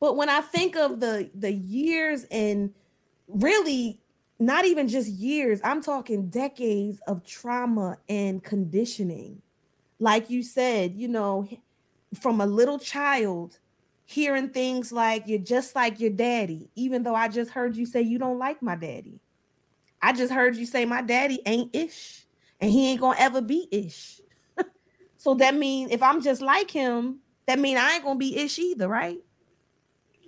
But 0.00 0.16
when 0.16 0.28
I 0.28 0.42
think 0.42 0.76
of 0.76 1.00
the 1.00 1.30
the 1.34 1.52
years 1.52 2.26
and 2.30 2.74
really 3.26 3.98
not 4.38 4.66
even 4.66 4.86
just 4.86 5.08
years, 5.08 5.60
I'm 5.64 5.82
talking 5.82 6.28
decades 6.28 7.00
of 7.06 7.24
trauma 7.24 7.96
and 8.08 8.44
conditioning. 8.44 9.40
Like 9.98 10.28
you 10.28 10.42
said, 10.42 10.94
you 10.94 11.08
know, 11.08 11.48
from 12.20 12.40
a 12.40 12.46
little 12.46 12.78
child 12.78 13.58
hearing 14.04 14.50
things 14.50 14.92
like 14.92 15.24
you're 15.26 15.38
just 15.38 15.74
like 15.74 16.00
your 16.00 16.10
daddy, 16.10 16.70
even 16.74 17.02
though 17.02 17.14
I 17.14 17.28
just 17.28 17.50
heard 17.50 17.76
you 17.76 17.86
say 17.86 18.02
you 18.02 18.18
don't 18.18 18.38
like 18.38 18.62
my 18.62 18.76
daddy. 18.76 19.20
I 20.00 20.12
just 20.12 20.32
heard 20.32 20.56
you 20.56 20.66
say 20.66 20.84
my 20.84 21.02
daddy 21.02 21.40
ain't 21.46 21.74
ish 21.74 22.26
and 22.60 22.70
he 22.70 22.90
ain't 22.90 23.00
gonna 23.00 23.18
ever 23.18 23.40
be 23.40 23.68
ish. 23.70 24.20
so 25.16 25.34
that 25.34 25.54
means 25.54 25.92
if 25.92 26.02
I'm 26.02 26.20
just 26.20 26.42
like 26.42 26.70
him, 26.70 27.18
that 27.46 27.58
mean 27.58 27.76
I 27.76 27.94
ain't 27.94 28.04
gonna 28.04 28.18
be 28.18 28.36
ish 28.36 28.58
either, 28.58 28.88
right? 28.88 29.18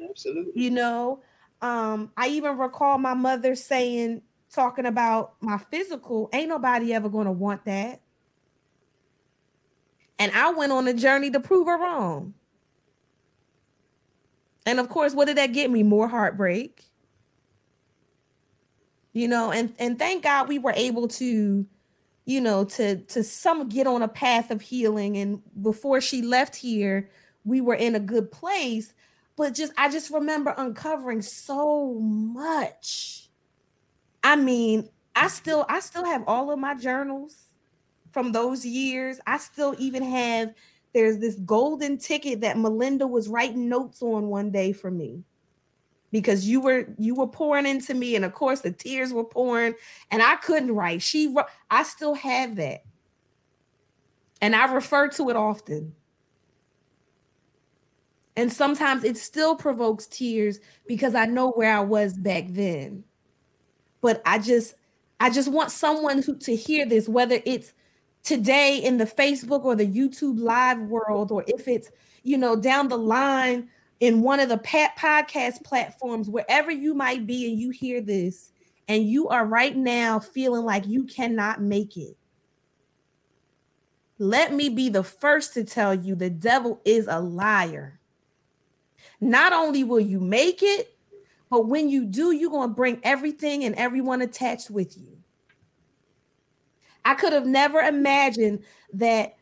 Absolutely. 0.08 0.52
You 0.54 0.70
know, 0.70 1.22
um, 1.62 2.12
I 2.16 2.28
even 2.28 2.58
recall 2.58 2.98
my 2.98 3.14
mother 3.14 3.54
saying, 3.54 4.22
talking 4.50 4.86
about 4.86 5.34
my 5.40 5.58
physical, 5.58 6.28
ain't 6.32 6.48
nobody 6.48 6.92
ever 6.94 7.08
gonna 7.08 7.32
want 7.32 7.64
that. 7.64 8.00
And 10.18 10.30
I 10.32 10.50
went 10.52 10.72
on 10.72 10.86
a 10.86 10.94
journey 10.94 11.30
to 11.30 11.40
prove 11.40 11.66
her 11.66 11.76
wrong. 11.76 12.34
And 14.66 14.80
of 14.80 14.88
course, 14.88 15.14
what 15.14 15.26
did 15.26 15.36
that 15.38 15.52
get 15.52 15.70
me? 15.70 15.82
More 15.82 16.08
heartbreak, 16.08 16.84
You 19.12 19.28
know, 19.28 19.52
and 19.52 19.74
and 19.78 19.98
thank 19.98 20.24
God 20.24 20.48
we 20.48 20.58
were 20.58 20.72
able 20.76 21.06
to 21.08 21.66
you 22.26 22.40
know 22.40 22.64
to 22.64 22.96
to 22.98 23.22
some 23.22 23.68
get 23.68 23.86
on 23.86 24.02
a 24.02 24.08
path 24.08 24.50
of 24.50 24.60
healing. 24.60 25.16
And 25.16 25.42
before 25.62 26.00
she 26.00 26.22
left 26.22 26.56
here 26.56 27.10
we 27.44 27.60
were 27.60 27.74
in 27.74 27.94
a 27.94 28.00
good 28.00 28.32
place. 28.32 28.92
But 29.36 29.54
just 29.54 29.72
i 29.78 29.88
just 29.90 30.10
remember 30.10 30.54
uncovering 30.56 31.22
so 31.22 31.94
much. 32.00 33.28
I 34.24 34.36
mean 34.36 34.88
i 35.16 35.28
still 35.28 35.66
i 35.68 35.80
still 35.80 36.04
have 36.04 36.24
all 36.26 36.50
of 36.50 36.58
my 36.58 36.74
journals 36.74 37.44
from 38.12 38.32
those 38.32 38.64
years. 38.66 39.20
I 39.26 39.38
still 39.38 39.74
even 39.78 40.02
have 40.04 40.54
there's 40.94 41.18
this 41.18 41.34
golden 41.44 41.98
ticket 41.98 42.40
that 42.40 42.56
melinda 42.56 43.06
was 43.06 43.28
writing 43.28 43.68
notes 43.68 44.00
on 44.00 44.28
one 44.28 44.50
day 44.50 44.72
for 44.72 44.90
me 44.90 45.22
because 46.14 46.46
you 46.48 46.60
were 46.60 46.86
you 46.96 47.12
were 47.12 47.26
pouring 47.26 47.66
into 47.66 47.92
me 47.92 48.14
and 48.14 48.24
of 48.24 48.32
course 48.32 48.60
the 48.60 48.70
tears 48.70 49.12
were 49.12 49.24
pouring 49.24 49.74
and 50.12 50.22
I 50.22 50.36
couldn't 50.36 50.70
write. 50.70 51.02
She 51.02 51.34
I 51.68 51.82
still 51.82 52.14
have 52.14 52.54
that. 52.54 52.84
And 54.40 54.54
I 54.54 54.72
refer 54.72 55.08
to 55.08 55.30
it 55.30 55.34
often. 55.34 55.92
And 58.36 58.52
sometimes 58.52 59.02
it 59.02 59.16
still 59.16 59.56
provokes 59.56 60.06
tears 60.06 60.60
because 60.86 61.16
I 61.16 61.26
know 61.26 61.50
where 61.50 61.76
I 61.76 61.80
was 61.80 62.14
back 62.14 62.44
then. 62.50 63.02
But 64.00 64.22
I 64.24 64.38
just 64.38 64.76
I 65.18 65.30
just 65.30 65.50
want 65.50 65.72
someone 65.72 66.22
who 66.22 66.36
to 66.36 66.54
hear 66.54 66.86
this 66.86 67.08
whether 67.08 67.40
it's 67.44 67.72
today 68.24 68.78
in 68.78 68.96
the 68.96 69.06
Facebook 69.06 69.64
or 69.64 69.76
the 69.76 69.86
YouTube 69.86 70.40
live 70.40 70.80
world 70.80 71.30
or 71.30 71.44
if 71.46 71.68
it's 71.68 71.90
you 72.22 72.36
know 72.36 72.56
down 72.56 72.88
the 72.88 72.98
line 72.98 73.68
in 74.00 74.22
one 74.22 74.40
of 74.40 74.48
the 74.48 74.58
podcast 74.58 75.62
platforms, 75.64 76.28
wherever 76.28 76.70
you 76.70 76.94
might 76.94 77.26
be, 77.26 77.48
and 77.48 77.58
you 77.58 77.70
hear 77.70 78.00
this, 78.00 78.50
and 78.88 79.08
you 79.08 79.28
are 79.28 79.46
right 79.46 79.76
now 79.76 80.18
feeling 80.18 80.64
like 80.64 80.86
you 80.86 81.04
cannot 81.04 81.62
make 81.62 81.96
it, 81.96 82.16
let 84.18 84.52
me 84.52 84.68
be 84.68 84.88
the 84.88 85.02
first 85.02 85.54
to 85.54 85.64
tell 85.64 85.94
you 85.94 86.14
the 86.14 86.30
devil 86.30 86.80
is 86.84 87.06
a 87.08 87.20
liar. 87.20 87.98
Not 89.20 89.52
only 89.52 89.84
will 89.84 90.00
you 90.00 90.20
make 90.20 90.62
it, 90.62 90.96
but 91.50 91.66
when 91.66 91.88
you 91.88 92.04
do, 92.04 92.32
you're 92.32 92.50
going 92.50 92.70
to 92.70 92.74
bring 92.74 93.00
everything 93.02 93.64
and 93.64 93.74
everyone 93.76 94.22
attached 94.22 94.70
with 94.70 94.96
you. 94.98 95.13
I 97.04 97.14
could 97.14 97.32
have 97.32 97.46
never 97.46 97.80
imagined 97.80 98.64
that 98.94 99.36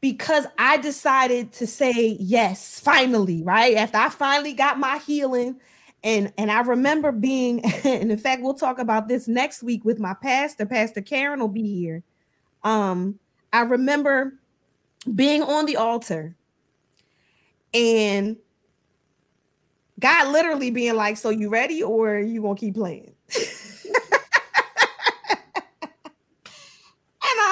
because 0.00 0.46
I 0.58 0.76
decided 0.76 1.52
to 1.54 1.66
say 1.66 2.16
yes, 2.20 2.78
finally, 2.80 3.42
right? 3.42 3.74
After 3.76 3.98
I 3.98 4.10
finally 4.10 4.52
got 4.52 4.78
my 4.78 4.98
healing. 4.98 5.60
And, 6.02 6.30
and 6.36 6.50
I 6.50 6.60
remember 6.60 7.10
being, 7.12 7.64
and 7.84 8.12
in 8.12 8.18
fact, 8.18 8.42
we'll 8.42 8.54
talk 8.54 8.78
about 8.78 9.08
this 9.08 9.26
next 9.26 9.62
week 9.62 9.84
with 9.84 9.98
my 9.98 10.12
pastor. 10.14 10.66
Pastor 10.66 11.00
Karen 11.00 11.40
will 11.40 11.48
be 11.48 11.62
here. 11.62 12.02
Um, 12.62 13.18
I 13.52 13.60
remember 13.62 14.34
being 15.14 15.42
on 15.42 15.64
the 15.64 15.76
altar 15.76 16.34
and 17.72 18.36
God 19.98 20.32
literally 20.32 20.70
being 20.70 20.96
like, 20.96 21.16
So 21.16 21.30
you 21.30 21.48
ready 21.48 21.82
or 21.82 22.18
you 22.18 22.42
gonna 22.42 22.56
keep 22.56 22.74
playing? 22.74 23.14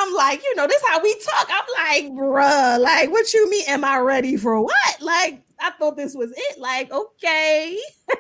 I'm 0.03 0.12
like, 0.23 0.43
you 0.43 0.57
know, 0.57 0.67
this 0.67 0.83
how 0.87 1.03
we 1.03 1.15
talk. 1.15 1.49
I'm 1.51 1.65
like, 1.87 2.13
bruh, 2.13 2.81
like, 2.81 3.11
what 3.11 3.33
you 3.33 3.51
mean? 3.51 3.65
Am 3.69 3.85
I 3.85 3.99
ready 3.99 4.37
for 4.37 4.61
what? 4.61 5.01
Like, 5.01 5.43
I 5.61 5.71
thought 5.73 5.97
this 5.97 6.15
was 6.15 6.33
it. 6.37 6.59
Like, 6.59 6.93
okay. 6.93 7.79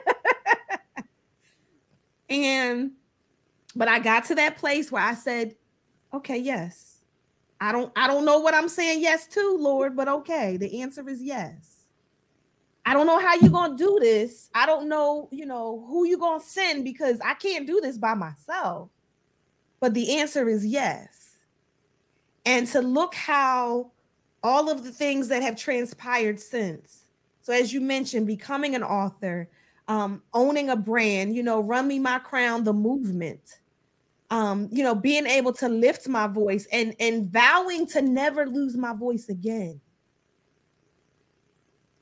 and 2.28 2.92
but 3.74 3.88
I 3.88 4.00
got 4.00 4.24
to 4.26 4.34
that 4.36 4.58
place 4.58 4.90
where 4.90 5.02
I 5.02 5.14
said, 5.14 5.54
okay, 6.12 6.38
yes. 6.38 6.88
I 7.60 7.70
don't 7.70 7.92
I 7.94 8.08
don't 8.08 8.24
know 8.24 8.40
what 8.40 8.54
I'm 8.54 8.68
saying 8.68 9.00
yes 9.00 9.28
to, 9.28 9.56
Lord, 9.58 9.96
but 9.96 10.08
okay. 10.08 10.56
The 10.56 10.82
answer 10.82 11.08
is 11.08 11.22
yes. 11.22 11.78
I 12.84 12.94
don't 12.94 13.06
know 13.06 13.20
how 13.20 13.36
you're 13.36 13.50
gonna 13.50 13.76
do 13.76 13.98
this. 14.00 14.50
I 14.52 14.66
don't 14.66 14.88
know, 14.88 15.28
you 15.30 15.46
know, 15.46 15.84
who 15.88 16.04
you're 16.04 16.18
gonna 16.18 16.42
send 16.42 16.82
because 16.82 17.20
I 17.24 17.34
can't 17.34 17.66
do 17.66 17.80
this 17.80 17.96
by 17.96 18.14
myself. 18.14 18.90
But 19.78 19.94
the 19.94 20.18
answer 20.18 20.48
is 20.48 20.66
yes 20.66 21.21
and 22.44 22.66
to 22.68 22.80
look 22.80 23.14
how 23.14 23.90
all 24.42 24.70
of 24.70 24.84
the 24.84 24.90
things 24.90 25.28
that 25.28 25.42
have 25.42 25.56
transpired 25.56 26.40
since. 26.40 27.04
So, 27.40 27.52
as 27.52 27.72
you 27.72 27.80
mentioned, 27.80 28.26
becoming 28.26 28.74
an 28.74 28.82
author, 28.82 29.48
um, 29.88 30.22
owning 30.32 30.70
a 30.70 30.76
brand, 30.76 31.34
you 31.34 31.42
know, 31.42 31.60
run 31.60 31.88
me 31.88 31.98
my 31.98 32.18
crown, 32.18 32.64
the 32.64 32.72
movement, 32.72 33.58
um, 34.30 34.68
you 34.72 34.82
know, 34.82 34.94
being 34.94 35.26
able 35.26 35.52
to 35.54 35.68
lift 35.68 36.08
my 36.08 36.26
voice 36.26 36.66
and 36.72 36.94
and 37.00 37.30
vowing 37.30 37.86
to 37.88 38.02
never 38.02 38.46
lose 38.46 38.76
my 38.76 38.94
voice 38.94 39.28
again. 39.28 39.80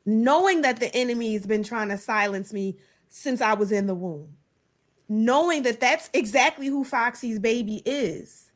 Knowing 0.07 0.63
that 0.63 0.81
the 0.81 0.95
enemy 0.95 1.35
has 1.35 1.47
been 1.47 1.63
trying 1.63 1.89
to 1.89 1.99
silence 1.99 2.53
me 2.53 2.77
since 3.09 3.41
I 3.41 3.55
was 3.55 3.73
in 3.73 3.87
the 3.87 3.95
womb, 3.95 4.29
knowing 5.09 5.63
that 5.65 5.81
that's 5.81 6.11
exactly 6.15 6.67
who 6.69 6.85
Foxy's 6.85 7.39
baby 7.39 7.83
is 7.85 8.50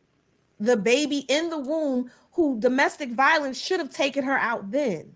the 0.61 0.77
baby 0.77 1.19
in 1.29 1.51
the 1.51 1.59
womb 1.59 2.11
who 2.33 2.59
domestic 2.61 3.11
violence 3.13 3.61
should 3.61 3.81
have 3.81 3.93
taken 3.93 4.25
her 4.25 4.37
out 4.37 4.71
then. 4.71 5.15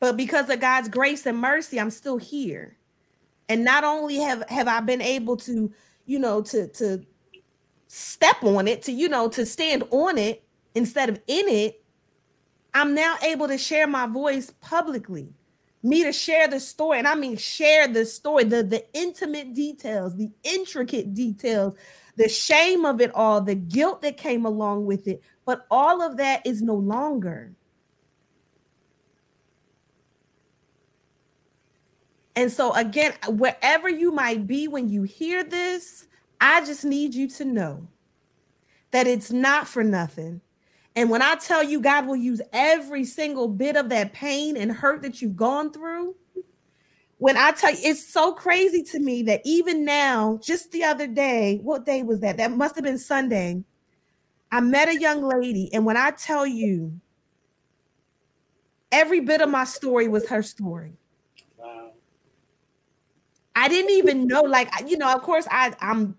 But 0.00 0.16
because 0.16 0.48
of 0.48 0.60
God's 0.60 0.88
grace 0.88 1.26
and 1.26 1.38
mercy, 1.38 1.78
I'm 1.78 1.90
still 1.90 2.18
here. 2.18 2.76
And 3.48 3.64
not 3.64 3.84
only 3.84 4.16
have 4.16 4.48
have 4.48 4.68
I 4.68 4.80
been 4.80 5.02
able 5.02 5.36
to, 5.38 5.72
you 6.06 6.18
know, 6.18 6.42
to 6.42 6.68
to 6.68 7.04
step 7.88 8.42
on 8.42 8.68
it, 8.68 8.82
to 8.82 8.92
you 8.92 9.08
know, 9.08 9.28
to 9.30 9.44
stand 9.44 9.84
on 9.90 10.18
it 10.18 10.44
instead 10.74 11.08
of 11.08 11.20
in 11.26 11.48
it, 11.48 11.82
I'm 12.74 12.94
now 12.94 13.16
able 13.22 13.48
to 13.48 13.58
share 13.58 13.86
my 13.86 14.06
voice 14.06 14.52
publicly. 14.60 15.32
Me 15.82 16.02
to 16.04 16.12
share 16.12 16.48
the 16.48 16.60
story, 16.60 16.98
and 16.98 17.08
I 17.08 17.14
mean 17.14 17.36
share 17.36 17.88
the 17.88 18.04
story, 18.04 18.44
the 18.44 18.62
the 18.62 18.84
intimate 18.94 19.54
details, 19.54 20.16
the 20.16 20.30
intricate 20.44 21.14
details 21.14 21.74
the 22.18 22.28
shame 22.28 22.84
of 22.84 23.00
it 23.00 23.14
all, 23.14 23.40
the 23.40 23.54
guilt 23.54 24.02
that 24.02 24.16
came 24.16 24.44
along 24.44 24.86
with 24.86 25.06
it. 25.06 25.22
But 25.46 25.66
all 25.70 26.02
of 26.02 26.16
that 26.16 26.44
is 26.44 26.60
no 26.60 26.74
longer. 26.74 27.52
And 32.34 32.52
so, 32.52 32.74
again, 32.74 33.14
wherever 33.28 33.88
you 33.88 34.12
might 34.12 34.46
be 34.46 34.68
when 34.68 34.88
you 34.88 35.04
hear 35.04 35.42
this, 35.44 36.06
I 36.40 36.64
just 36.64 36.84
need 36.84 37.14
you 37.14 37.28
to 37.30 37.44
know 37.44 37.86
that 38.90 39.06
it's 39.06 39.30
not 39.30 39.68
for 39.68 39.84
nothing. 39.84 40.40
And 40.96 41.10
when 41.10 41.22
I 41.22 41.36
tell 41.36 41.62
you 41.62 41.80
God 41.80 42.06
will 42.06 42.16
use 42.16 42.42
every 42.52 43.04
single 43.04 43.46
bit 43.46 43.76
of 43.76 43.88
that 43.90 44.12
pain 44.12 44.56
and 44.56 44.72
hurt 44.72 45.02
that 45.02 45.22
you've 45.22 45.36
gone 45.36 45.72
through, 45.72 46.16
when 47.18 47.36
I 47.36 47.50
tell 47.50 47.70
you, 47.72 47.78
it's 47.82 48.04
so 48.04 48.32
crazy 48.32 48.82
to 48.84 48.98
me 49.00 49.22
that 49.24 49.42
even 49.44 49.84
now, 49.84 50.38
just 50.42 50.70
the 50.70 50.84
other 50.84 51.06
day, 51.06 51.58
what 51.62 51.84
day 51.84 52.02
was 52.02 52.20
that? 52.20 52.36
That 52.36 52.52
must 52.52 52.76
have 52.76 52.84
been 52.84 52.98
Sunday. 52.98 53.64
I 54.50 54.60
met 54.60 54.88
a 54.88 54.98
young 54.98 55.22
lady, 55.22 55.68
and 55.74 55.84
when 55.84 55.96
I 55.96 56.12
tell 56.12 56.46
you, 56.46 57.00
every 58.92 59.20
bit 59.20 59.40
of 59.40 59.50
my 59.50 59.64
story 59.64 60.08
was 60.08 60.28
her 60.28 60.42
story. 60.42 60.94
Wow. 61.56 61.90
I 63.54 63.68
didn't 63.68 63.90
even 63.90 64.26
know, 64.26 64.42
like, 64.42 64.70
you 64.86 64.96
know, 64.96 65.12
of 65.12 65.22
course, 65.22 65.46
I, 65.50 65.74
I'm 65.80 66.16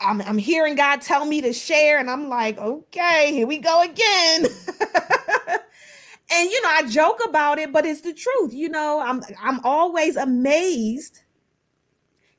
I'm 0.00 0.20
I'm 0.22 0.38
hearing 0.38 0.74
God 0.74 1.00
tell 1.00 1.24
me 1.24 1.40
to 1.40 1.52
share, 1.52 1.98
and 1.98 2.10
I'm 2.10 2.28
like, 2.28 2.58
okay, 2.58 3.32
here 3.32 3.46
we 3.46 3.58
go 3.58 3.82
again. 3.82 4.46
and 6.30 6.50
you 6.50 6.60
know 6.62 6.68
i 6.70 6.82
joke 6.88 7.20
about 7.26 7.58
it 7.58 7.72
but 7.72 7.86
it's 7.86 8.00
the 8.00 8.12
truth 8.12 8.52
you 8.52 8.68
know? 8.68 9.00
I'm 9.00 9.22
i'm 9.42 9.60
always 9.64 10.16
amazed. 10.16 11.22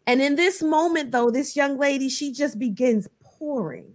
And 0.05 0.21
in 0.21 0.35
this 0.35 0.61
moment 0.63 1.11
though 1.11 1.29
this 1.29 1.55
young 1.55 1.77
lady 1.77 2.09
she 2.09 2.31
just 2.31 2.57
begins 2.59 3.07
pouring. 3.23 3.93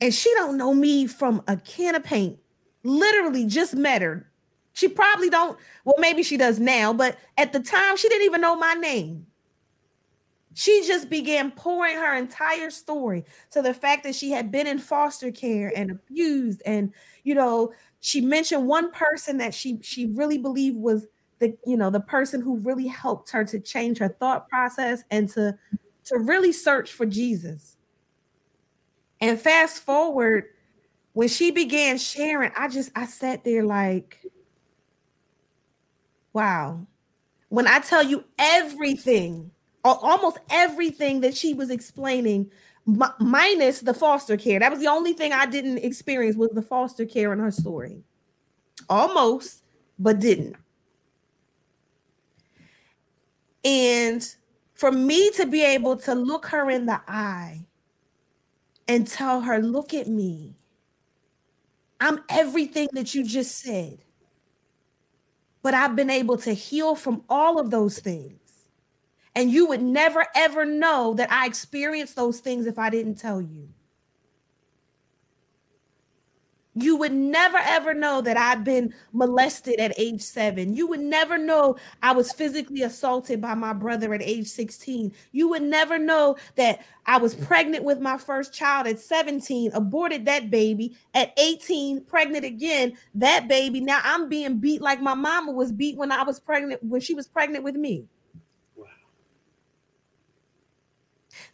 And 0.00 0.12
she 0.12 0.32
don't 0.34 0.56
know 0.56 0.74
me 0.74 1.06
from 1.06 1.42
a 1.46 1.56
can 1.56 1.94
of 1.94 2.02
paint. 2.04 2.38
Literally 2.82 3.46
just 3.46 3.74
met 3.76 4.02
her. 4.02 4.28
She 4.72 4.88
probably 4.88 5.30
don't 5.30 5.58
well 5.84 5.96
maybe 5.98 6.22
she 6.22 6.36
does 6.36 6.58
now 6.58 6.92
but 6.92 7.18
at 7.36 7.52
the 7.52 7.60
time 7.60 7.96
she 7.96 8.08
didn't 8.08 8.26
even 8.26 8.40
know 8.40 8.56
my 8.56 8.74
name. 8.74 9.26
She 10.54 10.84
just 10.86 11.08
began 11.08 11.50
pouring 11.50 11.96
her 11.96 12.14
entire 12.14 12.70
story 12.70 13.24
to 13.52 13.62
the 13.62 13.72
fact 13.72 14.04
that 14.04 14.14
she 14.14 14.32
had 14.32 14.50
been 14.50 14.66
in 14.66 14.78
foster 14.78 15.30
care 15.30 15.72
and 15.74 15.90
abused 15.90 16.60
and 16.66 16.92
you 17.24 17.34
know 17.34 17.72
she 18.02 18.20
mentioned 18.20 18.66
one 18.66 18.90
person 18.90 19.38
that 19.38 19.54
she 19.54 19.78
she 19.80 20.06
really 20.06 20.36
believed 20.36 20.76
was 20.76 21.06
the 21.38 21.56
you 21.64 21.76
know 21.76 21.88
the 21.88 22.00
person 22.00 22.40
who 22.40 22.58
really 22.58 22.88
helped 22.88 23.30
her 23.30 23.44
to 23.44 23.60
change 23.60 23.98
her 23.98 24.08
thought 24.08 24.48
process 24.48 25.04
and 25.10 25.28
to 25.30 25.56
to 26.04 26.18
really 26.18 26.52
search 26.52 26.92
for 26.92 27.06
Jesus. 27.06 27.76
And 29.20 29.40
fast 29.40 29.84
forward 29.84 30.46
when 31.12 31.28
she 31.28 31.52
began 31.52 31.96
sharing, 31.96 32.50
I 32.56 32.66
just 32.66 32.90
I 32.96 33.06
sat 33.06 33.44
there 33.44 33.64
like 33.64 34.18
wow. 36.32 36.84
When 37.50 37.68
I 37.68 37.78
tell 37.78 38.02
you 38.02 38.24
everything 38.36 39.52
almost 39.84 40.38
everything 40.50 41.20
that 41.20 41.36
she 41.36 41.54
was 41.54 41.70
explaining 41.70 42.50
minus 42.86 43.80
the 43.80 43.94
foster 43.94 44.36
care. 44.36 44.58
That 44.58 44.70
was 44.70 44.80
the 44.80 44.88
only 44.88 45.12
thing 45.12 45.32
i 45.32 45.46
didn't 45.46 45.78
experience 45.78 46.36
was 46.36 46.50
the 46.50 46.62
foster 46.62 47.06
care 47.06 47.32
in 47.32 47.38
her 47.38 47.50
story. 47.50 48.02
Almost 48.88 49.62
but 49.98 50.18
didn't. 50.18 50.56
And 53.64 54.26
for 54.74 54.90
me 54.90 55.30
to 55.32 55.46
be 55.46 55.62
able 55.62 55.96
to 55.98 56.14
look 56.14 56.46
her 56.46 56.68
in 56.68 56.86
the 56.86 57.00
eye 57.06 57.60
and 58.88 59.06
tell 59.06 59.40
her 59.42 59.60
look 59.60 59.94
at 59.94 60.08
me. 60.08 60.56
I'm 62.00 62.24
everything 62.28 62.88
that 62.92 63.14
you 63.14 63.24
just 63.24 63.60
said. 63.60 63.98
But 65.62 65.74
i've 65.74 65.94
been 65.94 66.10
able 66.10 66.36
to 66.38 66.52
heal 66.52 66.96
from 66.96 67.22
all 67.28 67.60
of 67.60 67.70
those 67.70 68.00
things 68.00 68.41
and 69.34 69.50
you 69.50 69.66
would 69.66 69.82
never 69.82 70.26
ever 70.34 70.64
know 70.64 71.14
that 71.14 71.30
I 71.32 71.46
experienced 71.46 72.16
those 72.16 72.40
things 72.40 72.66
if 72.66 72.78
I 72.78 72.90
didn't 72.90 73.16
tell 73.16 73.40
you. 73.40 73.68
You 76.74 76.96
would 76.96 77.12
never 77.12 77.58
ever 77.58 77.92
know 77.92 78.22
that 78.22 78.38
I'd 78.38 78.64
been 78.64 78.94
molested 79.12 79.78
at 79.78 79.92
age 79.98 80.22
seven. 80.22 80.74
You 80.74 80.86
would 80.86 81.00
never 81.00 81.36
know 81.36 81.76
I 82.02 82.12
was 82.12 82.32
physically 82.32 82.80
assaulted 82.80 83.42
by 83.42 83.54
my 83.54 83.74
brother 83.74 84.14
at 84.14 84.22
age 84.22 84.46
16. 84.46 85.12
You 85.32 85.48
would 85.48 85.62
never 85.62 85.98
know 85.98 86.36
that 86.56 86.82
I 87.04 87.18
was 87.18 87.34
pregnant 87.34 87.84
with 87.84 88.00
my 88.00 88.16
first 88.16 88.54
child 88.54 88.86
at 88.86 89.00
17, 89.00 89.72
aborted 89.74 90.24
that 90.24 90.50
baby 90.50 90.96
at 91.12 91.38
18, 91.38 92.04
pregnant 92.04 92.46
again. 92.46 92.94
That 93.14 93.48
baby, 93.48 93.80
now 93.80 94.00
I'm 94.02 94.30
being 94.30 94.56
beat 94.56 94.80
like 94.80 95.02
my 95.02 95.14
mama 95.14 95.52
was 95.52 95.72
beat 95.72 95.98
when 95.98 96.10
I 96.10 96.22
was 96.22 96.40
pregnant, 96.40 96.82
when 96.82 97.02
she 97.02 97.12
was 97.12 97.28
pregnant 97.28 97.64
with 97.64 97.74
me. 97.74 98.06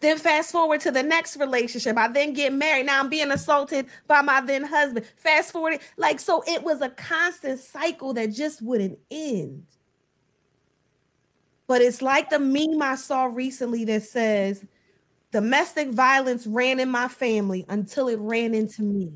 Then 0.00 0.18
fast 0.18 0.52
forward 0.52 0.80
to 0.82 0.90
the 0.90 1.02
next 1.02 1.36
relationship. 1.36 1.96
I 1.96 2.08
then 2.08 2.32
get 2.32 2.52
married. 2.52 2.86
Now 2.86 3.00
I'm 3.00 3.08
being 3.08 3.30
assaulted 3.30 3.86
by 4.06 4.22
my 4.22 4.40
then 4.40 4.64
husband. 4.64 5.06
Fast 5.16 5.52
forward, 5.52 5.80
like 5.96 6.20
so 6.20 6.42
it 6.46 6.62
was 6.62 6.80
a 6.80 6.90
constant 6.90 7.60
cycle 7.60 8.12
that 8.14 8.32
just 8.32 8.62
wouldn't 8.62 8.98
end. 9.10 9.64
But 11.66 11.82
it's 11.82 12.00
like 12.00 12.30
the 12.30 12.38
meme 12.38 12.80
I 12.80 12.94
saw 12.94 13.26
recently 13.26 13.84
that 13.84 14.02
says 14.02 14.64
domestic 15.32 15.90
violence 15.90 16.46
ran 16.46 16.80
in 16.80 16.88
my 16.88 17.08
family 17.08 17.66
until 17.68 18.08
it 18.08 18.18
ran 18.18 18.54
into 18.54 18.82
me. 18.82 19.12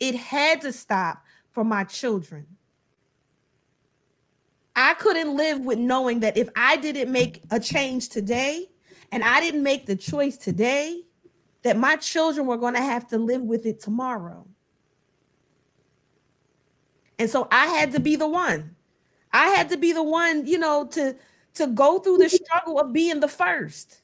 It 0.00 0.14
had 0.16 0.62
to 0.62 0.72
stop 0.72 1.22
for 1.50 1.64
my 1.64 1.84
children. 1.84 2.46
I 4.74 4.94
couldn't 4.94 5.36
live 5.36 5.60
with 5.60 5.78
knowing 5.78 6.20
that 6.20 6.38
if 6.38 6.48
I 6.56 6.76
didn't 6.78 7.12
make 7.12 7.42
a 7.50 7.60
change 7.60 8.08
today, 8.08 8.70
and 9.12 9.22
I 9.22 9.40
didn't 9.40 9.62
make 9.62 9.86
the 9.86 9.94
choice 9.94 10.38
today 10.38 11.02
that 11.62 11.76
my 11.76 11.96
children 11.96 12.46
were 12.46 12.56
going 12.56 12.74
to 12.74 12.80
have 12.80 13.06
to 13.08 13.18
live 13.18 13.42
with 13.42 13.66
it 13.66 13.78
tomorrow. 13.78 14.46
And 17.18 17.30
so 17.30 17.46
I 17.52 17.66
had 17.66 17.92
to 17.92 18.00
be 18.00 18.16
the 18.16 18.26
one. 18.26 18.74
I 19.32 19.48
had 19.48 19.68
to 19.68 19.76
be 19.76 19.92
the 19.92 20.02
one, 20.02 20.46
you 20.46 20.58
know, 20.58 20.86
to 20.88 21.14
to 21.54 21.66
go 21.66 21.98
through 21.98 22.16
the 22.16 22.30
struggle 22.30 22.80
of 22.80 22.92
being 22.92 23.20
the 23.20 23.28
first. 23.28 24.00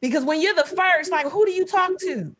Because 0.00 0.24
when 0.24 0.40
you're 0.40 0.54
the 0.54 0.62
first, 0.64 1.10
like 1.10 1.26
who 1.26 1.44
do 1.44 1.52
you 1.52 1.66
talk 1.66 1.98
to? 2.00 2.34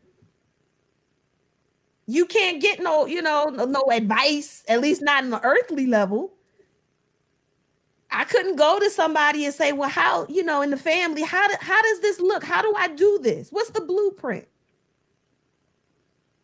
You 2.07 2.25
can't 2.25 2.61
get 2.61 2.79
no, 2.79 3.05
you 3.05 3.21
know, 3.21 3.45
no, 3.45 3.65
no 3.65 3.83
advice, 3.91 4.63
at 4.67 4.79
least 4.79 5.01
not 5.01 5.23
in 5.23 5.29
the 5.29 5.43
earthly 5.43 5.87
level. 5.87 6.34
I 8.15 8.23
couldn't 8.23 8.55
go 8.55 8.79
to 8.79 8.89
somebody 8.89 9.43
and 9.45 9.53
say, 9.53 9.73
well, 9.73 9.89
how, 9.89 10.25
you 10.29 10.41
know, 10.41 10.61
in 10.61 10.69
the 10.69 10.77
family, 10.77 11.21
how, 11.21 11.47
do, 11.49 11.55
how 11.59 11.81
does 11.81 11.99
this 11.99 12.21
look? 12.21 12.45
How 12.45 12.61
do 12.61 12.73
I 12.77 12.87
do 12.87 13.19
this? 13.21 13.49
What's 13.51 13.71
the 13.71 13.81
blueprint? 13.81 14.47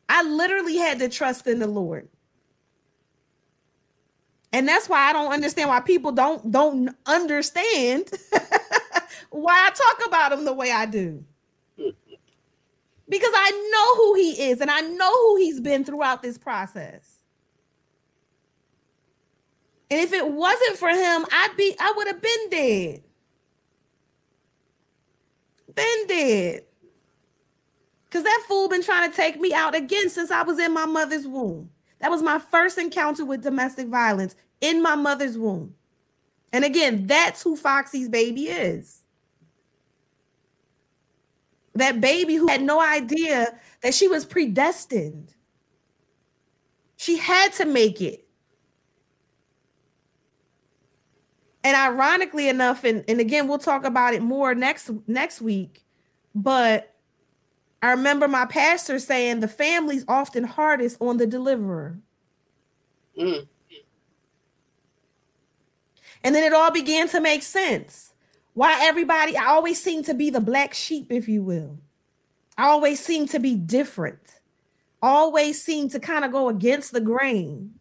I 0.10 0.22
literally 0.24 0.76
had 0.76 1.00
to 1.00 1.08
trust 1.08 1.48
in 1.48 1.60
the 1.60 1.68
Lord. 1.68 2.10
And 4.52 4.68
that's 4.68 4.90
why 4.90 5.10
I 5.10 5.14
don't 5.14 5.32
understand 5.32 5.70
why 5.70 5.80
people 5.80 6.12
don't 6.12 6.52
don't 6.52 6.94
understand 7.06 8.12
why 9.30 9.54
I 9.54 9.70
talk 9.70 10.08
about 10.08 10.34
him 10.34 10.44
the 10.44 10.54
way 10.54 10.74
I 10.74 10.86
do. 10.86 11.24
Because 13.08 13.32
I 13.34 13.52
know 13.72 14.04
who 14.04 14.16
he 14.16 14.50
is 14.50 14.60
and 14.60 14.70
I 14.70 14.82
know 14.82 15.12
who 15.12 15.38
he's 15.38 15.62
been 15.62 15.86
throughout 15.86 16.22
this 16.22 16.38
process. 16.38 17.21
And 19.92 20.00
if 20.00 20.14
it 20.14 20.32
wasn't 20.32 20.78
for 20.78 20.88
him, 20.88 21.26
I'd 21.32 21.54
be, 21.58 21.76
I 21.78 21.94
would 21.98 22.08
have 22.08 22.22
been 22.22 22.50
dead. 22.50 23.04
Been 25.76 26.08
dead. 26.08 26.64
Because 28.06 28.24
that 28.24 28.46
fool 28.48 28.70
been 28.70 28.84
trying 28.84 29.12
to 29.12 29.16
take 29.16 29.38
me 29.38 29.54
out 29.54 29.76
again 29.76 30.10
since 30.10 30.32
I 30.32 30.44
was 30.44 30.60
in 30.60 30.74
my 30.74 30.86
mother's 30.86 31.28
womb. 31.28 31.70
That 32.00 32.10
was 32.10 32.22
my 32.22 32.40
first 32.40 32.78
encounter 32.78 33.26
with 33.26 33.44
domestic 33.44 33.90
violence 33.90 34.36
in 34.62 34.82
my 34.82 34.96
mother's 34.96 35.38
womb. 35.38 35.76
And 36.54 36.64
again, 36.64 37.06
that's 37.06 37.42
who 37.42 37.58
Foxy's 37.58 38.08
baby 38.08 38.44
is. 38.48 39.02
That 41.76 42.00
baby 42.00 42.36
who 42.36 42.48
had 42.48 42.62
no 42.62 42.82
idea 42.82 43.60
that 43.82 43.94
she 43.94 44.08
was 44.08 44.26
predestined. 44.26 45.36
She 46.96 47.18
had 47.18 47.52
to 47.54 47.66
make 47.66 48.02
it. 48.02 48.26
And 51.64 51.76
ironically 51.76 52.50
enough 52.50 52.84
and, 52.84 53.04
and 53.08 53.20
again 53.20 53.48
we'll 53.48 53.58
talk 53.58 53.86
about 53.86 54.14
it 54.14 54.22
more 54.22 54.56
next 54.56 54.90
next 55.08 55.42
week 55.42 55.84
but 56.34 56.94
i 57.82 57.92
remember 57.92 58.28
my 58.28 58.46
pastor 58.46 59.00
saying 59.00 59.40
the 59.40 59.48
family's 59.48 60.06
often 60.08 60.44
hardest 60.44 60.98
on 61.00 61.18
the 61.18 61.28
deliverer. 61.28 61.98
Mm. 63.20 63.46
and 66.24 66.34
then 66.34 66.44
it 66.44 66.54
all 66.54 66.72
began 66.72 67.10
to 67.10 67.20
make 67.20 67.44
sense. 67.44 68.14
Why 68.54 68.80
everybody 68.84 69.36
i 69.36 69.48
always 69.48 69.82
seem 69.82 70.04
to 70.04 70.14
be 70.14 70.30
the 70.30 70.42
black 70.42 70.74
sheep 70.74 71.08
if 71.12 71.28
you 71.28 71.44
will. 71.44 71.78
I 72.58 72.68
always 72.68 73.00
seem 73.00 73.28
to 73.28 73.40
be 73.40 73.56
different. 73.56 74.40
Always 75.02 75.62
seem 75.62 75.90
to 75.90 76.00
kind 76.00 76.24
of 76.24 76.32
go 76.32 76.48
against 76.48 76.92
the 76.92 77.02
grain 77.02 77.74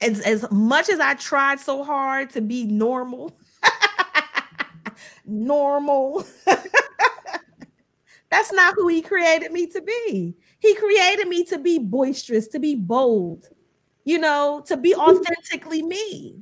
as, 0.00 0.20
as 0.20 0.50
much 0.50 0.88
as 0.88 1.00
I 1.00 1.14
tried 1.14 1.60
so 1.60 1.84
hard 1.84 2.30
to 2.30 2.40
be 2.40 2.64
normal, 2.64 3.36
normal, 5.26 6.26
that's 8.30 8.52
not 8.52 8.74
who 8.74 8.88
he 8.88 9.02
created 9.02 9.52
me 9.52 9.66
to 9.68 9.80
be. 9.80 10.34
He 10.58 10.74
created 10.74 11.28
me 11.28 11.44
to 11.44 11.58
be 11.58 11.78
boisterous, 11.78 12.48
to 12.48 12.58
be 12.58 12.74
bold, 12.74 13.48
you 14.04 14.18
know, 14.18 14.62
to 14.66 14.76
be 14.76 14.94
authentically 14.94 15.82
me. 15.82 16.40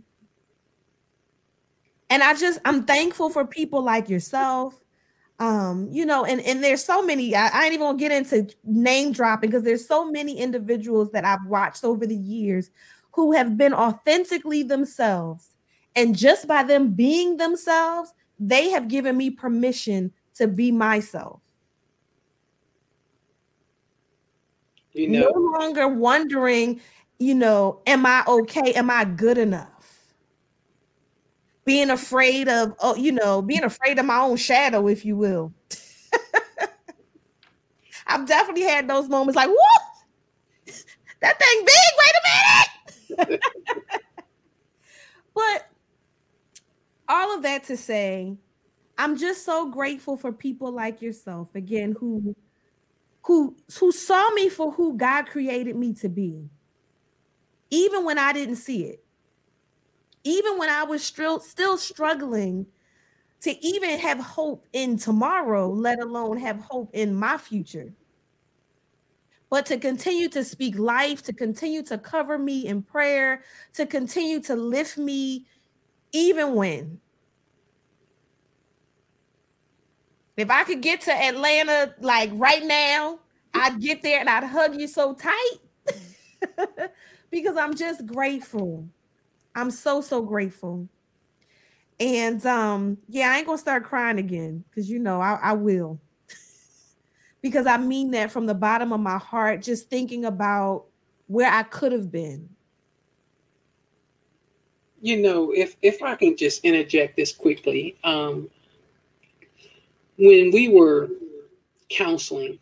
And 2.09 2.23
I 2.23 2.35
just, 2.35 2.61
I'm 2.65 2.85
thankful 2.85 3.31
for 3.31 3.47
people 3.47 3.83
like 3.83 4.09
yourself. 4.09 4.79
Um, 5.39 5.89
you 5.91 6.07
know, 6.07 6.25
and, 6.25 6.41
and 6.43 6.63
there's 6.63 6.85
so 6.85 7.03
many, 7.03 7.35
I, 7.35 7.49
I 7.49 7.65
ain't 7.65 7.75
even 7.75 7.87
gonna 7.87 7.99
get 7.99 8.13
into 8.13 8.49
name 8.65 9.13
dropping 9.13 9.51
because 9.51 9.65
there's 9.65 9.89
so 9.89 10.09
many 10.09 10.39
individuals 10.39 11.11
that 11.13 11.25
I've 11.25 11.45
watched 11.47 11.85
over 11.85 12.07
the 12.07 12.15
years 12.15 12.71
who 13.13 13.33
have 13.33 13.57
been 13.57 13.75
authentically 13.75 14.63
themselves. 14.63 15.51
And 15.95 16.17
just 16.17 16.49
by 16.49 16.63
them 16.63 16.93
being 16.93 17.37
themselves, 17.37 18.13
they 18.39 18.71
have 18.71 18.89
given 18.89 19.17
me 19.17 19.31
permission 19.31 20.13
to 20.35 20.49
be 20.49 20.73
myself. 20.73 21.41
You 24.93 25.09
know, 25.09 25.31
no 25.35 25.59
longer 25.59 25.89
wondering, 25.89 26.81
you 27.19 27.35
know, 27.35 27.81
am 27.87 28.05
I 28.05 28.25
okay? 28.27 28.73
Am 28.75 28.91
I 28.91 29.05
good 29.05 29.39
enough? 29.39 29.69
Being 31.65 31.91
afraid 31.91 32.49
of, 32.49 32.75
oh, 32.81 32.97
you 32.97 33.13
know, 33.13 33.41
being 33.41 33.65
afraid 33.65 33.99
of 33.99 34.05
my 34.05 34.19
own 34.19 34.37
shadow, 34.37 34.89
if 34.89 35.05
you 35.05 35.17
will. 35.17 35.55
I've 38.07 38.27
definitely 38.27 38.65
had 38.65 38.89
those 38.89 39.09
moments 39.09 39.37
like, 39.37 39.49
what? 39.49 39.83
That 41.23 41.39
thing 41.39 41.59
big. 41.61 41.69
Wait 41.69 42.13
a 42.17 42.23
minute. 42.27 42.72
But 45.35 45.69
all 47.09 47.35
of 47.35 47.43
that 47.43 47.65
to 47.65 47.77
say, 47.77 48.37
I'm 48.99 49.17
just 49.17 49.45
so 49.45 49.71
grateful 49.71 50.17
for 50.17 50.33
people 50.33 50.73
like 50.73 51.03
yourself 51.03 51.55
again 51.55 51.97
who 51.99 52.35
who 53.25 53.57
who 53.79 53.93
saw 53.93 54.31
me 54.31 54.49
for 54.49 54.73
who 54.73 54.97
God 54.97 55.27
created 55.27 55.77
me 55.77 55.93
to 55.95 56.09
be. 56.09 56.49
Even 57.71 58.05
when 58.05 58.19
I 58.19 58.33
didn't 58.33 58.57
see 58.57 58.85
it. 58.85 59.05
Even 60.25 60.59
when 60.59 60.69
I 60.69 60.85
was 60.85 61.03
still 61.03 61.41
still 61.41 61.77
struggling 61.79 62.67
to 63.41 63.67
even 63.67 63.99
have 63.99 64.21
hope 64.21 64.67
in 64.73 64.97
tomorrow, 64.97 65.69
let 65.69 66.01
alone 66.01 66.37
have 66.37 66.61
hope 66.61 66.91
in 66.93 67.15
my 67.15 67.37
future. 67.37 67.93
But 69.53 69.67
to 69.67 69.77
continue 69.77 70.31
to 70.31 70.43
speak 70.43 70.79
life, 70.79 71.23
to 71.23 71.31
continue 71.31 71.83
to 71.83 71.99
cover 71.99 72.39
me 72.39 72.67
in 72.67 72.83
prayer, 72.83 73.43
to 73.75 73.85
continue 73.85 74.41
to 74.41 74.57
lift 74.57 74.97
me 74.97 75.45
even 76.11 76.55
when. 76.55 76.99
If 80.39 80.51
I 80.51 80.65
could 80.65 80.81
get 80.81 81.03
to 81.03 81.13
Atlanta 81.13 81.95
like 82.01 82.31
right 82.33 82.65
now, 82.65 83.19
I'd 83.53 83.79
get 83.79 84.03
there 84.03 84.21
and 84.21 84.31
I'd 84.31 84.45
hug 84.45 84.81
you 84.81 84.89
so 84.89 85.15
tight 85.15 85.59
because 87.31 87.59
I'm 87.59 87.77
just 87.77 88.07
grateful. 88.07 88.89
I'm 89.55 89.71
so 89.71 90.01
so 90.01 90.23
grateful. 90.23 90.89
And 92.01 92.45
um, 92.47 92.97
yeah, 93.07 93.31
I 93.31 93.37
ain't 93.37 93.47
gonna 93.47 93.59
start 93.59 93.85
crying 93.85 94.17
again 94.17 94.65
because 94.71 94.89
you 94.89 94.99
know 94.99 95.21
I, 95.21 95.39
I 95.43 95.53
will. 95.53 96.01
Because 97.43 97.67
I 97.67 97.77
mean 97.77 98.13
that 98.13 98.31
from 98.31 98.47
the 98.47 98.55
bottom 98.55 98.93
of 98.93 99.01
my 99.01 99.19
heart, 99.19 99.63
just 99.63 99.91
thinking 99.91 100.25
about 100.25 100.85
where 101.27 101.51
I 101.53 101.65
could 101.65 101.93
have 101.93 102.11
been. 102.11 102.49
You 105.01 105.21
know, 105.21 105.51
if 105.51 105.77
if 105.83 106.01
I 106.03 106.15
can 106.15 106.37
just 106.37 106.65
interject 106.65 107.17
this 107.17 107.33
quickly, 107.33 107.97
um, 108.05 108.49
when 110.17 110.53
we 110.53 110.69
were 110.69 111.11
counseling, 111.89 112.59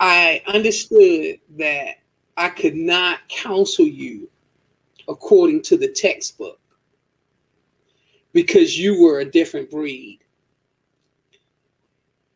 I 0.00 0.42
understood 0.48 1.38
that 1.56 1.98
I 2.36 2.48
could 2.48 2.74
not 2.74 3.20
counsel 3.28 3.86
you 3.86 4.28
according 5.08 5.62
to 5.62 5.76
the 5.76 5.88
textbook 5.88 6.58
because 8.32 8.76
you 8.76 9.00
were 9.00 9.20
a 9.20 9.24
different 9.24 9.70
breed. 9.70 10.18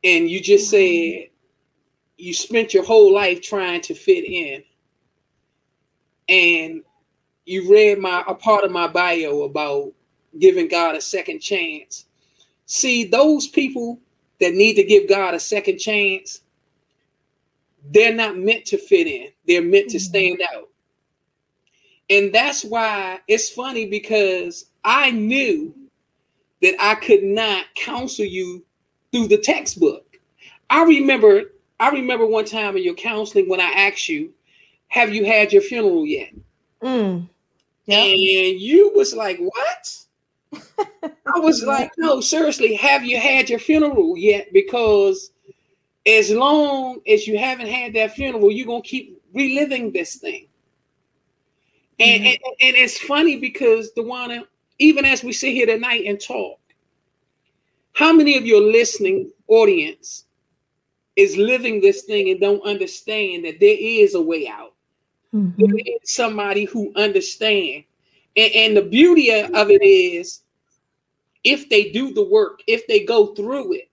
And 0.03 0.31
you 0.31 0.41
just 0.41 0.71
said 0.71 1.29
you 2.17 2.35
spent 2.35 2.75
your 2.75 2.85
whole 2.85 3.13
life 3.13 3.41
trying 3.41 3.81
to 3.83 3.95
fit 3.95 4.25
in. 4.25 4.63
And 6.29 6.83
you 7.45 7.71
read 7.71 7.99
my 7.99 8.23
a 8.29 8.35
part 8.35 8.65
of 8.65 8.71
my 8.71 8.87
bio 8.87 9.43
about 9.43 9.93
giving 10.39 10.69
God 10.69 10.95
a 10.95 11.01
second 11.01 11.41
chance. 11.41 12.07
See, 12.67 13.05
those 13.05 13.49
people 13.49 13.99
that 14.41 14.55
need 14.55 14.75
to 14.75 14.85
give 14.85 15.09
God 15.09 15.35
a 15.35 15.41
second 15.41 15.79
chance, 15.79 16.43
they're 17.91 18.15
not 18.15 18.37
meant 18.37 18.65
to 18.67 18.79
fit 18.79 19.07
in. 19.07 19.29
They're 19.47 19.63
meant 19.63 19.91
to 19.91 19.97
mm-hmm. 19.97 20.05
stand 20.05 20.43
out. 20.55 20.69
And 22.09 22.33
that's 22.33 22.65
why 22.65 23.21
it's 23.29 23.51
funny 23.51 23.87
because 23.87 24.67
I 24.85 25.11
knew 25.11 25.75
that 26.63 26.75
I 26.81 26.95
could 26.97 27.23
not 27.23 27.67
counsel 27.75 28.25
you 28.25 28.65
through 29.13 29.29
the 29.29 29.39
textbook. 29.39 30.19
I 30.69 30.85
remember 30.85 31.43
I 31.81 31.91
remember 31.91 32.27
one 32.27 32.45
time 32.45 32.77
in 32.77 32.85
your 32.85 32.95
counseling 32.95 33.49
when 33.49 33.61
I 33.61 33.71
asked 33.71 34.09
you, 34.09 34.33
have 34.89 35.15
you 35.15 35.25
had 35.25 35.53
your 35.53 35.63
funeral 35.63 36.05
yet? 36.05 36.33
Mm. 36.83 37.27
Yep. 37.87 37.99
And 37.99 38.61
you 38.61 38.93
was 38.95 39.15
like, 39.15 39.39
what? 39.39 39.97
I 41.35 41.39
was 41.39 41.63
like, 41.67 41.91
no, 41.97 42.21
seriously, 42.21 42.75
have 42.75 43.03
you 43.05 43.19
had 43.19 43.49
your 43.49 43.59
funeral 43.59 44.17
yet? 44.17 44.53
Because 44.53 45.33
as 46.07 46.31
long 46.31 47.01
as 47.07 47.27
you 47.27 47.39
haven't 47.39 47.69
had 47.69 47.95
that 47.95 48.15
funeral, 48.15 48.51
you're 48.51 48.67
gonna 48.67 48.83
keep 48.83 49.21
reliving 49.33 49.91
this 49.91 50.17
thing. 50.17 50.47
And, 51.99 52.25
mm-hmm. 52.25 52.27
and, 52.27 52.57
and 52.61 52.77
it's 52.77 52.99
funny 52.99 53.39
because 53.39 53.93
the 53.95 54.03
one, 54.03 54.45
even 54.79 55.05
as 55.05 55.25
we 55.25 55.33
sit 55.33 55.53
here 55.53 55.67
tonight 55.67 56.05
and 56.07 56.21
talk, 56.21 56.59
how 57.93 58.13
many 58.13 58.37
of 58.37 58.47
your 58.47 58.61
listening 58.61 59.31
audience 59.49 60.25
is 61.17 61.37
living 61.37 61.81
this 61.81 62.03
thing 62.03 62.31
and 62.31 62.41
don't 62.41 62.65
understand 62.65 63.45
that 63.45 63.61
there 63.61 63.77
is 63.79 64.15
a 64.15 64.23
way 64.23 64.49
out? 64.49 64.75
Mm-hmm. 65.35 65.61
There 65.61 65.77
is 65.77 66.11
somebody 66.13 66.65
who 66.65 66.93
understands. 66.97 67.87
And, 68.37 68.53
and 68.55 68.77
the 68.77 68.83
beauty 68.83 69.31
of 69.33 69.71
it 69.71 69.83
is 69.83 70.43
if 71.45 71.69
they 71.69 71.91
do 71.91 72.13
the 72.13 72.25
work, 72.25 72.63
if 72.67 72.87
they 72.87 73.05
go 73.05 73.35
through 73.35 73.75
it, 73.75 73.91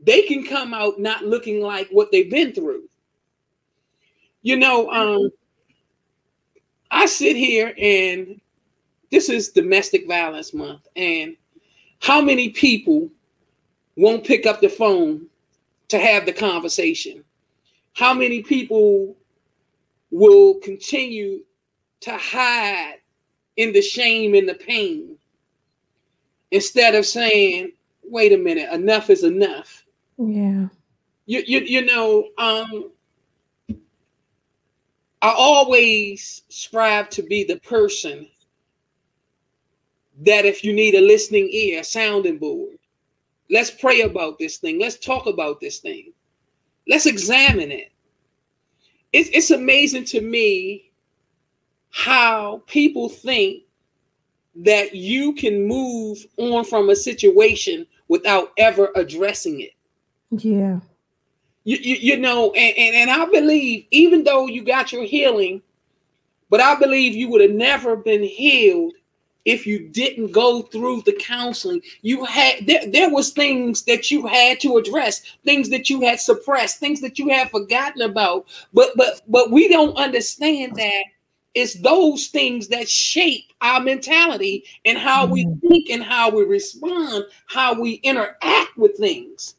they 0.00 0.22
can 0.22 0.44
come 0.44 0.72
out 0.72 0.98
not 0.98 1.24
looking 1.24 1.60
like 1.60 1.88
what 1.90 2.10
they've 2.10 2.30
been 2.30 2.52
through. 2.52 2.88
You 4.42 4.56
know, 4.56 4.90
um, 4.90 5.30
I 6.90 7.06
sit 7.06 7.36
here 7.36 7.74
and 7.78 8.40
this 9.10 9.28
is 9.28 9.50
domestic 9.50 10.06
violence 10.06 10.54
month, 10.54 10.86
and 10.96 11.36
how 12.00 12.20
many 12.20 12.50
people 12.50 13.10
won't 14.00 14.24
pick 14.24 14.46
up 14.46 14.60
the 14.60 14.68
phone 14.68 15.26
to 15.88 15.98
have 15.98 16.24
the 16.24 16.32
conversation? 16.32 17.22
How 17.92 18.14
many 18.14 18.42
people 18.42 19.14
will 20.10 20.54
continue 20.54 21.44
to 22.00 22.16
hide 22.16 22.96
in 23.56 23.72
the 23.72 23.82
shame 23.82 24.34
and 24.34 24.48
the 24.48 24.54
pain 24.54 25.16
instead 26.50 26.94
of 26.94 27.04
saying, 27.04 27.72
wait 28.02 28.32
a 28.32 28.38
minute, 28.38 28.72
enough 28.72 29.10
is 29.10 29.22
enough? 29.22 29.84
Yeah. 30.16 30.68
You, 31.26 31.42
you, 31.46 31.60
you 31.60 31.84
know, 31.84 32.28
um, 32.38 32.90
I 35.22 35.34
always 35.36 36.42
strive 36.48 37.10
to 37.10 37.22
be 37.22 37.44
the 37.44 37.60
person 37.60 38.26
that 40.22 40.46
if 40.46 40.64
you 40.64 40.72
need 40.72 40.94
a 40.94 41.00
listening 41.00 41.48
ear, 41.50 41.80
a 41.80 41.84
sounding 41.84 42.38
board, 42.38 42.79
let's 43.50 43.70
pray 43.70 44.02
about 44.02 44.38
this 44.38 44.58
thing. 44.58 44.80
Let's 44.80 44.98
talk 44.98 45.26
about 45.26 45.60
this 45.60 45.78
thing. 45.78 46.12
Let's 46.88 47.06
examine 47.06 47.70
it. 47.70 47.92
It's, 49.12 49.28
it's 49.30 49.50
amazing 49.50 50.04
to 50.06 50.20
me 50.20 50.92
how 51.90 52.62
people 52.66 53.08
think 53.08 53.64
that 54.54 54.94
you 54.94 55.32
can 55.34 55.66
move 55.66 56.24
on 56.36 56.64
from 56.64 56.90
a 56.90 56.96
situation 56.96 57.86
without 58.08 58.52
ever 58.56 58.90
addressing 58.94 59.60
it. 59.60 59.72
Yeah. 60.30 60.80
You, 61.64 61.76
you, 61.76 61.96
you 61.96 62.16
know, 62.18 62.52
and, 62.52 62.76
and, 62.76 62.96
and 62.96 63.10
I 63.10 63.26
believe, 63.26 63.86
even 63.90 64.24
though 64.24 64.46
you 64.46 64.64
got 64.64 64.92
your 64.92 65.04
healing, 65.04 65.60
but 66.48 66.60
I 66.60 66.78
believe 66.78 67.14
you 67.14 67.28
would 67.28 67.40
have 67.42 67.50
never 67.50 67.96
been 67.96 68.22
healed 68.22 68.94
if 69.44 69.66
you 69.66 69.88
didn't 69.88 70.32
go 70.32 70.62
through 70.62 71.02
the 71.02 71.16
counseling. 71.20 71.82
You 72.02 72.24
had 72.24 72.66
there, 72.66 72.86
there 72.86 73.10
was 73.10 73.30
things 73.30 73.82
that 73.84 74.10
you 74.10 74.26
had 74.26 74.60
to 74.60 74.76
address, 74.76 75.22
things 75.44 75.68
that 75.70 75.88
you 75.88 76.00
had 76.02 76.20
suppressed, 76.20 76.78
things 76.78 77.00
that 77.00 77.18
you 77.18 77.28
had 77.28 77.50
forgotten 77.50 78.02
about. 78.02 78.46
But 78.72 78.90
but 78.96 79.22
but 79.28 79.50
we 79.50 79.68
don't 79.68 79.96
understand 79.96 80.76
that 80.76 81.04
it's 81.54 81.74
those 81.74 82.28
things 82.28 82.68
that 82.68 82.88
shape 82.88 83.52
our 83.60 83.80
mentality 83.80 84.64
and 84.84 84.96
how 84.96 85.26
we 85.26 85.44
mm-hmm. 85.44 85.68
think 85.68 85.90
and 85.90 86.02
how 86.02 86.30
we 86.30 86.44
respond, 86.44 87.24
how 87.46 87.78
we 87.78 87.94
interact 87.94 88.76
with 88.76 88.96
things. 88.96 89.56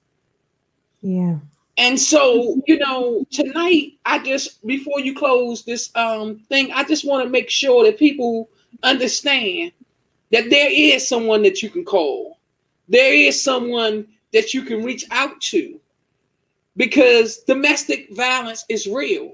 Yeah. 1.02 1.38
And 1.78 2.00
so, 2.00 2.62
you 2.68 2.78
know, 2.78 3.26
tonight 3.32 3.94
I 4.06 4.20
just 4.20 4.66
before 4.66 5.00
you 5.00 5.16
close 5.16 5.64
this 5.64 5.90
um 5.96 6.40
thing, 6.50 6.72
I 6.72 6.84
just 6.84 7.06
want 7.06 7.24
to 7.26 7.30
make 7.30 7.50
sure 7.50 7.84
that 7.86 7.98
people 7.98 8.50
understand 8.84 9.72
that 10.32 10.50
there 10.50 10.70
is 10.72 11.08
someone 11.08 11.44
that 11.44 11.62
you 11.62 11.70
can 11.70 11.86
call. 11.86 12.40
There 12.88 13.14
is 13.14 13.42
someone 13.42 14.08
that 14.34 14.54
you 14.54 14.64
can 14.64 14.84
reach 14.84 15.06
out 15.12 15.40
to 15.42 15.80
because 16.78 17.38
domestic 17.40 18.08
violence 18.16 18.66
is 18.70 18.88
real. 18.88 19.34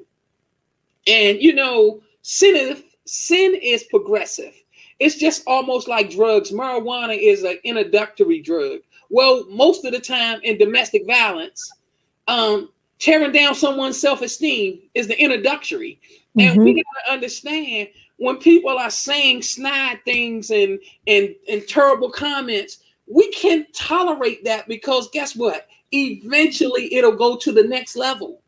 And 1.05 1.41
you 1.41 1.53
know, 1.53 2.01
sin 2.21 2.55
is 2.55 2.83
sin 3.05 3.55
is 3.61 3.83
progressive. 3.83 4.53
It's 4.99 5.15
just 5.15 5.43
almost 5.45 5.87
like 5.87 6.09
drugs. 6.09 6.51
Marijuana 6.51 7.17
is 7.17 7.43
an 7.43 7.57
introductory 7.63 8.41
drug. 8.41 8.79
Well, 9.09 9.45
most 9.49 9.85
of 9.85 9.93
the 9.93 9.99
time 9.99 10.39
in 10.43 10.57
domestic 10.57 11.05
violence, 11.05 11.71
um, 12.27 12.69
tearing 12.99 13.31
down 13.31 13.55
someone's 13.55 13.99
self-esteem 14.01 14.81
is 14.95 15.07
the 15.07 15.21
introductory. 15.21 15.99
Mm-hmm. 16.37 16.39
And 16.39 16.63
we 16.63 16.71
mm-hmm. 16.71 16.81
gotta 16.81 17.13
understand 17.13 17.89
when 18.17 18.37
people 18.37 18.77
are 18.77 18.89
saying 18.89 19.41
snide 19.43 20.03
things 20.03 20.51
and 20.51 20.79
and 21.07 21.35
and 21.47 21.67
terrible 21.67 22.09
comments, 22.09 22.79
we 23.07 23.31
can't 23.31 23.71
tolerate 23.73 24.43
that 24.43 24.67
because 24.67 25.09
guess 25.11 25.35
what? 25.35 25.67
Eventually 25.91 26.93
it'll 26.93 27.15
go 27.15 27.37
to 27.37 27.51
the 27.51 27.63
next 27.63 27.95
level. 27.95 28.41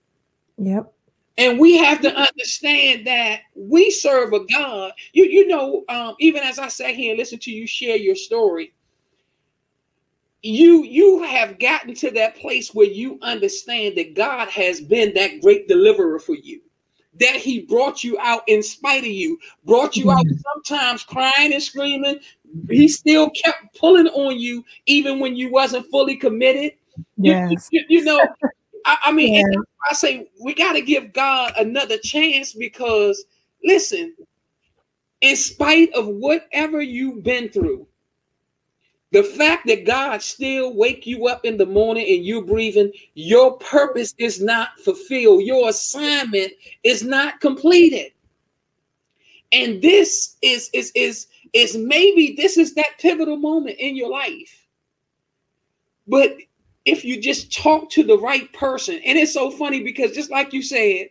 Yep. 0.58 0.92
And 1.38 1.58
we 1.58 1.78
have 1.78 2.02
to 2.02 2.14
understand 2.14 3.08
that 3.08 3.42
we 3.56 3.90
serve 3.92 4.34
a 4.34 4.46
God. 4.46 4.92
You, 5.14 5.24
you 5.24 5.48
know, 5.48 5.86
um, 5.88 6.16
even 6.20 6.44
as 6.44 6.60
I 6.60 6.68
sat 6.68 6.96
here 6.96 7.12
and 7.12 7.18
listened 7.18 7.42
to 7.44 7.52
you 7.52 7.66
share 7.66 7.96
your 7.96 8.16
story, 8.16 8.74
you 10.42 10.84
you 10.84 11.24
have 11.24 11.60
gotten 11.60 11.94
to 11.96 12.12
that 12.12 12.36
place 12.36 12.74
where 12.74 12.88
you 12.88 13.20
understand 13.22 13.96
that 13.98 14.16
God 14.16 14.50
has 14.50 14.82
been 14.82 15.14
that 15.14 15.42
great 15.42 15.68
deliverer 15.68 16.20
for 16.20 16.36
you. 16.36 16.62
That 17.20 17.36
he 17.36 17.62
brought 17.62 18.04
you 18.04 18.18
out 18.20 18.44
in 18.48 18.64
spite 18.64 19.04
of 19.04 19.10
you, 19.10 19.38
brought 19.66 19.96
you 19.98 20.10
out 20.12 20.26
mm-hmm. 20.26 20.38
sometimes 20.54 21.04
crying 21.04 21.54
and 21.54 21.62
screaming. 21.62 22.20
He 22.70 22.88
still 22.88 23.30
kept 23.32 23.78
pulling 23.78 24.08
on 24.08 24.40
you 24.40 24.64
even 24.86 25.20
when 25.20 25.36
you 25.36 25.52
wasn't 25.52 25.90
fully 25.92 26.16
committed. 26.16 26.74
Yes. 27.18 27.70
You, 27.72 27.84
you, 27.90 28.00
you 28.00 28.06
know, 28.06 28.20
I, 28.86 28.98
I 29.06 29.12
mean, 29.12 29.36
yeah. 29.36 29.60
I 29.90 29.94
say 29.94 30.30
we 30.42 30.54
got 30.54 30.74
to 30.74 30.82
give 30.82 31.14
God 31.14 31.54
another 31.58 31.98
chance 31.98 32.54
because 32.54 33.26
listen, 33.64 34.16
in 35.22 35.36
spite 35.36 35.92
of 35.94 36.08
whatever 36.08 36.82
you've 36.82 37.24
been 37.24 37.50
through, 37.50 37.86
the 39.12 39.24
fact 39.24 39.66
that 39.68 39.86
God 39.86 40.22
still 40.22 40.76
wake 40.76 41.08
you 41.08 41.28
up 41.28 41.44
in 41.44 41.58
the 41.58 41.66
morning 41.66 42.06
and 42.08 42.24
you're 42.24 42.44
breathing, 42.44 42.92
your 43.16 43.58
purpose 43.58 44.14
is 44.20 44.42
not 44.42 44.78
fulfilled. 44.80 45.44
Your 45.44 45.70
assignment 45.70 46.52
is 46.84 47.04
not 47.04 47.42
completed. 47.42 48.12
And 49.52 49.82
this 49.82 50.38
is 50.44 50.70
is 50.74 50.92
is 50.94 51.26
is 51.54 51.76
maybe 51.76 52.36
this 52.38 52.58
is 52.58 52.76
that 52.76 53.00
pivotal 53.00 53.38
moment 53.38 53.78
in 53.80 53.96
your 53.96 54.10
life. 54.10 54.68
But 56.08 56.38
if 56.86 57.04
you 57.04 57.20
just 57.20 57.52
talk 57.52 57.90
to 57.92 58.04
the 58.04 58.18
right 58.18 58.52
person, 58.54 59.00
and 59.04 59.18
it's 59.18 59.34
so 59.34 59.50
funny 59.50 59.82
because 59.84 60.12
just 60.12 60.30
like 60.30 60.54
you 60.54 60.62
said, 60.62 61.08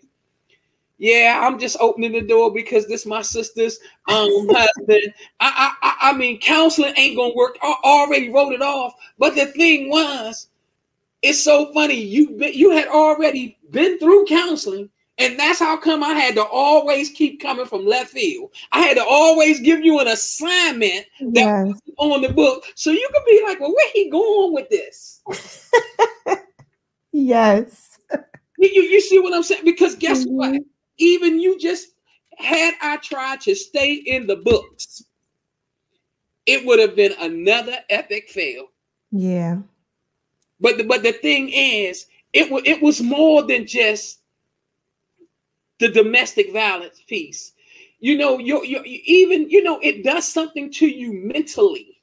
yeah, 0.98 1.40
I'm 1.42 1.58
just 1.58 1.76
opening 1.80 2.12
the 2.12 2.20
door 2.20 2.52
because 2.52 2.86
this 2.86 3.06
my 3.06 3.22
sister's 3.22 3.78
um 4.08 4.48
husband. 4.50 5.14
I, 5.40 5.72
I 5.80 6.10
I 6.10 6.12
mean, 6.16 6.40
counseling 6.40 6.94
ain't 6.96 7.16
gonna 7.16 7.34
work. 7.34 7.56
I 7.62 7.74
already 7.84 8.30
wrote 8.30 8.52
it 8.52 8.62
off. 8.62 8.94
But 9.18 9.36
the 9.36 9.46
thing 9.46 9.88
was, 9.88 10.48
it's 11.22 11.42
so 11.42 11.72
funny. 11.72 12.00
You 12.00 12.36
you 12.44 12.70
had 12.70 12.88
already 12.88 13.58
been 13.70 13.98
through 14.00 14.26
counseling, 14.26 14.90
and 15.18 15.38
that's 15.38 15.60
how 15.60 15.76
come 15.76 16.02
I 16.02 16.14
had 16.14 16.34
to 16.34 16.44
always 16.44 17.10
keep 17.10 17.40
coming 17.40 17.66
from 17.66 17.86
left 17.86 18.10
field. 18.10 18.50
I 18.72 18.80
had 18.80 18.96
to 18.96 19.04
always 19.04 19.60
give 19.60 19.84
you 19.84 20.00
an 20.00 20.08
assignment 20.08 21.06
that 21.20 21.32
yes. 21.34 21.66
was 21.66 21.82
on 21.96 22.22
the 22.22 22.32
book, 22.32 22.64
so 22.74 22.90
you 22.90 23.08
could 23.12 23.24
be 23.24 23.42
like, 23.44 23.60
"Well, 23.60 23.72
where 23.72 23.90
he 23.92 24.10
going 24.10 24.52
with 24.52 24.68
this?" 24.68 25.22
yes. 27.12 27.98
You, 28.60 28.68
you, 28.68 28.82
you 28.82 29.00
see 29.00 29.20
what 29.20 29.32
I'm 29.34 29.44
saying? 29.44 29.64
Because 29.64 29.94
guess 29.94 30.24
mm-hmm. 30.24 30.34
what? 30.34 30.62
Even 30.98 31.40
you 31.40 31.58
just 31.58 31.88
had 32.38 32.74
I 32.80 32.96
tried 32.98 33.40
to 33.42 33.54
stay 33.54 33.94
in 33.94 34.26
the 34.26 34.36
books, 34.36 35.04
it 36.46 36.64
would 36.64 36.78
have 36.78 36.96
been 36.96 37.14
another 37.20 37.76
epic 37.90 38.28
fail. 38.28 38.66
Yeah. 39.10 39.58
But 40.60 40.78
the, 40.78 40.84
but 40.84 41.02
the 41.02 41.12
thing 41.12 41.50
is, 41.50 42.06
it 42.32 42.50
was 42.50 42.62
it 42.64 42.82
was 42.82 43.00
more 43.00 43.42
than 43.42 43.66
just 43.66 44.20
the 45.78 45.88
domestic 45.88 46.52
violence 46.52 47.00
piece. 47.06 47.52
You 48.00 48.16
know, 48.16 48.38
you 48.38 48.64
you 48.64 48.82
even 48.84 49.48
you 49.50 49.62
know 49.62 49.78
it 49.80 50.04
does 50.04 50.26
something 50.26 50.70
to 50.72 50.86
you 50.86 51.12
mentally. 51.12 52.00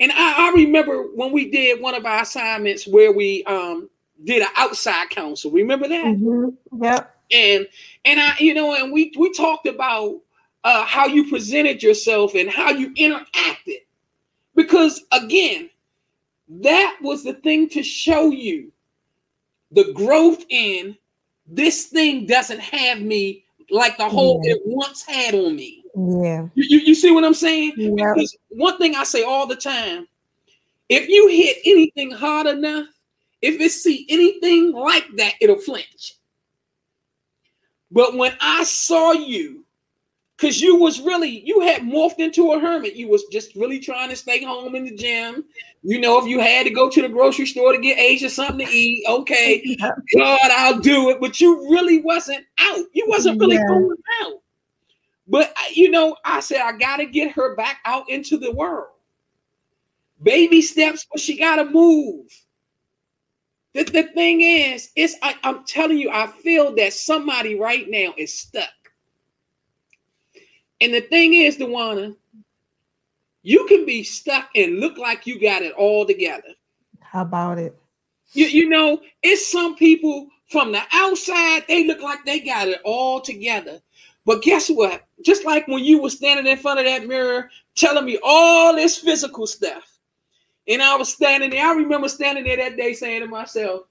And 0.00 0.12
I, 0.12 0.48
I 0.48 0.52
remember 0.54 1.08
when 1.14 1.32
we 1.32 1.50
did 1.50 1.80
one 1.80 1.96
of 1.96 2.06
our 2.06 2.22
assignments 2.22 2.86
where 2.86 3.12
we 3.12 3.44
um 3.44 3.88
did 4.24 4.42
an 4.42 4.48
outside 4.56 5.10
counsel. 5.10 5.50
Remember 5.50 5.88
that? 5.88 6.04
Mm-hmm. 6.04 6.82
Yep 6.82 7.17
and 7.32 7.66
and 8.04 8.20
I, 8.20 8.34
you 8.38 8.54
know, 8.54 8.74
and 8.74 8.92
we 8.92 9.12
we 9.18 9.32
talked 9.32 9.66
about 9.66 10.20
uh, 10.64 10.84
how 10.84 11.06
you 11.06 11.28
presented 11.28 11.82
yourself 11.82 12.34
and 12.34 12.50
how 12.50 12.70
you 12.70 12.92
interacted, 12.94 13.82
because 14.54 15.04
again, 15.12 15.70
that 16.48 16.96
was 17.02 17.24
the 17.24 17.34
thing 17.34 17.68
to 17.70 17.82
show 17.82 18.30
you 18.30 18.72
the 19.72 19.92
growth 19.92 20.44
in 20.48 20.96
this 21.46 21.86
thing 21.86 22.26
doesn't 22.26 22.60
have 22.60 23.00
me 23.00 23.44
like 23.70 23.96
the 23.98 24.08
whole 24.08 24.40
yeah. 24.44 24.54
it 24.54 24.62
once 24.64 25.04
had 25.04 25.34
on 25.34 25.56
me. 25.56 25.82
Yeah. 25.94 26.46
You, 26.54 26.64
you, 26.68 26.78
you 26.78 26.94
see 26.94 27.10
what 27.10 27.24
I'm 27.24 27.34
saying? 27.34 27.74
Yeah. 27.76 28.14
Because 28.14 28.36
one 28.48 28.78
thing 28.78 28.94
I 28.94 29.04
say 29.04 29.22
all 29.22 29.46
the 29.46 29.56
time, 29.56 30.06
if 30.88 31.08
you 31.08 31.28
hit 31.28 31.58
anything 31.64 32.10
hard 32.10 32.46
enough, 32.46 32.86
if 33.42 33.60
it 33.60 33.70
see 33.70 34.06
anything 34.08 34.72
like 34.72 35.06
that, 35.16 35.34
it'll 35.40 35.58
flinch. 35.58 36.14
But 37.90 38.16
when 38.16 38.32
I 38.40 38.64
saw 38.64 39.12
you, 39.12 39.64
because 40.38 40.60
you 40.60 40.76
was 40.76 41.00
really, 41.00 41.42
you 41.44 41.60
had 41.60 41.82
morphed 41.82 42.18
into 42.18 42.52
a 42.52 42.60
hermit. 42.60 42.94
You 42.94 43.08
was 43.08 43.24
just 43.24 43.56
really 43.56 43.80
trying 43.80 44.08
to 44.10 44.16
stay 44.16 44.44
home 44.44 44.76
in 44.76 44.84
the 44.84 44.94
gym. 44.94 45.44
You 45.82 46.00
know, 46.00 46.20
if 46.20 46.26
you 46.26 46.38
had 46.38 46.64
to 46.64 46.70
go 46.70 46.88
to 46.88 47.02
the 47.02 47.08
grocery 47.08 47.46
store 47.46 47.72
to 47.72 47.78
get 47.78 47.98
Asia 47.98 48.30
something 48.30 48.64
to 48.64 48.72
eat, 48.72 49.04
okay, 49.08 49.60
yeah. 49.64 49.90
God, 50.16 50.50
I'll 50.52 50.78
do 50.78 51.10
it. 51.10 51.20
But 51.20 51.40
you 51.40 51.68
really 51.72 52.00
wasn't 52.02 52.44
out. 52.60 52.84
You 52.92 53.06
wasn't 53.08 53.40
really 53.40 53.56
yeah. 53.56 53.66
going 53.66 53.96
out. 54.22 54.34
But 55.26 55.54
you 55.74 55.90
know, 55.90 56.16
I 56.24 56.40
said 56.40 56.60
I 56.60 56.72
gotta 56.72 57.04
get 57.04 57.32
her 57.32 57.56
back 57.56 57.78
out 57.84 58.08
into 58.08 58.38
the 58.38 58.52
world. 58.52 58.88
Baby 60.22 60.62
steps, 60.62 61.06
but 61.10 61.20
she 61.20 61.36
gotta 61.36 61.64
move. 61.64 62.26
The, 63.78 63.84
the 63.84 64.02
thing 64.02 64.40
is, 64.40 64.90
it's 64.96 65.14
I, 65.22 65.36
I'm 65.44 65.62
telling 65.62 65.98
you, 65.98 66.10
I 66.10 66.26
feel 66.26 66.74
that 66.74 66.92
somebody 66.92 67.56
right 67.56 67.88
now 67.88 68.12
is 68.18 68.36
stuck. 68.36 68.68
And 70.80 70.92
the 70.92 71.02
thing 71.02 71.34
is, 71.34 71.58
Dewana, 71.58 72.16
you 73.42 73.66
can 73.68 73.86
be 73.86 74.02
stuck 74.02 74.48
and 74.56 74.80
look 74.80 74.98
like 74.98 75.28
you 75.28 75.40
got 75.40 75.62
it 75.62 75.74
all 75.74 76.04
together. 76.04 76.48
How 76.98 77.22
about 77.22 77.58
it? 77.58 77.78
You, 78.32 78.46
you 78.46 78.68
know, 78.68 79.00
it's 79.22 79.48
some 79.48 79.76
people 79.76 80.26
from 80.50 80.72
the 80.72 80.82
outside, 80.92 81.62
they 81.68 81.86
look 81.86 82.02
like 82.02 82.24
they 82.24 82.40
got 82.40 82.66
it 82.66 82.80
all 82.84 83.20
together. 83.20 83.80
But 84.26 84.42
guess 84.42 84.68
what? 84.68 85.04
Just 85.24 85.44
like 85.44 85.68
when 85.68 85.84
you 85.84 86.02
were 86.02 86.10
standing 86.10 86.50
in 86.50 86.58
front 86.58 86.80
of 86.80 86.86
that 86.86 87.06
mirror 87.06 87.48
telling 87.76 88.06
me 88.06 88.18
all 88.24 88.74
this 88.74 88.98
physical 88.98 89.46
stuff, 89.46 89.97
and 90.68 90.82
I 90.82 90.96
was 90.96 91.12
standing 91.12 91.50
there. 91.50 91.66
I 91.66 91.72
remember 91.74 92.08
standing 92.08 92.44
there 92.44 92.56
that 92.58 92.76
day 92.76 92.92
saying 92.92 93.22
to 93.22 93.26
myself, 93.26 93.82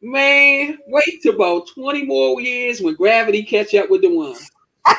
man, 0.00 0.78
wait 0.86 1.22
till 1.22 1.34
about 1.34 1.68
20 1.74 2.04
more 2.04 2.40
years 2.40 2.80
when 2.80 2.94
gravity 2.94 3.42
catch 3.42 3.74
up 3.74 3.90
with 3.90 4.02
the 4.02 4.08
one. 4.08 4.36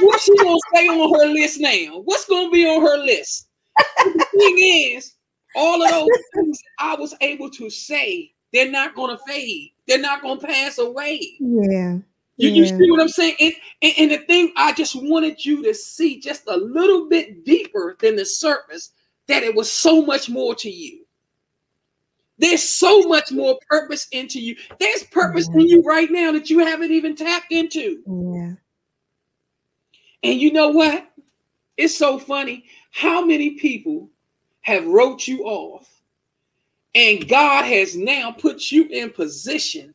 What's 0.00 0.24
she 0.24 0.36
gonna 0.38 0.58
say 0.74 0.86
on 0.88 1.20
her 1.20 1.32
list 1.32 1.60
now? 1.60 2.00
What's 2.04 2.26
gonna 2.26 2.50
be 2.50 2.66
on 2.66 2.82
her 2.82 2.96
list? 2.96 3.48
the 3.76 4.26
thing 4.32 4.56
is, 4.58 5.14
all 5.54 5.82
of 5.82 5.90
those 5.90 6.08
things 6.34 6.58
I 6.78 6.94
was 6.94 7.14
able 7.20 7.50
to 7.50 7.70
say, 7.70 8.32
they're 8.52 8.70
not 8.70 8.94
gonna 8.94 9.18
fade. 9.26 9.70
They're 9.86 9.98
not 9.98 10.22
gonna 10.22 10.40
pass 10.40 10.78
away. 10.78 11.20
Yeah. 11.38 11.98
You, 12.38 12.48
yeah. 12.48 12.54
you 12.54 12.66
see 12.66 12.90
what 12.90 13.00
I'm 13.00 13.08
saying? 13.08 13.36
And, 13.40 13.54
and, 13.82 13.92
and 13.98 14.10
the 14.10 14.18
thing 14.26 14.52
I 14.56 14.72
just 14.72 14.96
wanted 14.96 15.44
you 15.44 15.62
to 15.62 15.74
see 15.74 16.18
just 16.18 16.44
a 16.48 16.56
little 16.56 17.08
bit 17.08 17.44
deeper 17.44 17.96
than 18.00 18.16
the 18.16 18.24
surface 18.24 18.90
that 19.28 19.42
it 19.42 19.54
was 19.54 19.70
so 19.70 20.02
much 20.02 20.28
more 20.28 20.54
to 20.56 20.70
you. 20.70 21.04
There's 22.38 22.62
so 22.62 23.02
much 23.02 23.30
more 23.30 23.58
purpose 23.68 24.08
into 24.10 24.40
you. 24.40 24.56
There's 24.80 25.04
purpose 25.04 25.48
yeah. 25.52 25.60
in 25.60 25.68
you 25.68 25.82
right 25.82 26.10
now 26.10 26.32
that 26.32 26.50
you 26.50 26.58
haven't 26.60 26.90
even 26.90 27.14
tapped 27.14 27.52
into. 27.52 28.02
Yeah. 28.06 28.54
And 30.24 30.40
you 30.40 30.52
know 30.52 30.70
what? 30.70 31.08
It's 31.76 31.96
so 31.96 32.18
funny 32.18 32.64
how 32.90 33.24
many 33.24 33.50
people 33.52 34.10
have 34.62 34.86
wrote 34.86 35.26
you 35.26 35.44
off 35.44 35.88
and 36.94 37.28
God 37.28 37.64
has 37.64 37.96
now 37.96 38.32
put 38.32 38.70
you 38.70 38.86
in 38.88 39.10
position 39.10 39.94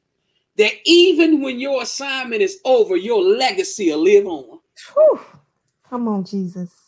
that 0.58 0.74
even 0.86 1.42
when 1.42 1.60
your 1.60 1.84
assignment 1.84 2.42
is 2.42 2.60
over, 2.66 2.96
your 2.96 3.22
legacy 3.22 3.92
will 3.92 4.04
live 4.04 4.26
on. 4.26 4.60
Whew. 4.94 5.20
Come 5.88 6.08
on, 6.08 6.26
Jesus. 6.26 6.87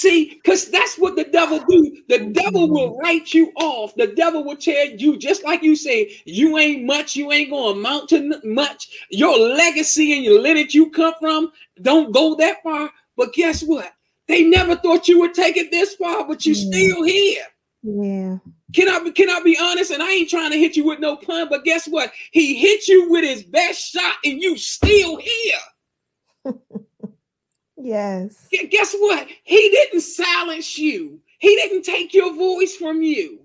See, 0.00 0.30
because 0.42 0.70
that's 0.70 0.96
what 0.96 1.14
the 1.14 1.24
devil 1.24 1.58
do. 1.68 1.98
The 2.08 2.20
mm-hmm. 2.20 2.32
devil 2.32 2.70
will 2.70 2.96
write 2.96 3.34
you 3.34 3.52
off. 3.56 3.94
The 3.96 4.06
devil 4.06 4.42
will 4.42 4.56
tell 4.56 4.86
you, 4.86 5.18
just 5.18 5.44
like 5.44 5.62
you 5.62 5.76
say, 5.76 6.18
you 6.24 6.56
ain't 6.56 6.86
much, 6.86 7.16
you 7.16 7.30
ain't 7.30 7.50
gonna 7.50 7.78
amount 7.78 8.08
to 8.08 8.40
much. 8.42 8.88
Your 9.10 9.38
legacy 9.38 10.14
and 10.14 10.24
your 10.24 10.40
lineage 10.40 10.74
you 10.74 10.88
come 10.90 11.12
from 11.20 11.52
don't 11.82 12.12
go 12.12 12.34
that 12.36 12.62
far. 12.62 12.88
But 13.14 13.34
guess 13.34 13.62
what? 13.62 13.92
They 14.26 14.42
never 14.42 14.74
thought 14.74 15.06
you 15.06 15.20
would 15.20 15.34
take 15.34 15.58
it 15.58 15.70
this 15.70 15.96
far, 15.96 16.26
but 16.26 16.46
you 16.46 16.54
yeah. 16.54 16.70
still 16.70 17.02
here. 17.02 17.44
Yeah. 17.82 18.38
Can 18.72 18.88
I 18.88 19.04
be 19.04 19.12
can 19.12 19.28
I 19.28 19.42
be 19.42 19.58
honest? 19.60 19.90
And 19.90 20.02
I 20.02 20.10
ain't 20.12 20.30
trying 20.30 20.52
to 20.52 20.58
hit 20.58 20.78
you 20.78 20.86
with 20.86 21.00
no 21.00 21.16
pun, 21.16 21.50
but 21.50 21.64
guess 21.64 21.86
what? 21.86 22.10
He 22.30 22.54
hit 22.54 22.88
you 22.88 23.10
with 23.10 23.24
his 23.24 23.42
best 23.42 23.92
shot, 23.92 24.14
and 24.24 24.40
you 24.40 24.56
still 24.56 25.18
here. 25.18 26.54
Yes. 27.82 28.48
Guess 28.70 28.94
what? 28.98 29.26
He 29.44 29.70
didn't 29.70 30.02
silence 30.02 30.78
you. 30.78 31.20
He 31.38 31.56
didn't 31.56 31.82
take 31.82 32.12
your 32.12 32.34
voice 32.34 32.76
from 32.76 33.02
you. 33.02 33.40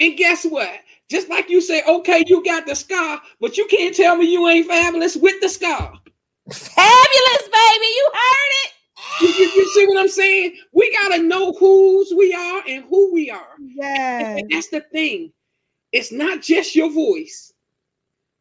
And 0.00 0.16
guess 0.16 0.44
what? 0.44 0.80
Just 1.10 1.28
like 1.28 1.50
you 1.50 1.60
say, 1.60 1.82
okay, 1.88 2.24
you 2.26 2.44
got 2.44 2.66
the 2.66 2.74
scar, 2.74 3.20
but 3.40 3.56
you 3.56 3.66
can't 3.66 3.94
tell 3.94 4.16
me 4.16 4.30
you 4.30 4.48
ain't 4.48 4.66
fabulous 4.66 5.16
with 5.16 5.40
the 5.40 5.48
scar. 5.48 5.92
Fabulous, 6.50 7.42
baby. 7.42 7.86
You 7.86 8.10
heard 8.12 8.52
it. 8.64 8.70
You, 9.20 9.28
you, 9.28 9.50
you, 9.54 9.68
see 9.74 9.86
what 9.86 9.98
I'm 9.98 10.08
saying? 10.08 10.56
We 10.72 10.92
got 10.92 11.16
to 11.16 11.22
know 11.22 11.52
whose 11.52 12.12
we 12.16 12.34
are 12.34 12.62
and 12.66 12.84
who 12.84 13.12
we 13.12 13.30
are. 13.30 13.56
Yeah. 13.60 14.38
That's 14.50 14.68
the 14.68 14.80
thing. 14.92 15.32
It's 15.92 16.10
not 16.10 16.42
just 16.42 16.74
your 16.74 16.90
voice, 16.90 17.52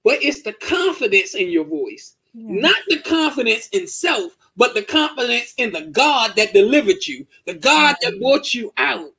but 0.04 0.24
it's 0.24 0.42
the 0.42 0.54
confidence 0.54 1.36
in 1.36 1.50
your 1.50 1.66
voice. 1.66 2.16
Not 2.34 2.76
the 2.88 3.00
confidence 3.00 3.70
in 3.70 3.88
self, 3.88 4.36
but 4.58 4.74
the 4.74 4.84
confidence 4.84 5.54
in 5.58 5.72
the 5.72 5.82
God 5.82 6.34
that 6.36 6.54
delivered 6.54 7.06
you, 7.06 7.26
the 7.46 7.54
God 7.54 7.96
that 8.02 8.14
mm-hmm. 8.14 8.22
brought 8.22 8.54
you 8.54 8.74
out. 8.78 9.12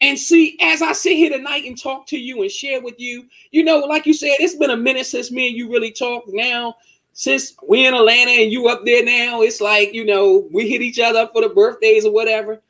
And 0.00 0.18
see, 0.18 0.58
as 0.60 0.82
I 0.82 0.92
sit 0.92 1.16
here 1.16 1.30
tonight 1.30 1.64
and 1.64 1.80
talk 1.80 2.06
to 2.08 2.18
you 2.18 2.42
and 2.42 2.50
share 2.50 2.82
with 2.82 2.98
you, 2.98 3.26
you 3.52 3.64
know, 3.64 3.78
like 3.78 4.06
you 4.06 4.12
said, 4.12 4.36
it's 4.40 4.56
been 4.56 4.70
a 4.70 4.76
minute 4.76 5.06
since 5.06 5.30
me 5.30 5.48
and 5.48 5.56
you 5.56 5.70
really 5.70 5.92
talked. 5.92 6.28
Now, 6.28 6.76
since 7.12 7.54
we're 7.62 7.88
in 7.88 7.94
Atlanta 7.94 8.30
and 8.30 8.52
you 8.52 8.68
up 8.68 8.84
there 8.84 9.04
now, 9.04 9.42
it's 9.42 9.60
like, 9.60 9.94
you 9.94 10.04
know, 10.04 10.48
we 10.52 10.68
hit 10.68 10.82
each 10.82 10.98
other 10.98 11.20
up 11.20 11.32
for 11.32 11.42
the 11.42 11.48
birthdays 11.48 12.04
or 12.04 12.12
whatever. 12.12 12.60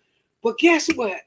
But 0.42 0.58
guess 0.58 0.88
what? 0.94 1.22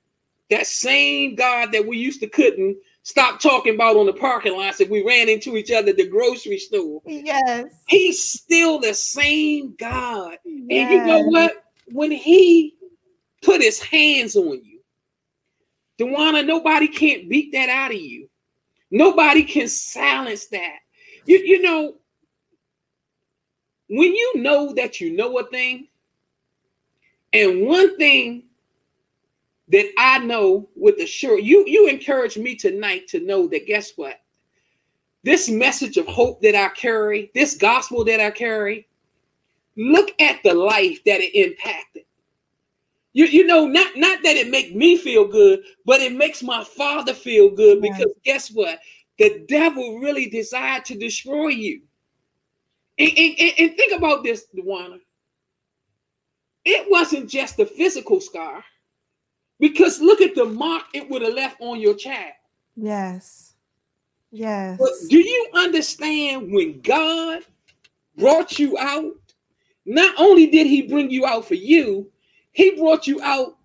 That 0.50 0.68
same 0.68 1.36
God 1.36 1.72
that 1.74 1.86
we 1.86 1.98
used 1.98 2.22
to 2.22 2.28
couldn't 2.28 2.78
stop 3.08 3.40
talking 3.40 3.74
about 3.74 3.96
on 3.96 4.06
the 4.06 4.12
parking 4.12 4.58
lots 4.58 4.82
if 4.82 4.90
we 4.90 5.02
ran 5.02 5.30
into 5.30 5.56
each 5.56 5.72
other 5.72 5.92
at 5.92 5.96
the 5.98 6.06
grocery 6.06 6.58
store. 6.58 7.02
Yes. 7.06 7.72
He's 7.88 8.22
still 8.22 8.80
the 8.80 8.94
same 8.94 9.76
God. 9.80 10.38
yes. 10.44 10.68
And 10.70 10.92
you 10.92 11.06
know 11.06 11.22
what? 11.22 11.64
When 11.94 12.12
he 12.12 12.76
put 13.42 13.62
his 13.62 13.82
hands 13.82 14.36
on 14.36 14.62
you, 14.62 14.82
Dewana, 15.98 16.46
nobody 16.46 16.90
can't 16.90 17.30
beat 17.30 17.54
that 17.54 17.70
out 17.70 17.92
of 17.92 17.98
you. 17.98 18.28
Nobody 18.92 19.44
can 19.44 19.70
silence 19.70 20.48
that. 20.48 20.80
You, 21.26 21.38
you 21.38 21.62
know, 21.62 21.96
when 23.90 24.14
you 24.14 24.34
know 24.36 24.74
that 24.74 25.00
you 25.00 25.16
know 25.16 25.40
a 25.40 25.46
thing, 25.46 25.88
and 27.32 27.66
one 27.66 27.98
thing 27.98 28.47
that 29.70 29.92
I 29.98 30.20
know 30.20 30.70
with 30.76 30.98
the 30.98 31.06
sure, 31.06 31.40
you 31.40 31.66
you 31.68 31.88
encourage 31.88 32.38
me 32.38 32.56
tonight 32.56 33.08
to 33.10 33.20
know 33.20 33.48
that 33.48 33.68
guess 33.68 33.92
what? 33.96 34.22
This 35.24 35.50
message 35.50 35.98
of 35.98 36.08
hope 36.08 36.42
that 36.42 36.56
I 36.56 36.70
carry, 36.70 37.32
this 37.36 37.56
gospel 37.56 38.06
that 38.06 38.20
I 38.22 38.32
carry, 38.32 38.88
look 39.76 40.12
at 40.22 40.42
the 40.44 40.54
life 40.54 41.04
that 41.06 41.22
it 41.22 41.36
impacted. 41.36 42.04
You, 43.14 43.26
you 43.26 43.46
know, 43.48 43.66
not 43.68 43.98
not 43.98 44.22
that 44.24 44.36
it 44.38 44.50
make 44.50 44.76
me 44.76 44.96
feel 44.98 45.26
good, 45.28 45.62
but 45.86 46.02
it 46.02 46.14
makes 46.14 46.44
my 46.44 46.64
father 46.64 47.14
feel 47.14 47.50
good 47.50 47.82
because 47.82 48.12
guess 48.24 48.50
what? 48.52 48.80
The 49.18 49.44
devil 49.48 50.00
really 50.00 50.30
desired 50.30 50.86
to 50.86 50.96
destroy 50.96 51.48
you. 51.48 51.82
And, 53.00 53.10
and, 53.18 53.36
and- 53.60 53.76
think 53.76 53.94
about 53.98 54.24
this, 54.24 54.46
Dewana. 54.56 55.00
It 56.66 56.90
wasn't 56.92 57.30
just 57.30 57.58
the 57.58 57.66
physical 57.66 58.22
scar, 58.22 58.64
because 59.60 60.00
look 60.00 60.22
at 60.22 60.36
the 60.36 60.46
mark 60.46 60.84
it 60.94 61.10
would 61.10 61.22
have 61.22 61.34
left 61.34 61.58
on 61.62 61.80
your 61.80 61.96
child. 61.96 62.34
Yes. 62.76 63.54
Yes. 64.32 64.78
But 64.80 64.92
do 65.10 65.18
you 65.18 65.48
understand 65.54 66.52
when 66.52 66.82
God 66.82 67.42
brought 68.18 68.60
you 68.60 68.78
out? 68.78 69.14
Not 69.86 70.14
only 70.20 70.48
did 70.48 70.68
He 70.68 70.82
bring 70.84 71.10
you 71.10 71.26
out 71.26 71.46
for 71.48 71.56
you, 71.56 72.12
He 72.52 72.72
brought 72.72 73.08
you 73.08 73.22
out 73.22 73.58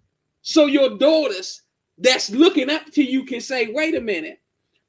so 0.43 0.67
your 0.67 0.97
daughters 0.97 1.63
that's 1.99 2.31
looking 2.31 2.71
up 2.71 2.87
to 2.93 3.03
you 3.03 3.25
can 3.25 3.41
say, 3.41 3.69
"Wait 3.73 3.95
a 3.95 4.01
minute, 4.01 4.41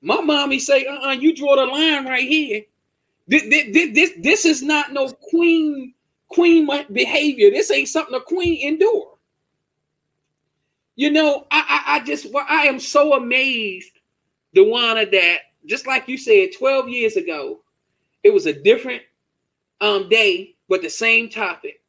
my 0.02 0.22
mommy 0.22 0.60
say, 0.60 0.86
uh, 0.86 1.10
uh 1.10 1.12
you 1.12 1.36
draw 1.36 1.56
the 1.56 1.66
line 1.66 2.06
right 2.06 2.28
here. 2.28 2.64
This, 3.28 3.44
this, 3.44 3.94
this, 3.94 4.12
this 4.20 4.46
is 4.46 4.62
not 4.62 4.94
no 4.94 5.10
queen 5.10 5.94
queen 6.28 6.68
behavior. 6.92 7.52
This 7.52 7.72
ain't 7.72 7.90
something 7.90 8.16
a 8.16 8.22
queen 8.22 8.68
endure." 8.68 9.13
You 10.96 11.12
know, 11.12 11.48
I, 11.50 11.84
I, 11.88 11.96
I 11.96 12.00
just, 12.06 12.32
well, 12.32 12.46
I 12.48 12.68
am 12.68 12.80
so 12.80 13.14
amazed, 13.14 14.00
Dewana, 14.56 15.10
that 15.12 15.38
just 15.66 15.88
like 15.88 16.08
you 16.08 16.18
said 16.18 16.50
12 16.58 16.90
years 16.90 17.16
ago, 17.16 17.62
it 18.24 18.34
was 18.34 18.46
a 18.46 18.54
different 18.54 19.02
um 19.82 20.08
day, 20.10 20.56
but 20.70 20.82
the 20.82 20.90
same 20.90 21.30
topic. 21.30 21.82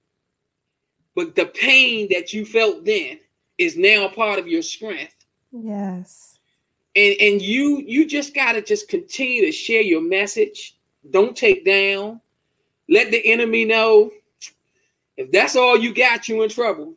But 1.14 1.36
the 1.36 1.46
pain 1.46 2.08
that 2.10 2.32
you 2.32 2.44
felt 2.44 2.84
then 2.84 3.20
is 3.58 3.76
now 3.76 4.08
part 4.08 4.38
of 4.38 4.48
your 4.48 4.62
strength. 4.62 5.14
yes. 5.52 6.38
And 6.96 7.14
and 7.20 7.42
you 7.42 7.82
you 7.86 8.06
just 8.06 8.34
gotta 8.34 8.62
just 8.62 8.88
continue 8.88 9.44
to 9.44 9.52
share 9.52 9.82
your 9.82 10.00
message. 10.00 10.76
Don't 11.10 11.36
take 11.36 11.64
down. 11.64 12.20
Let 12.88 13.10
the 13.10 13.24
enemy 13.32 13.64
know 13.64 14.10
if 15.16 15.30
that's 15.30 15.56
all 15.56 15.76
you 15.76 15.94
got, 15.94 16.28
you 16.28 16.42
in 16.42 16.50
trouble. 16.50 16.94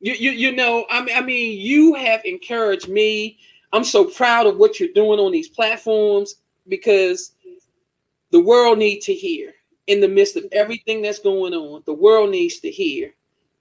You 0.00 0.12
you 0.12 0.30
you 0.30 0.52
know, 0.52 0.86
I 0.90 1.02
mean, 1.02 1.16
I 1.16 1.22
mean, 1.22 1.60
you 1.60 1.94
have 1.94 2.24
encouraged 2.24 2.88
me. 2.88 3.38
I'm 3.72 3.84
so 3.84 4.04
proud 4.04 4.46
of 4.46 4.56
what 4.56 4.80
you're 4.80 4.92
doing 4.94 5.18
on 5.18 5.32
these 5.32 5.48
platforms 5.48 6.36
because 6.68 7.32
the 8.30 8.40
world 8.40 8.78
needs 8.78 9.06
to 9.06 9.14
hear 9.14 9.52
in 9.86 10.00
the 10.00 10.08
midst 10.08 10.36
of 10.36 10.44
everything 10.52 11.02
that's 11.02 11.18
going 11.18 11.54
on. 11.54 11.82
The 11.86 11.94
world 11.94 12.30
needs 12.30 12.60
to 12.60 12.70
hear 12.70 13.14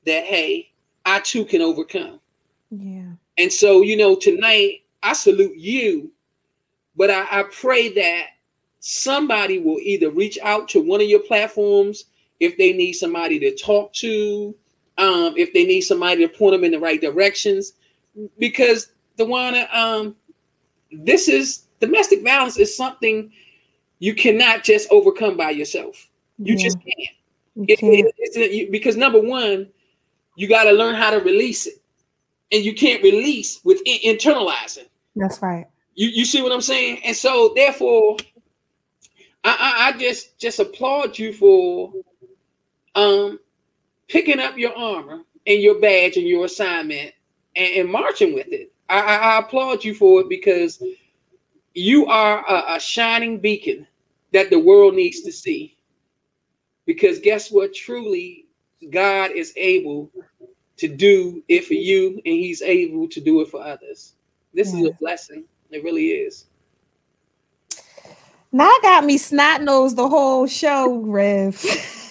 that 0.06 0.26
hey, 0.26 0.72
I 1.06 1.20
too 1.22 1.46
can 1.46 1.62
overcome. 1.62 2.20
Yeah. 2.70 3.12
And 3.38 3.52
so, 3.52 3.82
you 3.82 3.98
know, 3.98 4.16
tonight 4.16 4.82
I 5.04 5.14
salute 5.14 5.58
you, 5.58 6.12
but 6.96 7.10
I, 7.10 7.40
I 7.40 7.44
pray 7.44 7.94
that 7.94 8.28
somebody 8.80 9.60
will 9.60 9.80
either 9.80 10.10
reach 10.10 10.38
out 10.44 10.68
to 10.70 10.82
one 10.82 11.02
of 11.02 11.08
your 11.08 11.20
platforms 11.20 12.06
if 12.40 12.58
they 12.58 12.74
need 12.74 12.94
somebody 12.94 13.40
to 13.40 13.56
talk 13.56 13.94
to, 13.94 14.56
um, 14.98 15.34
if 15.38 15.54
they 15.54 15.66
need 15.66 15.82
somebody 15.82 16.28
to 16.28 16.30
point 16.34 16.54
them 16.54 16.64
in 16.64 16.72
the 16.72 16.80
right 16.80 17.00
directions, 17.00 17.74
because 18.38 18.92
the 19.18 19.26
one, 19.26 19.56
um, 19.72 20.16
this 20.92 21.28
is 21.28 21.66
domestic 21.80 22.24
violence 22.24 22.58
is 22.58 22.76
something 22.76 23.32
you 24.00 24.14
cannot 24.14 24.64
just 24.64 24.88
overcome 24.92 25.38
by 25.38 25.52
yourself. 25.52 26.08
You 26.38 26.56
Yeah. 26.56 26.64
just 26.64 26.78
can't. 26.80 27.18
You 27.56 27.66
It- 27.80 28.14
it- 28.20 28.52
you- 28.52 28.70
because 28.70 28.96
number 28.96 29.20
one, 29.20 29.72
you 30.36 30.48
got 30.48 30.66
to 30.66 30.72
learn 30.72 30.96
how 30.96 31.10
to 31.10 31.18
release 31.18 31.66
it, 31.66 31.82
and 32.52 32.64
you 32.64 32.74
can't 32.74 33.02
release 33.02 33.60
with 33.64 33.82
in- 33.86 34.16
internalizing. 34.16 34.88
That's 35.16 35.42
right. 35.42 35.66
You 35.96 36.10
you 36.10 36.26
see 36.26 36.44
what 36.44 36.52
I'm 36.52 36.62
saying? 36.62 37.02
And 37.04 37.16
so 37.16 37.54
therefore, 37.56 38.18
I, 39.44 39.58
I 39.60 39.88
I 39.88 39.98
just 39.98 40.38
just 40.38 40.60
applaud 40.60 41.18
you 41.18 41.34
for 41.34 41.92
um 42.94 43.40
picking 44.08 44.40
up 44.40 44.58
your 44.58 44.76
armor 44.76 45.22
and 45.46 45.62
your 45.62 45.80
badge 45.80 46.18
and 46.18 46.28
your 46.28 46.46
assignment 46.46 47.14
and, 47.56 47.74
and 47.76 47.90
marching 47.90 48.34
with 48.34 48.48
it. 48.48 48.72
I, 48.90 49.00
I, 49.00 49.16
I 49.16 49.40
applaud 49.40 49.84
you 49.84 49.94
for 49.94 50.22
it 50.22 50.30
because 50.30 50.82
you 51.74 52.06
are 52.08 52.46
a, 52.48 52.76
a 52.76 52.80
shining 52.80 53.40
beacon 53.40 53.88
that 54.34 54.50
the 54.50 54.60
world 54.60 54.96
needs 54.96 55.22
to 55.22 55.32
see. 55.32 55.78
Because 56.86 57.20
guess 57.20 57.52
what? 57.52 57.74
Truly, 57.74 58.46
God 58.90 59.32
is 59.32 59.54
able 59.58 60.10
to 60.78 60.88
do 60.88 61.44
it 61.48 61.66
for 61.66 61.74
you, 61.74 62.22
and 62.26 62.36
He's 62.36 62.62
able 62.62 63.08
to 63.10 63.20
do 63.20 63.42
it 63.42 63.50
for 63.50 63.62
others. 63.62 64.14
This 64.54 64.70
is 64.70 64.86
a 64.86 64.92
mm. 64.92 65.00
blessing. 65.00 65.44
It 65.72 65.84
really 65.84 66.08
is. 66.08 66.46
Now 68.52 68.72
got 68.82 69.04
me 69.04 69.18
snot 69.18 69.62
nose 69.62 69.96
the 69.96 70.08
whole 70.08 70.48
show, 70.48 71.00
Rev. 71.00 71.56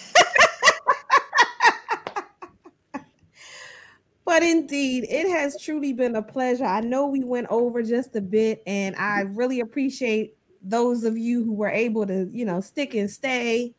but 4.37 4.45
indeed, 4.45 5.07
it 5.09 5.27
has 5.27 5.59
truly 5.59 5.93
been 5.93 6.15
a 6.15 6.21
pleasure. 6.21 6.63
I 6.63 6.81
know 6.81 7.07
we 7.07 7.23
went 7.23 7.47
over 7.49 7.81
just 7.81 8.15
a 8.15 8.21
bit, 8.21 8.61
and 8.67 8.95
I 8.95 9.21
really 9.21 9.61
appreciate 9.61 10.37
those 10.61 11.03
of 11.03 11.17
you 11.17 11.43
who 11.43 11.53
were 11.53 11.71
able 11.71 12.05
to, 12.05 12.29
you 12.31 12.45
know, 12.45 12.61
stick 12.61 12.93
and 12.93 13.09
stay. 13.09 13.73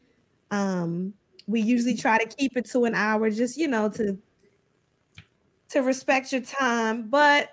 Um, 0.50 1.14
we 1.46 1.61
usually 1.61 1.94
try 1.94 2.18
to 2.18 2.26
keep 2.26 2.56
it 2.56 2.68
to 2.70 2.86
an 2.86 2.96
hour, 2.96 3.30
just 3.30 3.56
you 3.56 3.68
know, 3.68 3.88
to 3.90 4.18
to 5.68 5.80
respect 5.82 6.32
your 6.32 6.40
time. 6.40 7.09
But 7.09 7.52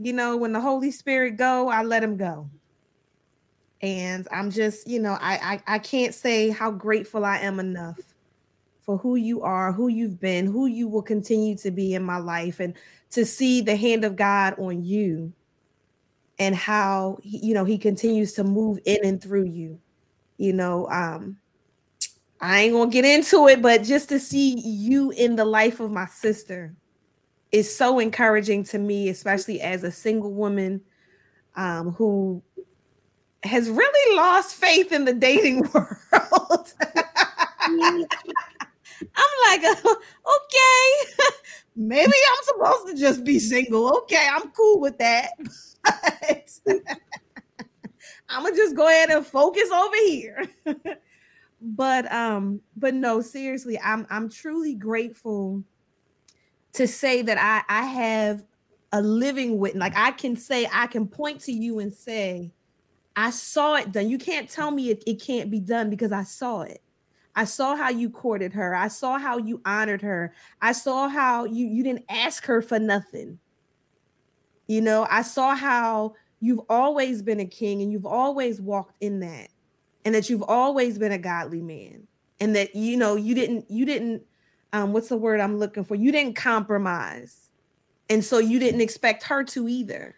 you 0.00 0.12
know, 0.12 0.36
when 0.36 0.52
the 0.52 0.60
Holy 0.60 0.90
Spirit 0.90 1.36
go, 1.36 1.68
I 1.68 1.84
let 1.84 2.02
him 2.02 2.16
go 2.16 2.50
and 3.80 4.26
i'm 4.30 4.50
just 4.50 4.88
you 4.88 4.98
know 5.00 5.18
I, 5.20 5.60
I 5.66 5.74
i 5.74 5.78
can't 5.78 6.14
say 6.14 6.48
how 6.48 6.70
grateful 6.70 7.24
i 7.24 7.38
am 7.38 7.58
enough 7.58 8.13
for 8.84 8.98
who 8.98 9.16
you 9.16 9.42
are 9.42 9.72
who 9.72 9.88
you've 9.88 10.20
been 10.20 10.46
who 10.46 10.66
you 10.66 10.86
will 10.88 11.02
continue 11.02 11.56
to 11.56 11.70
be 11.70 11.94
in 11.94 12.02
my 12.02 12.18
life 12.18 12.60
and 12.60 12.74
to 13.10 13.24
see 13.24 13.60
the 13.60 13.76
hand 13.76 14.04
of 14.04 14.16
god 14.16 14.58
on 14.58 14.84
you 14.84 15.32
and 16.38 16.54
how 16.54 17.18
you 17.22 17.54
know 17.54 17.64
he 17.64 17.78
continues 17.78 18.32
to 18.32 18.44
move 18.44 18.78
in 18.84 18.98
and 19.04 19.22
through 19.22 19.44
you 19.44 19.78
you 20.36 20.52
know 20.52 20.88
um 20.90 21.36
i 22.40 22.60
ain't 22.62 22.74
gonna 22.74 22.90
get 22.90 23.04
into 23.04 23.48
it 23.48 23.62
but 23.62 23.82
just 23.82 24.08
to 24.08 24.18
see 24.18 24.58
you 24.60 25.10
in 25.12 25.36
the 25.36 25.44
life 25.44 25.80
of 25.80 25.90
my 25.90 26.06
sister 26.06 26.74
is 27.52 27.74
so 27.74 27.98
encouraging 27.98 28.64
to 28.64 28.78
me 28.78 29.08
especially 29.08 29.60
as 29.60 29.84
a 29.84 29.90
single 29.90 30.32
woman 30.32 30.80
um 31.56 31.92
who 31.92 32.42
has 33.44 33.68
really 33.68 34.16
lost 34.16 34.56
faith 34.56 34.92
in 34.92 35.04
the 35.04 35.12
dating 35.12 35.68
world. 35.74 36.72
I'm 39.00 39.60
like, 39.62 39.64
okay, 39.86 41.32
maybe 41.76 42.12
I'm 42.12 42.44
supposed 42.44 42.86
to 42.88 42.94
just 43.00 43.24
be 43.24 43.38
single. 43.38 43.96
Okay, 43.98 44.26
I'm 44.30 44.50
cool 44.50 44.80
with 44.80 44.98
that. 44.98 45.30
I'm 48.28 48.42
gonna 48.42 48.56
just 48.56 48.74
go 48.74 48.88
ahead 48.88 49.10
and 49.10 49.26
focus 49.26 49.70
over 49.70 49.96
here. 49.96 50.44
but 51.60 52.10
um, 52.12 52.60
but 52.76 52.94
no, 52.94 53.20
seriously, 53.20 53.78
I'm 53.80 54.06
I'm 54.10 54.28
truly 54.28 54.74
grateful 54.74 55.62
to 56.74 56.86
say 56.86 57.22
that 57.22 57.38
I 57.38 57.62
I 57.68 57.84
have 57.84 58.44
a 58.92 59.02
living 59.02 59.58
witness. 59.58 59.80
Like 59.80 59.96
I 59.96 60.12
can 60.12 60.36
say, 60.36 60.68
I 60.72 60.86
can 60.86 61.06
point 61.06 61.40
to 61.42 61.52
you 61.52 61.80
and 61.80 61.92
say, 61.92 62.52
I 63.16 63.30
saw 63.30 63.74
it 63.74 63.92
done. 63.92 64.08
You 64.08 64.18
can't 64.18 64.48
tell 64.48 64.70
me 64.70 64.90
it, 64.90 65.02
it 65.06 65.20
can't 65.20 65.50
be 65.50 65.60
done 65.60 65.90
because 65.90 66.12
I 66.12 66.22
saw 66.22 66.62
it. 66.62 66.83
I 67.36 67.44
saw 67.44 67.76
how 67.76 67.90
you 67.90 68.10
courted 68.10 68.52
her. 68.52 68.74
I 68.74 68.88
saw 68.88 69.18
how 69.18 69.38
you 69.38 69.60
honored 69.64 70.02
her. 70.02 70.32
I 70.62 70.72
saw 70.72 71.08
how 71.08 71.44
you 71.44 71.66
you 71.66 71.82
didn't 71.82 72.04
ask 72.08 72.44
her 72.46 72.62
for 72.62 72.78
nothing. 72.78 73.38
You 74.66 74.80
know, 74.80 75.06
I 75.10 75.22
saw 75.22 75.54
how 75.54 76.14
you've 76.40 76.60
always 76.68 77.22
been 77.22 77.40
a 77.40 77.44
king 77.44 77.82
and 77.82 77.90
you've 77.90 78.06
always 78.06 78.60
walked 78.60 78.96
in 79.00 79.20
that 79.20 79.48
and 80.04 80.14
that 80.14 80.30
you've 80.30 80.42
always 80.42 80.98
been 80.98 81.12
a 81.12 81.18
godly 81.18 81.62
man 81.62 82.06
and 82.40 82.54
that 82.54 82.74
you 82.74 82.96
know 82.96 83.16
you 83.16 83.34
didn't 83.34 83.70
you 83.70 83.84
didn't 83.84 84.22
um 84.72 84.92
what's 84.92 85.08
the 85.08 85.16
word 85.16 85.40
I'm 85.40 85.58
looking 85.58 85.84
for? 85.84 85.94
You 85.96 86.12
didn't 86.12 86.34
compromise. 86.36 87.50
And 88.10 88.24
so 88.24 88.38
you 88.38 88.58
didn't 88.58 88.80
expect 88.80 89.24
her 89.24 89.42
to 89.44 89.68
either. 89.68 90.16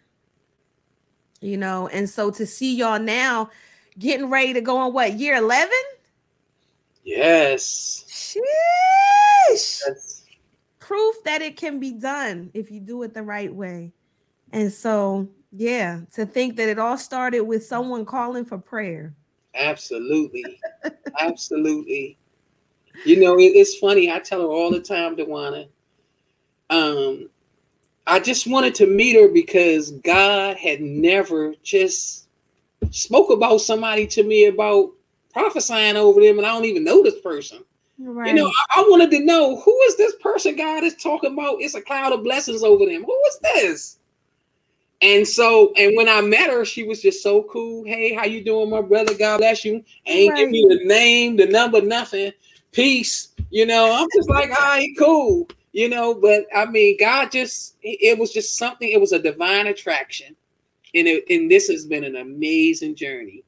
You 1.41 1.57
know, 1.57 1.87
and 1.87 2.09
so 2.09 2.31
to 2.31 2.45
see 2.45 2.75
y'all 2.75 2.99
now 2.99 3.49
getting 3.97 4.29
ready 4.29 4.53
to 4.53 4.61
go 4.61 4.77
on 4.77 4.93
what 4.93 5.13
year 5.13 5.35
11? 5.35 5.69
Yes. 7.07 8.03
Sheesh. 8.09 8.41
Yes. 9.49 10.25
Proof 10.79 11.15
that 11.23 11.41
it 11.41 11.55
can 11.55 11.79
be 11.79 11.93
done 11.93 12.51
if 12.53 12.69
you 12.69 12.81
do 12.81 13.01
it 13.03 13.13
the 13.13 13.23
right 13.23 13.53
way. 13.53 13.93
And 14.51 14.71
so, 14.71 15.29
yeah, 15.53 16.01
to 16.15 16.25
think 16.25 16.57
that 16.57 16.67
it 16.67 16.77
all 16.77 16.97
started 16.97 17.41
with 17.41 17.65
someone 17.65 18.03
calling 18.03 18.43
for 18.43 18.57
prayer. 18.57 19.15
Absolutely. 19.55 20.59
Absolutely. 21.19 22.17
You 23.05 23.21
know, 23.21 23.39
it, 23.39 23.53
it's 23.55 23.77
funny. 23.77 24.11
I 24.11 24.19
tell 24.19 24.41
her 24.41 24.47
all 24.47 24.69
the 24.69 24.81
time, 24.81 25.15
Dewana. 25.15 25.69
Um, 26.69 27.29
I 28.05 28.19
just 28.19 28.47
wanted 28.47 28.75
to 28.75 28.85
meet 28.85 29.15
her 29.15 29.29
because 29.29 29.91
God 29.91 30.57
had 30.57 30.81
never 30.81 31.53
just 31.63 32.27
spoke 32.91 33.29
about 33.29 33.61
somebody 33.61 34.05
to 34.07 34.23
me 34.23 34.47
about 34.47 34.91
prophesying 35.37 35.95
over 35.95 36.21
them, 36.21 36.37
and 36.37 36.47
I 36.47 36.53
don't 36.53 36.65
even 36.65 36.83
know 36.83 37.03
this 37.03 37.19
person. 37.21 37.63
Right. 37.99 38.29
You 38.29 38.33
know, 38.33 38.47
I, 38.47 38.81
I, 38.81 38.85
wanted 38.89 39.11
to 39.11 39.19
know 39.19 39.59
who 39.59 39.79
is 39.81 39.97
this 39.97 40.15
person 40.15 40.55
God 40.55 40.83
is 40.83 40.95
talking 40.95 41.33
about? 41.33 41.57
It's 41.61 41.75
a 41.75 41.81
cloud 41.81 42.13
of 42.13 42.23
blessings 42.23 42.63
over 42.63 42.85
them. 42.85 43.03
Who 43.03 43.21
is 43.27 43.39
this? 43.41 43.99
And 45.01 45.27
so, 45.27 45.73
and 45.77 45.95
when 45.95 46.09
I 46.09 46.21
met 46.21 46.49
her, 46.49 46.65
she 46.65 46.83
was 46.83 47.01
just 47.01 47.21
so 47.21 47.43
cool. 47.43 47.83
Hey, 47.85 48.13
how 48.13 48.25
you 48.25 48.43
doing, 48.43 48.69
my 48.69 48.81
brother? 48.81 49.15
God 49.15 49.37
bless 49.37 49.63
you. 49.63 49.83
Ain't 50.05 50.31
right. 50.31 50.39
give 50.39 50.49
me 50.49 50.65
the 50.67 50.85
name, 50.85 51.37
the 51.37 51.45
number, 51.45 51.81
nothing. 51.81 52.31
Peace. 52.71 53.29
You 53.49 53.65
know, 53.65 53.91
I'm 53.93 54.07
just 54.15 54.29
like, 54.29 54.51
I 54.51 54.55
all 54.55 54.67
right, 54.69 54.89
cool. 54.97 55.49
You 55.71 55.89
know, 55.89 56.15
but 56.15 56.45
I 56.55 56.65
mean, 56.65 56.97
God 56.99 57.31
just 57.31 57.77
it 57.81 58.17
was 58.17 58.31
just 58.31 58.57
something, 58.57 58.89
it 58.89 58.99
was 58.99 59.11
a 59.11 59.19
divine 59.19 59.67
attraction. 59.67 60.35
And 60.95 61.07
it, 61.07 61.25
and 61.29 61.49
this 61.49 61.67
has 61.67 61.85
been 61.85 62.03
an 62.03 62.15
amazing 62.15 62.95
journey. 62.95 63.43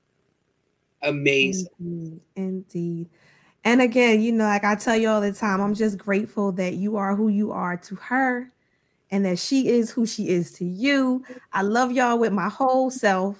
Amazing. 1.01 1.67
Indeed. 1.79 2.21
Indeed. 2.35 3.09
And 3.63 3.81
again, 3.81 4.21
you 4.21 4.31
know, 4.31 4.45
like 4.45 4.63
I 4.63 4.75
tell 4.75 4.95
you 4.95 5.09
all 5.09 5.21
the 5.21 5.33
time, 5.33 5.61
I'm 5.61 5.73
just 5.73 5.97
grateful 5.97 6.51
that 6.53 6.75
you 6.75 6.97
are 6.97 7.15
who 7.15 7.27
you 7.27 7.51
are 7.51 7.77
to 7.77 7.95
her 7.95 8.51
and 9.11 9.25
that 9.25 9.39
she 9.39 9.67
is 9.67 9.91
who 9.91 10.05
she 10.05 10.29
is 10.29 10.51
to 10.53 10.65
you. 10.65 11.23
I 11.51 11.61
love 11.63 11.91
y'all 11.91 12.19
with 12.19 12.31
my 12.31 12.49
whole 12.49 12.89
self. 12.89 13.37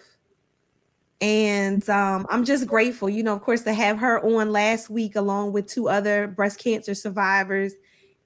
And 1.21 1.87
um, 1.89 2.25
I'm 2.29 2.45
just 2.45 2.65
grateful, 2.65 3.09
you 3.09 3.23
know, 3.23 3.35
of 3.35 3.41
course, 3.41 3.63
to 3.63 3.73
have 3.73 3.97
her 3.99 4.23
on 4.23 4.51
last 4.51 4.89
week 4.89 5.15
along 5.15 5.51
with 5.51 5.67
two 5.67 5.89
other 5.89 6.27
breast 6.27 6.59
cancer 6.59 6.93
survivors. 6.93 7.73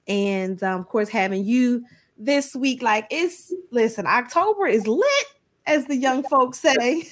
And 0.06 0.62
um, 0.62 0.80
of 0.80 0.88
course, 0.88 1.08
having 1.08 1.44
you 1.44 1.84
this 2.16 2.54
week. 2.54 2.82
Like, 2.82 3.06
it's 3.10 3.52
listen, 3.70 4.06
October 4.06 4.66
is 4.66 4.86
lit, 4.86 5.26
as 5.66 5.86
the 5.86 5.96
young 5.96 6.22
folks 6.22 6.60
say. 6.60 7.08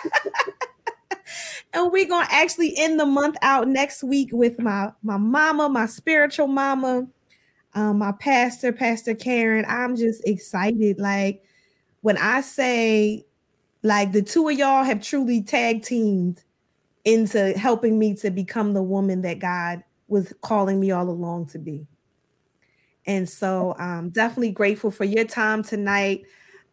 and 1.72 1.92
we're 1.92 2.08
gonna 2.08 2.28
actually 2.30 2.76
end 2.76 3.00
the 3.00 3.06
month 3.06 3.36
out 3.42 3.68
next 3.68 4.02
week 4.04 4.30
with 4.32 4.58
my 4.58 4.92
my 5.02 5.16
mama, 5.16 5.68
my 5.68 5.86
spiritual 5.86 6.46
mama, 6.46 7.06
um, 7.74 7.98
my 7.98 8.12
pastor, 8.12 8.72
Pastor 8.72 9.14
Karen. 9.14 9.64
I'm 9.66 9.96
just 9.96 10.26
excited. 10.26 10.98
Like 10.98 11.42
when 12.02 12.18
I 12.18 12.42
say, 12.42 13.24
like 13.82 14.12
the 14.12 14.22
two 14.22 14.48
of 14.48 14.58
y'all 14.58 14.84
have 14.84 15.02
truly 15.02 15.42
tag 15.42 15.82
teamed 15.82 16.42
into 17.04 17.52
helping 17.58 17.98
me 17.98 18.14
to 18.14 18.30
become 18.30 18.74
the 18.74 18.82
woman 18.82 19.22
that 19.22 19.38
God 19.38 19.82
was 20.08 20.32
calling 20.42 20.78
me 20.78 20.90
all 20.90 21.08
along 21.08 21.46
to 21.46 21.58
be. 21.58 21.86
And 23.06 23.28
so 23.28 23.74
I'm 23.78 23.98
um, 23.98 24.10
definitely 24.10 24.52
grateful 24.52 24.90
for 24.90 25.04
your 25.04 25.24
time 25.24 25.64
tonight. 25.64 26.22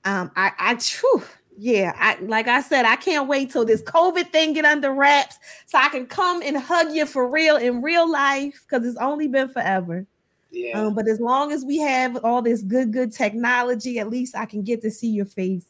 Um, 0.05 0.31
I, 0.35 0.51
I, 0.59 0.75
whew, 0.75 1.23
yeah, 1.61 1.93
I 1.97 2.17
like 2.21 2.47
I 2.47 2.61
said, 2.61 2.85
I 2.85 2.95
can't 2.95 3.27
wait 3.27 3.51
till 3.51 3.65
this 3.65 3.83
COVID 3.83 4.31
thing 4.31 4.53
get 4.53 4.63
under 4.63 4.93
wraps 4.93 5.37
so 5.65 5.77
I 5.77 5.89
can 5.89 6.05
come 6.05 6.41
and 6.41 6.55
hug 6.55 6.93
you 6.93 7.05
for 7.05 7.29
real 7.29 7.57
in 7.57 7.81
real 7.81 8.09
life 8.09 8.65
because 8.67 8.87
it's 8.87 8.97
only 8.97 9.27
been 9.27 9.49
forever. 9.49 10.05
Yeah. 10.51 10.79
Um, 10.79 10.95
but 10.95 11.07
as 11.09 11.19
long 11.19 11.51
as 11.51 11.65
we 11.65 11.77
have 11.79 12.23
all 12.23 12.41
this 12.41 12.61
good, 12.61 12.93
good 12.93 13.11
technology, 13.11 13.99
at 13.99 14.09
least 14.09 14.37
I 14.37 14.45
can 14.45 14.63
get 14.63 14.81
to 14.83 14.89
see 14.89 15.09
your 15.09 15.25
face. 15.25 15.65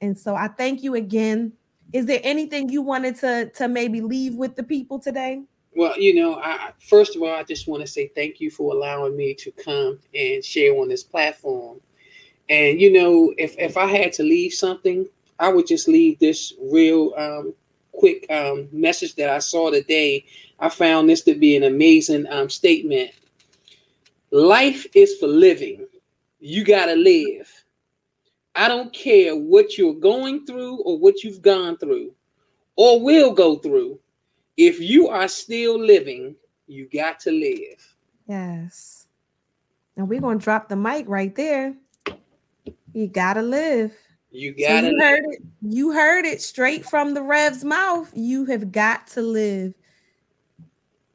And 0.00 0.18
so 0.18 0.34
I 0.34 0.48
thank 0.48 0.82
you 0.82 0.96
again. 0.96 1.52
Is 1.92 2.06
there 2.06 2.20
anything 2.24 2.68
you 2.68 2.82
wanted 2.82 3.14
to 3.16 3.50
to 3.54 3.68
maybe 3.68 4.00
leave 4.00 4.34
with 4.34 4.56
the 4.56 4.64
people 4.64 4.98
today? 4.98 5.42
Well, 5.76 5.96
you 5.96 6.16
know, 6.16 6.40
I, 6.42 6.72
first 6.80 7.14
of 7.14 7.22
all, 7.22 7.32
I 7.32 7.44
just 7.44 7.68
want 7.68 7.82
to 7.82 7.86
say 7.86 8.08
thank 8.08 8.40
you 8.40 8.50
for 8.50 8.74
allowing 8.74 9.16
me 9.16 9.34
to 9.34 9.52
come 9.52 10.00
and 10.12 10.44
share 10.44 10.74
on 10.74 10.88
this 10.88 11.04
platform. 11.04 11.80
And 12.48 12.80
you 12.80 12.92
know, 12.92 13.32
if 13.38 13.56
if 13.58 13.76
I 13.76 13.86
had 13.86 14.12
to 14.14 14.24
leave 14.24 14.52
something, 14.52 15.06
I 15.40 15.48
would 15.48 15.66
just 15.66 15.88
leave 15.88 16.18
this 16.18 16.52
real 16.60 17.14
um, 17.16 17.54
quick 17.92 18.26
um, 18.30 18.68
message 18.70 19.14
that 19.14 19.30
I 19.30 19.38
saw 19.38 19.70
today. 19.70 20.26
I 20.58 20.68
found 20.68 21.08
this 21.08 21.22
to 21.22 21.34
be 21.34 21.56
an 21.56 21.62
amazing 21.62 22.26
um, 22.28 22.50
statement. 22.50 23.10
Life 24.30 24.86
is 24.94 25.16
for 25.18 25.26
living. 25.26 25.86
You 26.40 26.62
got 26.62 26.86
to 26.86 26.94
live. 26.94 27.50
I 28.54 28.68
don't 28.68 28.92
care 28.92 29.34
what 29.34 29.78
you're 29.78 29.94
going 29.94 30.44
through 30.44 30.82
or 30.82 30.98
what 30.98 31.24
you've 31.24 31.40
gone 31.40 31.78
through 31.78 32.12
or 32.76 33.00
will 33.00 33.32
go 33.32 33.56
through. 33.56 33.98
If 34.58 34.78
you 34.78 35.08
are 35.08 35.28
still 35.28 35.82
living, 35.82 36.36
you 36.66 36.86
got 36.92 37.18
to 37.20 37.30
live. 37.32 37.96
Yes. 38.28 39.06
And 39.96 40.06
we're 40.06 40.20
going 40.20 40.38
to 40.38 40.44
drop 40.44 40.68
the 40.68 40.76
mic 40.76 41.08
right 41.08 41.34
there. 41.34 41.74
You 42.92 43.06
got 43.06 43.34
to 43.34 43.42
live. 43.42 43.94
You 44.32 44.52
got 44.52 44.84
so 44.84 44.90
you 44.90 45.00
heard 45.00 45.24
it. 45.24 45.42
You 45.62 45.92
heard 45.92 46.24
it 46.24 46.40
straight 46.40 46.84
from 46.84 47.14
the 47.14 47.22
Rev's 47.22 47.64
mouth. 47.64 48.10
You 48.14 48.44
have 48.46 48.70
got 48.70 49.08
to 49.08 49.22
live. 49.22 49.74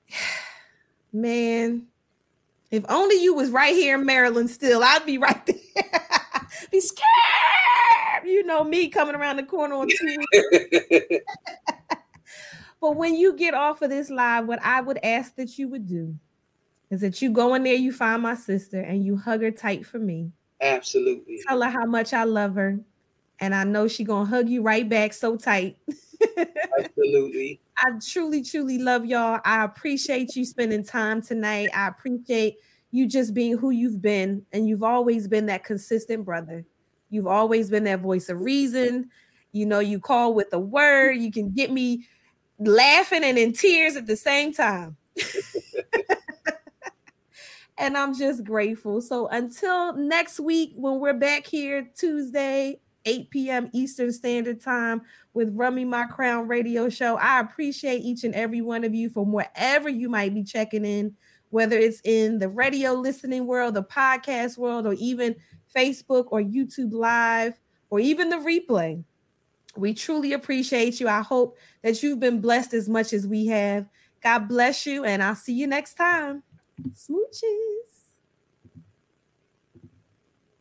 Man, 1.14 1.88
if 2.72 2.84
only 2.90 3.22
you 3.22 3.34
was 3.34 3.50
right 3.52 3.74
here 3.74 3.96
in 3.96 4.06
Maryland 4.06 4.50
still, 4.50 4.84
I'd 4.84 5.06
be 5.06 5.18
right 5.18 5.46
there. 5.46 5.56
be 6.72 6.82
scared. 6.82 7.06
You 8.26 8.44
know 8.44 8.66
me 8.66 8.90
coming 8.90 9.16
around 9.16 9.38
the 9.38 9.44
corner 9.44 9.76
on 9.76 9.88
two 9.88 10.18
weeks. 10.32 11.20
but 12.82 12.98
when 12.98 13.16
you 13.16 13.34
get 13.34 13.54
off 13.54 13.82
of 13.82 13.90
this 13.90 14.10
live, 14.10 14.46
what 14.46 14.60
I 14.62 14.82
would 14.82 15.00
ask 15.04 15.36
that 15.36 15.58
you 15.58 15.70
would 15.70 15.88
do 15.88 16.16
is 16.90 17.00
that 17.00 17.22
you 17.22 17.32
go 17.32 17.54
in 17.54 17.64
there, 17.64 17.76
you 17.76 17.94
find 17.94 18.22
my 18.22 18.36
sister, 18.36 18.82
and 18.82 19.06
you 19.06 19.16
hug 19.16 19.42
her 19.42 19.52
tight 19.52 19.86
for 19.86 20.00
me. 20.00 20.32
Absolutely. 20.60 21.40
Tell 21.48 21.62
her 21.62 21.70
how 21.70 21.86
much 21.86 22.14
I 22.14 22.26
love 22.26 22.56
her 22.56 22.80
and 23.40 23.54
I 23.54 23.64
know 23.64 23.88
she 23.88 24.04
gonna 24.04 24.26
hug 24.26 24.50
you 24.50 24.62
right 24.62 24.88
back 24.88 25.14
so 25.14 25.36
tight. 25.36 25.78
Absolutely. 26.80 27.60
I 27.78 27.92
truly, 28.06 28.42
truly 28.42 28.78
love 28.78 29.06
y'all. 29.06 29.42
I 29.44 29.64
appreciate 29.64 30.36
you 30.36 30.46
spending 30.46 30.84
time 30.84 31.22
tonight. 31.22 31.70
I 31.74 31.88
appreciate 31.88 32.58
you 32.92 33.08
just 33.08 33.34
being 33.34 33.58
who 33.58 33.72
you've 33.72 34.02
been, 34.02 34.46
and 34.54 34.68
you've 34.68 34.84
always 34.84 35.28
been 35.28 35.48
that 35.48 35.64
consistent 35.64 36.24
brother. 36.24 36.66
You've 37.10 37.28
always 37.28 37.70
been 37.70 37.84
that 37.86 38.00
voice 38.00 38.30
of 38.30 38.40
reason. 38.40 39.10
You 39.52 39.66
know, 39.66 39.80
you 39.80 40.00
call 40.00 40.34
with 40.34 40.48
a 40.54 40.60
word, 40.60 41.14
you 41.14 41.32
can 41.32 41.52
get 41.52 41.72
me 41.72 42.08
laughing 42.60 43.24
and 43.24 43.38
in 43.38 43.54
tears 43.54 43.96
at 43.96 44.08
the 44.08 44.16
same 44.16 44.54
time. 44.54 44.96
and 47.78 47.98
I'm 47.98 48.18
just 48.18 48.44
grateful. 48.44 49.02
So 49.02 49.28
until 49.28 49.96
next 49.96 50.40
week, 50.40 50.74
when 50.76 51.00
we're 51.00 51.14
back 51.14 51.46
here 51.46 51.90
Tuesday 51.96 52.80
8 53.06 53.30
p.m. 53.30 53.70
Eastern 53.74 54.12
Standard 54.12 54.62
Time 54.62 55.02
with 55.34 55.56
Run 55.56 55.76
Me 55.76 55.86
My 55.86 56.06
Crown 56.06 56.48
radio 56.48 56.90
show. 56.90 57.18
I 57.18 57.40
appreciate 57.40 58.04
each 58.04 58.24
and 58.24 58.36
every 58.36 58.62
one 58.62 58.84
of 58.84 58.94
you 58.94 59.10
from 59.10 59.32
wherever 59.32 59.90
you 59.90 60.10
might 60.10 60.34
be 60.34 60.44
checking 60.44 60.86
in, 60.86 61.16
whether 61.50 61.78
it's 61.78 62.02
in 62.04 62.40
the 62.40 62.50
radio 62.50 62.94
listening 62.94 63.46
world, 63.46 63.76
the 63.76 63.84
podcast 63.84 64.58
world, 64.58 64.88
or 64.88 64.94
even 64.94 65.36
Facebook 65.76 66.28
or 66.30 66.42
YouTube 66.42 66.94
Live, 66.94 67.60
or 67.90 68.00
even 68.00 68.30
the 68.30 68.38
replay. 68.38 69.04
We 69.78 69.94
truly 69.94 70.34
appreciate 70.34 71.00
you. 71.00 71.08
I 71.08 71.22
hope 71.22 71.58
that 71.84 72.02
you've 72.02 72.20
been 72.20 72.42
blessed 72.42 72.74
as 72.74 72.88
much 72.88 73.14
as 73.14 73.28
we 73.28 73.46
have. 73.48 73.86
God 74.22 74.48
bless 74.48 74.86
you, 74.86 75.04
and 75.04 75.22
I'll 75.22 75.36
see 75.36 75.54
you 75.54 75.68
next 75.68 75.96
time. 75.96 76.44
Smooches. 76.94 77.95